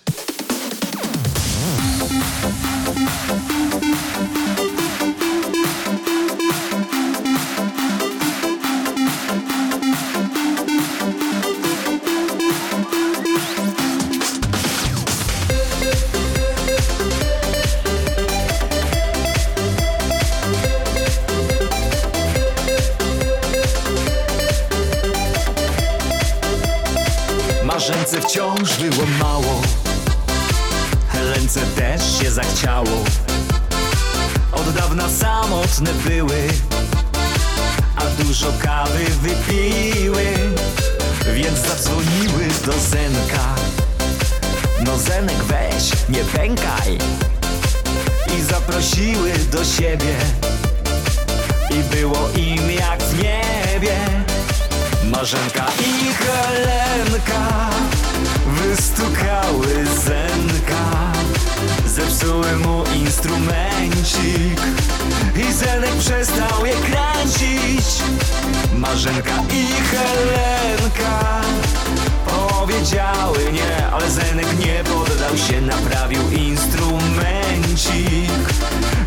Było 28.90 29.08
mało. 29.20 29.62
Helence 31.10 31.60
też 31.76 32.20
się 32.20 32.32
zachciało. 32.32 33.04
Od 34.52 34.74
dawna 34.74 35.10
samotne 35.10 35.94
były 35.94 36.48
A 37.96 38.24
dużo 38.24 38.54
kawy 38.64 39.06
wypiły. 39.06 40.26
Więc 41.34 41.60
zadzwoniły 41.60 42.48
do 42.66 42.74
Zenka. 42.80 43.56
No 44.86 44.98
Zenek 44.98 45.44
weź, 45.44 45.92
nie 46.10 46.24
pękaj. 46.24 46.98
I 48.38 48.42
zaprosiły 48.42 49.32
do 49.52 49.66
siebie. 49.66 50.16
I 51.72 51.96
było 51.96 52.30
im 52.36 52.72
jak 52.72 53.04
w 53.04 53.18
niebie 53.18 54.29
Marzenka 55.12 55.66
i 55.80 56.14
Helenka. 56.14 57.70
Wystukały 58.46 59.86
Zenka. 60.06 61.12
Zepsuły 61.86 62.56
mu 62.56 62.84
instrumencik. 62.96 64.60
I 65.36 65.54
Zenek 65.54 65.96
przestał 66.00 66.66
je 66.66 66.74
kręcić. 66.74 67.86
Marzenka 68.74 69.36
i 69.52 69.68
Helenka 69.68 71.42
Powiedziały 72.26 73.52
nie, 73.52 73.88
ale 73.88 74.12
Zenek 74.12 74.60
nie 74.60 74.84
poddał 74.84 75.38
się 75.38 75.62
Naprawił 75.62 76.32
instrumencik. 76.32 78.32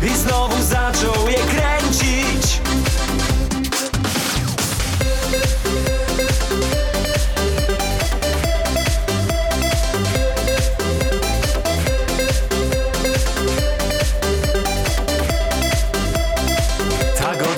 I 0.03 0.17
znowu 0.17 0.63
zaczął 0.63 1.29
je 1.29 1.37
kręcić 1.37 2.32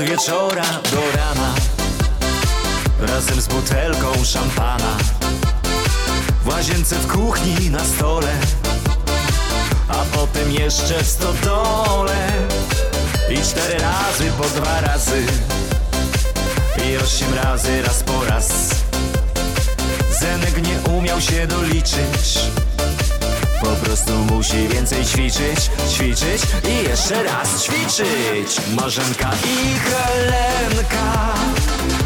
wieczora 0.06 0.64
do 0.91 1.18
rana. 1.18 1.56
Razem 2.99 3.41
z 3.41 3.48
butelką 3.48 4.23
szampana. 4.23 4.98
W 6.44 6.48
łazience 6.48 6.95
w 6.95 7.07
kuchni 7.07 7.69
na 7.69 7.80
stole. 7.80 8.34
A 9.88 10.18
potem 10.18 10.52
jeszcze 10.52 11.03
w 11.03 11.07
stodole. 11.07 12.32
I 13.30 13.38
cztery 13.38 13.77
razy 13.80 14.32
po 14.38 14.44
dwa 14.44 14.82
razy. 14.82 15.23
I 16.86 16.98
osiem 16.98 17.34
razy 17.34 17.82
raz 17.82 18.03
po 18.03 18.26
raz. 18.26 18.69
Zenek 20.19 20.68
nie 20.68 20.94
umiał 20.94 21.22
się 21.22 21.48
doliczyć 21.48 22.40
po 23.66 23.86
prostu 23.86 24.14
musi 24.14 24.68
więcej 24.68 25.06
ćwiczyć, 25.06 25.70
ćwiczyć 25.90 26.42
i 26.70 26.90
jeszcze 26.90 27.24
raz 27.24 27.64
ćwiczyć. 27.64 28.62
Marzenka 28.76 29.32
i 29.44 29.80
Helenka 29.80 31.34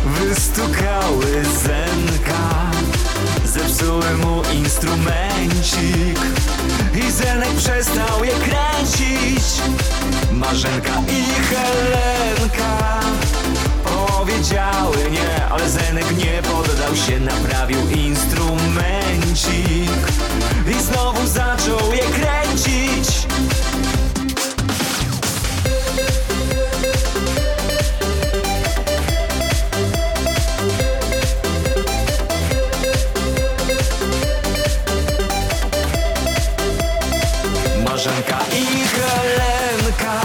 wystukały 0.06 1.44
Zenka. 1.64 2.72
Zepsuły 3.46 4.18
mu 4.18 4.42
instrumencik 4.54 6.20
i 6.96 7.12
Zenek 7.12 7.56
przestał 7.58 8.26
je 8.26 8.32
kręcić. 8.32 9.44
Marzenka 10.32 10.94
i 11.08 11.24
Helenka 11.50 13.00
powiedziały 14.20 15.12
nie, 15.12 15.46
ale 15.46 15.70
Zenek 15.70 16.18
nie 16.18 16.42
poddał 16.42 16.96
się, 16.96 17.20
naprawił 17.20 17.90
instrumencik 17.90 19.92
i 20.68 20.82
znowu 20.82 21.28
zaczął 21.28 21.94
je 21.94 22.00
kręcić. 22.00 23.28
Marzenka 37.86 38.40
i 38.52 38.88
Helenka 38.88 40.22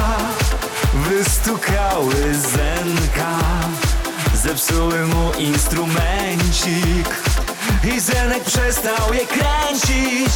wystukały 0.95 2.35
Zenka 2.35 2.74
Zepsuły 4.65 5.07
mu 5.07 5.33
instrumencik 5.39 7.09
I 7.85 8.01
Zenek 8.01 8.45
przestał 8.45 9.15
je 9.15 9.27
kręcić. 9.27 10.33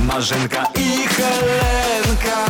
Marzenka 0.00 0.66
i 0.74 1.08
Helenka 1.08 2.46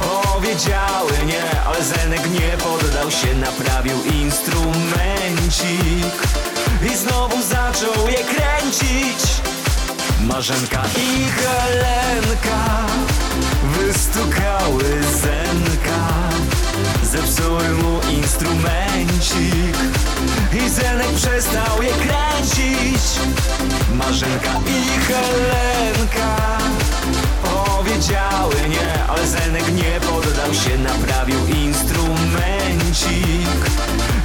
Powiedziały 0.00 1.12
nie, 1.26 1.60
ale 1.66 1.84
Zenek 1.84 2.30
nie 2.30 2.56
poddał 2.56 3.10
się 3.10 3.34
Naprawił 3.34 4.04
instrumencik 4.04 6.14
I 6.92 6.96
znowu 6.96 7.42
zaczął 7.42 8.08
je 8.08 8.24
kręcić. 8.24 9.40
Marzenka 10.20 10.82
i 10.96 11.24
Helenka 11.24 12.86
Wystukały 13.64 15.02
Zenka 15.22 16.30
Zepsuły 17.02 17.68
mu 17.68 18.00
instrumencik 18.10 19.76
I 20.64 20.68
Zenek 20.70 21.08
przestał 21.16 21.82
je 21.82 21.90
kręcić 21.90 23.02
Marzenka 23.94 24.50
i 24.66 25.00
Helenka 25.00 26.36
Powiedziały 27.42 28.68
nie, 28.68 29.04
ale 29.04 29.26
Zenek 29.26 29.74
nie 29.74 30.00
poddał 30.00 30.54
się 30.54 30.78
Naprawił 30.78 31.46
instrumencik 31.46 33.10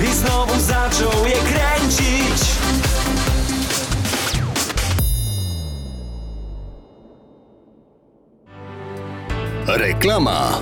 I 0.10 0.14
znowu 0.14 0.60
zaczął 0.60 1.26
je 1.26 1.36
kręcić 1.36 2.56
Reklama. 9.68 10.62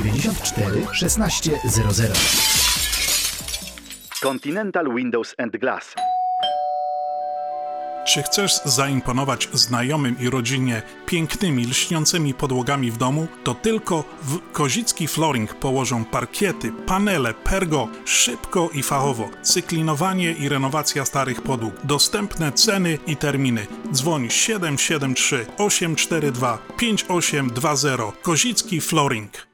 794 0.01 0.87
1600. 0.99 2.17
Continental 4.21 4.95
Windows 4.95 5.35
and 5.37 5.57
Glass. 5.57 5.95
Czy 8.07 8.23
chcesz 8.23 8.61
zaimponować 8.65 9.49
znajomym 9.53 10.19
i 10.19 10.29
rodzinie 10.29 10.81
pięknymi, 11.05 11.65
lśniącymi 11.65 12.33
podłogami 12.33 12.91
w 12.91 12.97
domu? 12.97 13.27
To 13.43 13.53
tylko 13.53 14.03
w 14.21 14.51
Kozicki 14.51 15.07
Flooring 15.07 15.53
położą 15.53 16.05
parkiety, 16.05 16.71
panele, 16.85 17.33
pergo, 17.33 17.87
szybko 18.05 18.69
i 18.73 18.83
fachowo, 18.83 19.29
cyklinowanie 19.41 20.31
i 20.31 20.49
renowacja 20.49 21.05
starych 21.05 21.41
podłóg. 21.41 21.73
Dostępne 21.83 22.51
ceny 22.51 22.97
i 23.07 23.15
terminy. 23.15 23.67
Dzwoń 23.91 24.29
773 24.29 25.45
842 25.57 26.57
5820 26.77 28.11
Kozicki 28.21 28.81
Flooring. 28.81 29.51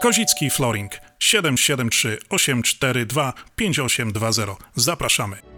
Kozicki 0.00 0.50
Flooring 0.50 0.92
773 1.18 2.18
842 2.30 3.32
5820. 3.56 4.56
Zapraszamy. 4.74 5.57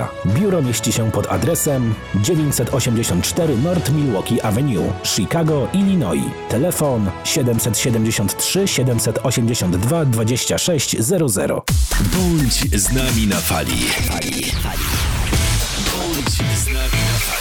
Biuro 0.25 0.61
mieści 0.61 0.91
się 0.91 1.11
pod 1.11 1.31
adresem 1.31 1.93
984 2.15 3.57
North 3.57 3.91
Milwaukee 3.91 4.41
Avenue, 4.41 4.93
Chicago, 5.03 5.67
Illinois. 5.73 6.23
Telefon 6.49 7.09
773 7.23 8.67
782 8.67 10.05
2600. 10.05 11.51
Bądź 12.01 12.81
z 12.81 12.91
nami 12.93 13.27
na 13.27 13.35
fali. 13.35 13.79
fali. 13.81 14.45
Bądź 15.91 16.33
z 16.35 16.65
nami 16.65 16.75
na 16.75 17.19
fali. 17.19 17.40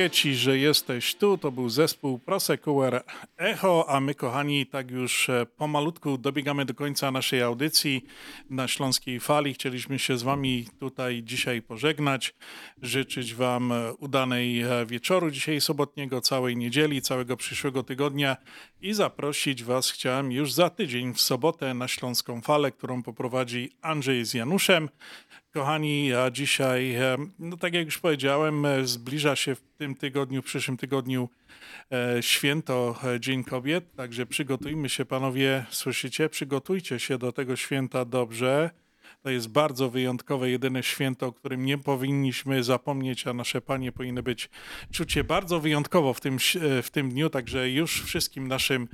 Dziękuję 0.00 0.16
Ci, 0.16 0.34
że 0.34 0.58
jesteś 0.58 1.14
tu. 1.14 1.38
To 1.38 1.52
był 1.52 1.68
zespół 1.68 2.18
Prosekuer 2.18 3.02
Echo, 3.38 3.84
a 3.88 4.00
my, 4.00 4.14
kochani, 4.14 4.66
tak 4.66 4.90
już 4.90 5.28
e, 5.28 5.46
pomalutku 5.46 6.18
dobiegamy 6.18 6.64
do 6.64 6.74
końca 6.74 7.10
naszej 7.10 7.42
audycji 7.42 8.04
na 8.50 8.68
Śląskiej 8.68 9.20
Fali. 9.20 9.54
Chcieliśmy 9.54 9.98
się 9.98 10.18
z 10.18 10.22
Wami 10.22 10.66
tutaj 10.78 11.22
dzisiaj 11.22 11.62
pożegnać, 11.62 12.34
życzyć 12.82 13.34
Wam 13.34 13.72
e, 13.72 13.92
udanej 13.92 14.60
e, 14.60 14.86
wieczoru 14.86 15.30
dzisiaj 15.30 15.60
sobotniego, 15.60 16.20
całej 16.20 16.56
niedzieli, 16.56 17.02
całego 17.02 17.36
przyszłego 17.36 17.82
tygodnia 17.82 18.36
i 18.80 18.92
zaprosić 18.92 19.64
Was 19.64 19.90
chciałem 19.90 20.32
już 20.32 20.52
za 20.52 20.70
tydzień 20.70 21.14
w 21.14 21.20
sobotę 21.20 21.74
na 21.74 21.88
Śląską 21.88 22.40
Falę, 22.40 22.72
którą 22.72 23.02
poprowadzi 23.02 23.70
Andrzej 23.82 24.24
z 24.24 24.34
Januszem. 24.34 24.88
Kochani, 25.52 26.14
a 26.14 26.30
dzisiaj, 26.30 26.94
e, 26.94 27.16
no 27.38 27.56
tak 27.56 27.74
jak 27.74 27.84
już 27.84 27.98
powiedziałem, 27.98 28.66
e, 28.66 28.86
zbliża 28.86 29.36
się 29.36 29.54
w 29.54 29.60
tym 29.60 29.94
tygodniu, 29.94 30.42
w 30.42 30.44
przyszłym 30.44 30.76
tygodniu 30.76 31.28
e, 31.92 32.22
święto 32.22 33.00
Dzień 33.20 33.44
Kobiet, 33.44 33.94
także 33.96 34.26
przygotujmy 34.26 34.88
się, 34.88 35.04
panowie, 35.04 35.64
słyszycie? 35.70 36.28
Przygotujcie 36.28 36.98
się 36.98 37.18
do 37.18 37.32
tego 37.32 37.56
święta 37.56 38.04
dobrze. 38.04 38.70
To 39.22 39.30
jest 39.30 39.48
bardzo 39.48 39.90
wyjątkowe, 39.90 40.50
jedyne 40.50 40.82
święto, 40.82 41.26
o 41.26 41.32
którym 41.32 41.64
nie 41.64 41.78
powinniśmy 41.78 42.64
zapomnieć, 42.64 43.26
a 43.26 43.32
nasze 43.32 43.60
panie 43.60 43.92
powinny 43.92 44.22
być 44.22 44.48
czucie 44.92 45.24
bardzo 45.24 45.60
wyjątkowo 45.60 46.14
w 46.14 46.20
tym, 46.20 46.38
w 46.82 46.90
tym 46.90 47.10
dniu, 47.10 47.30
także 47.30 47.70
już 47.70 48.02
wszystkim 48.02 48.48
naszym 48.48 48.88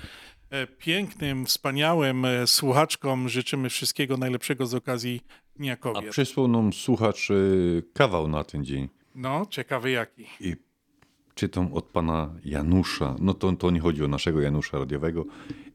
pięknym, 0.78 1.46
wspaniałym 1.46 2.26
słuchaczkom 2.46 3.28
życzymy 3.28 3.70
wszystkiego 3.70 4.16
najlepszego 4.16 4.66
z 4.66 4.74
okazji 4.74 5.20
A 5.94 6.10
przysłał 6.10 6.48
nam 6.48 6.72
słuchacz 6.72 7.30
y, 7.30 7.82
kawał 7.92 8.28
na 8.28 8.44
ten 8.44 8.64
dzień. 8.64 8.88
No, 9.14 9.46
ciekawy 9.50 9.90
jaki. 9.90 10.26
I 10.40 10.56
czytam 11.34 11.72
od 11.72 11.84
pana 11.84 12.34
Janusza. 12.44 13.16
No 13.18 13.34
to, 13.34 13.52
to 13.52 13.70
nie 13.70 13.80
chodzi 13.80 14.04
o 14.04 14.08
naszego 14.08 14.40
Janusza 14.40 14.78
radiowego. 14.78 15.24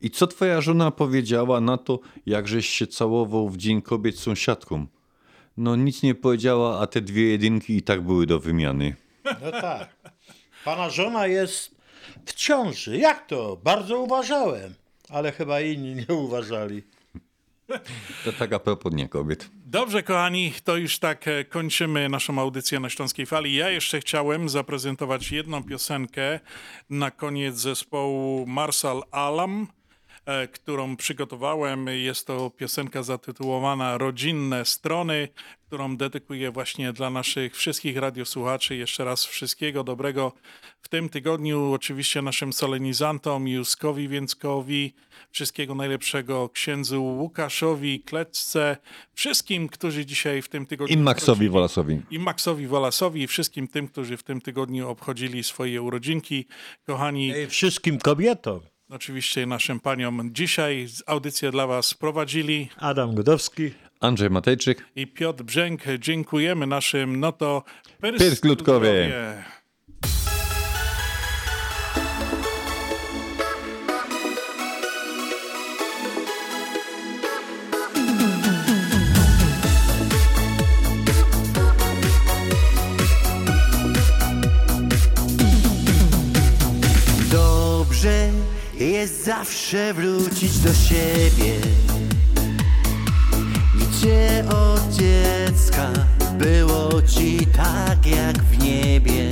I 0.01 0.09
co 0.09 0.27
twoja 0.27 0.61
żona 0.61 0.91
powiedziała 0.91 1.61
na 1.61 1.77
to, 1.77 1.99
jakżeś 2.25 2.69
się 2.69 2.87
całował 2.87 3.49
w 3.49 3.57
Dzień 3.57 3.81
Kobiet 3.81 4.15
z 4.15 4.19
sąsiadką? 4.19 4.85
No 5.57 5.75
nic 5.75 6.03
nie 6.03 6.15
powiedziała, 6.15 6.79
a 6.79 6.87
te 6.87 7.01
dwie 7.01 7.23
jedynki 7.23 7.77
i 7.77 7.81
tak 7.81 8.01
były 8.01 8.25
do 8.25 8.39
wymiany. 8.39 8.95
No 9.25 9.51
tak. 9.51 9.95
Pana 10.65 10.89
żona 10.89 11.27
jest 11.27 11.75
w 12.25 12.33
ciąży. 12.33 12.97
Jak 12.97 13.27
to? 13.27 13.57
Bardzo 13.63 13.99
uważałem. 13.99 14.73
Ale 15.09 15.31
chyba 15.31 15.61
inni 15.61 15.95
nie 16.09 16.15
uważali. 16.15 16.83
To 18.23 18.33
tak 18.33 18.53
a 18.53 18.59
propos 18.59 18.91
Dnia 18.91 19.07
Kobiet. 19.07 19.49
Dobrze, 19.65 20.03
kochani, 20.03 20.53
to 20.63 20.77
już 20.77 20.99
tak 20.99 21.27
e, 21.27 21.45
kończymy 21.45 22.09
naszą 22.09 22.39
audycję 22.39 22.79
na 22.79 22.89
Śląskiej 22.89 23.25
Fali. 23.25 23.55
Ja 23.55 23.69
jeszcze 23.69 23.99
chciałem 23.99 24.49
zaprezentować 24.49 25.31
jedną 25.31 25.63
piosenkę 25.63 26.39
na 26.89 27.11
koniec 27.11 27.55
zespołu 27.55 28.45
Marsal 28.47 29.03
Alam, 29.11 29.67
którą 30.53 30.97
przygotowałem. 30.97 31.87
Jest 31.87 32.27
to 32.27 32.49
piosenka 32.49 33.03
zatytułowana 33.03 33.97
Rodzinne 33.97 34.65
Strony, 34.65 35.27
którą 35.67 35.97
dedykuję 35.97 36.51
właśnie 36.51 36.93
dla 36.93 37.09
naszych 37.09 37.55
wszystkich 37.55 37.97
radiosłuchaczy. 37.97 38.75
Jeszcze 38.75 39.05
raz 39.05 39.25
wszystkiego 39.25 39.83
dobrego 39.83 40.33
w 40.81 40.87
tym 40.87 41.09
tygodniu. 41.09 41.73
Oczywiście 41.73 42.21
naszym 42.21 42.53
solenizantom, 42.53 43.47
Józkowi 43.47 44.07
Więckowi, 44.07 44.93
wszystkiego 45.31 45.75
najlepszego 45.75 46.49
księdzu 46.49 47.03
Łukaszowi, 47.03 47.99
Klecce, 47.99 48.77
wszystkim, 49.13 49.67
którzy 49.67 50.05
dzisiaj 50.05 50.41
w 50.41 50.49
tym 50.49 50.65
tygodniu... 50.65 50.95
I 50.95 50.97
Maxowi 50.97 51.49
Wolasowi. 51.49 52.01
I 52.11 52.19
Maxowi 52.19 52.67
Wolasowi 52.67 53.21
i 53.21 53.27
wszystkim 53.27 53.67
tym, 53.67 53.87
którzy 53.87 54.17
w 54.17 54.23
tym 54.23 54.41
tygodniu 54.41 54.89
obchodzili 54.89 55.43
swoje 55.43 55.81
urodzinki. 55.81 56.45
Kochani... 56.85 57.27
I 57.27 57.47
wszystkim 57.47 57.99
kobietom. 57.99 58.70
Oczywiście 58.91 59.45
naszym 59.45 59.79
paniom. 59.79 60.29
Dzisiaj 60.33 60.87
audycję 61.05 61.51
dla 61.51 61.67
was 61.67 61.93
prowadzili 61.93 62.69
Adam 62.77 63.15
Godowski. 63.15 63.71
Andrzej 63.99 64.29
Matejczyk. 64.29 64.85
i 64.95 65.07
Piotr 65.07 65.43
Brzęk. 65.43 65.81
Dziękujemy 65.99 66.67
naszym, 66.67 67.19
no 67.19 67.31
to... 67.31 67.63
Pyrsk 68.01 68.45
Ludkowie. 68.45 69.11
Zawsze 89.41 89.93
wrócić 89.93 90.59
do 90.59 90.73
siebie. 90.73 91.55
Gdzie 93.75 94.43
od 94.49 94.93
dziecka 94.93 95.91
było 96.37 97.01
ci 97.01 97.47
tak 97.47 98.05
jak 98.05 98.43
w 98.43 98.63
niebie? 98.63 99.29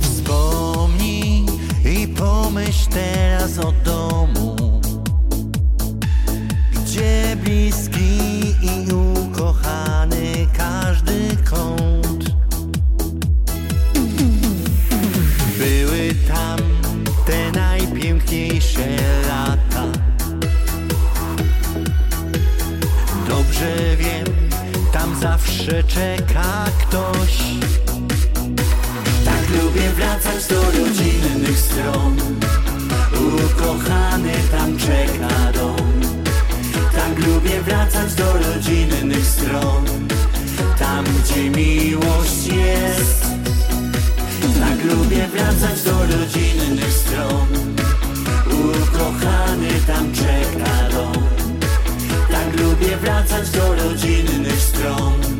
Wspomnij 0.00 1.46
i 1.84 2.08
pomyśl 2.08 2.90
teraz 2.90 3.58
o 3.58 3.72
domu 3.84 4.49
zawsze 25.20 25.84
czeka 25.84 26.64
ktoś. 26.80 27.38
Tak 29.24 29.62
lubię 29.62 29.90
wracać 29.90 30.46
do 30.48 30.62
rodzinnych 30.62 31.58
stron. 31.58 32.16
Ukochany 33.44 34.32
tam 34.50 34.78
czeka 34.78 35.52
dom. 35.52 36.00
Tak 36.72 37.26
lubię 37.26 37.62
wracać 37.62 38.14
do 38.14 38.32
rodzinnych 38.32 39.26
stron. 39.26 39.84
Tam 40.78 41.04
gdzie 41.04 41.50
miłość 41.50 42.46
jest. 42.46 43.26
Tak 44.60 44.84
lubię 44.84 45.28
wracać 45.28 45.82
do 45.82 45.89
lubię 53.30 53.42
wracać 53.42 53.50
do 53.50 53.74
rodzinnych 53.74 54.60
stron 54.60 55.20
Tam 55.22 55.39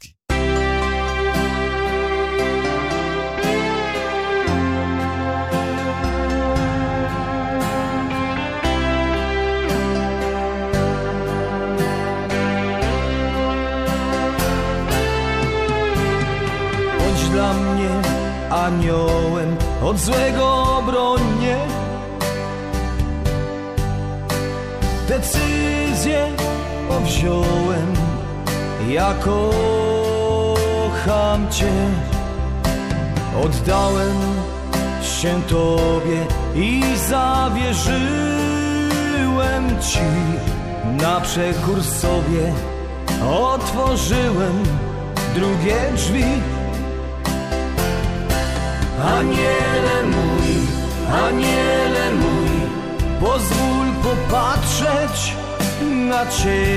change. 56.43 56.70